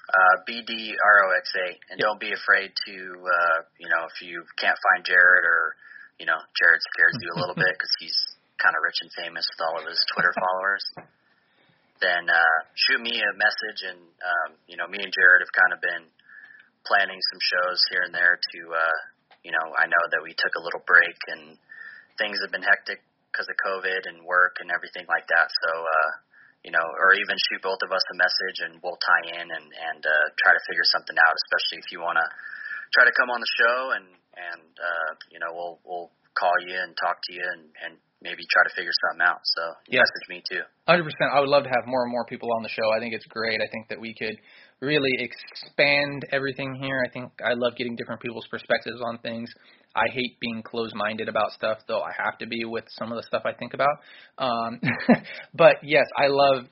Uh, 0.09 0.37
BDROX8, 0.49 1.76
and 1.91 2.01
don't 2.01 2.20
be 2.20 2.32
afraid 2.32 2.72
to, 2.87 2.95
uh, 2.97 3.59
you 3.76 3.89
know, 3.91 4.09
if 4.09 4.26
you 4.26 4.45
can't 4.57 4.78
find 4.91 5.05
Jared 5.05 5.45
or, 5.45 5.76
you 6.18 6.24
know, 6.24 6.39
Jared 6.57 6.80
scares 6.95 7.18
you 7.20 7.28
a 7.37 7.39
little 7.41 7.55
bit 7.66 7.74
because 7.74 7.91
he's 8.01 8.16
kind 8.61 8.75
of 8.75 8.83
rich 8.83 9.01
and 9.03 9.11
famous 9.17 9.45
with 9.47 9.61
all 9.65 9.77
of 9.81 9.85
his 9.87 10.01
Twitter 10.15 10.33
followers. 10.43 10.85
Then 12.01 12.29
uh, 12.29 12.59
shoot 12.77 13.01
me 13.01 13.17
a 13.17 13.33
message, 13.41 13.81
and 13.89 14.03
um, 14.21 14.51
you 14.69 14.77
know, 14.77 14.85
me 14.87 15.01
and 15.01 15.13
Jared 15.13 15.41
have 15.41 15.55
kind 15.57 15.73
of 15.73 15.81
been 15.81 16.05
planning 16.85 17.19
some 17.19 17.41
shows 17.43 17.79
here 17.91 18.03
and 18.07 18.15
there 18.15 18.39
to, 18.39 18.59
uh, 18.71 18.99
you 19.43 19.51
know, 19.51 19.67
I 19.75 19.91
know 19.91 20.05
that 20.15 20.23
we 20.23 20.33
took 20.39 20.55
a 20.55 20.63
little 20.63 20.85
break 20.87 21.19
and 21.35 21.59
things 22.17 22.39
have 22.47 22.55
been 22.55 22.63
hectic 22.63 23.03
because 23.31 23.51
of 23.51 23.59
COVID 23.59 24.07
and 24.07 24.23
work 24.23 24.63
and 24.63 24.71
everything 24.71 25.05
like 25.11 25.27
that. 25.29 25.51
So, 25.67 25.71
uh, 25.73 26.11
you 26.65 26.73
know, 26.73 26.83
or 26.83 27.15
even 27.15 27.37
shoot 27.51 27.63
both 27.63 27.79
of 27.85 27.91
us 27.93 28.03
a 28.11 28.17
message 28.17 28.59
and 28.67 28.73
we'll 28.83 28.99
tie 28.99 29.27
in 29.39 29.47
and 29.47 29.67
and 29.71 30.03
uh, 30.03 30.27
try 30.41 30.55
to 30.55 30.63
figure 30.67 30.87
something 30.89 31.15
out. 31.15 31.35
Especially 31.47 31.79
if 31.79 31.89
you 31.95 32.01
want 32.03 32.19
to 32.19 32.27
try 32.97 33.05
to 33.07 33.15
come 33.15 33.31
on 33.31 33.39
the 33.39 33.53
show 33.55 33.79
and 33.95 34.07
and 34.35 34.71
uh, 34.75 35.11
you 35.31 35.39
know 35.39 35.55
we'll 35.55 35.79
we'll 35.87 36.11
call 36.35 36.55
you 36.67 36.75
and 36.75 36.97
talk 36.99 37.23
to 37.29 37.31
you 37.37 37.45
and 37.45 37.71
and 37.87 37.95
maybe 38.23 38.43
try 38.51 38.62
to 38.64 38.75
figure 38.75 38.93
something 39.09 39.27
out. 39.27 39.41
So 39.45 39.62
Yeah. 39.89 40.01
message 40.01 40.29
me 40.29 40.43
too. 40.51 40.62
Hundred 40.89 41.05
percent. 41.05 41.33
I 41.33 41.41
would 41.41 41.49
love 41.49 41.64
to 41.64 41.71
have 41.71 41.87
more 41.87 42.03
and 42.03 42.12
more 42.12 42.25
people 42.27 42.53
on 42.57 42.62
the 42.62 42.69
show. 42.69 42.91
I 42.93 42.99
think 42.99 43.14
it's 43.14 43.27
great. 43.27 43.61
I 43.61 43.69
think 43.69 43.89
that 43.89 44.01
we 44.01 44.14
could 44.14 44.37
really 44.81 45.12
expand 45.19 46.25
everything 46.33 46.75
here. 46.81 47.03
I 47.05 47.11
think 47.11 47.33
I 47.45 47.55
love 47.55 47.77
getting 47.77 47.97
different 47.97 48.21
people's 48.21 48.47
perspectives 48.49 49.01
on 49.05 49.19
things. 49.19 49.51
I 49.95 50.09
hate 50.12 50.39
being 50.41 50.62
closed-minded 50.62 51.29
about 51.29 51.53
stuff, 51.53 51.79
though 51.89 52.03
I 52.03 52.12
have 52.17 52.37
to 52.39 52.47
be 52.47 52.64
with 52.64 52.85
some 52.99 53.11
of 53.12 53.17
the 53.17 53.23
stuff 53.23 53.43
I 53.47 53.53
think 53.53 53.73
about. 53.73 53.97
Um, 54.39 54.81
but 55.55 55.77
yes, 55.83 56.05
I 56.19 56.27
love 56.29 56.67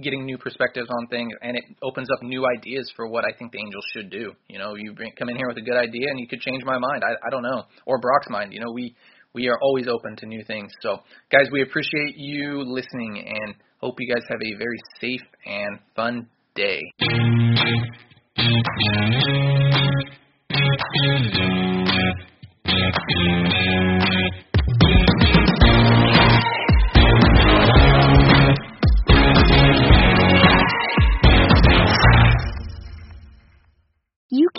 getting 0.00 0.24
new 0.24 0.38
perspectives 0.38 0.88
on 0.88 1.06
things, 1.08 1.32
and 1.42 1.56
it 1.56 1.64
opens 1.82 2.08
up 2.12 2.22
new 2.22 2.46
ideas 2.46 2.90
for 2.94 3.08
what 3.08 3.24
I 3.24 3.32
think 3.36 3.50
the 3.50 3.58
Angels 3.58 3.84
should 3.92 4.10
do. 4.10 4.32
You 4.48 4.58
know, 4.58 4.74
you 4.76 4.92
bring, 4.94 5.10
come 5.18 5.28
in 5.28 5.36
here 5.36 5.48
with 5.48 5.58
a 5.58 5.62
good 5.62 5.76
idea, 5.76 6.06
and 6.08 6.20
you 6.20 6.28
could 6.28 6.40
change 6.40 6.62
my 6.64 6.78
mind. 6.78 7.02
I, 7.02 7.14
I 7.26 7.30
don't 7.30 7.42
know, 7.42 7.64
or 7.86 7.98
Brock's 7.98 8.28
mind. 8.30 8.52
You 8.52 8.60
know, 8.60 8.70
we 8.72 8.94
we 9.38 9.48
are 9.48 9.58
always 9.62 9.86
open 9.86 10.16
to 10.16 10.26
new 10.26 10.42
things. 10.44 10.72
So, 10.80 10.98
guys, 11.30 11.46
we 11.52 11.62
appreciate 11.62 12.16
you 12.16 12.64
listening, 12.66 13.24
and 13.24 13.54
hope 13.80 13.94
you 14.00 14.12
guys 14.12 14.24
have 14.28 14.40
a 14.42 14.58
very 14.58 14.78
safe 15.00 15.20
and 15.46 15.78
fun 15.94 16.26
day. 16.56 16.82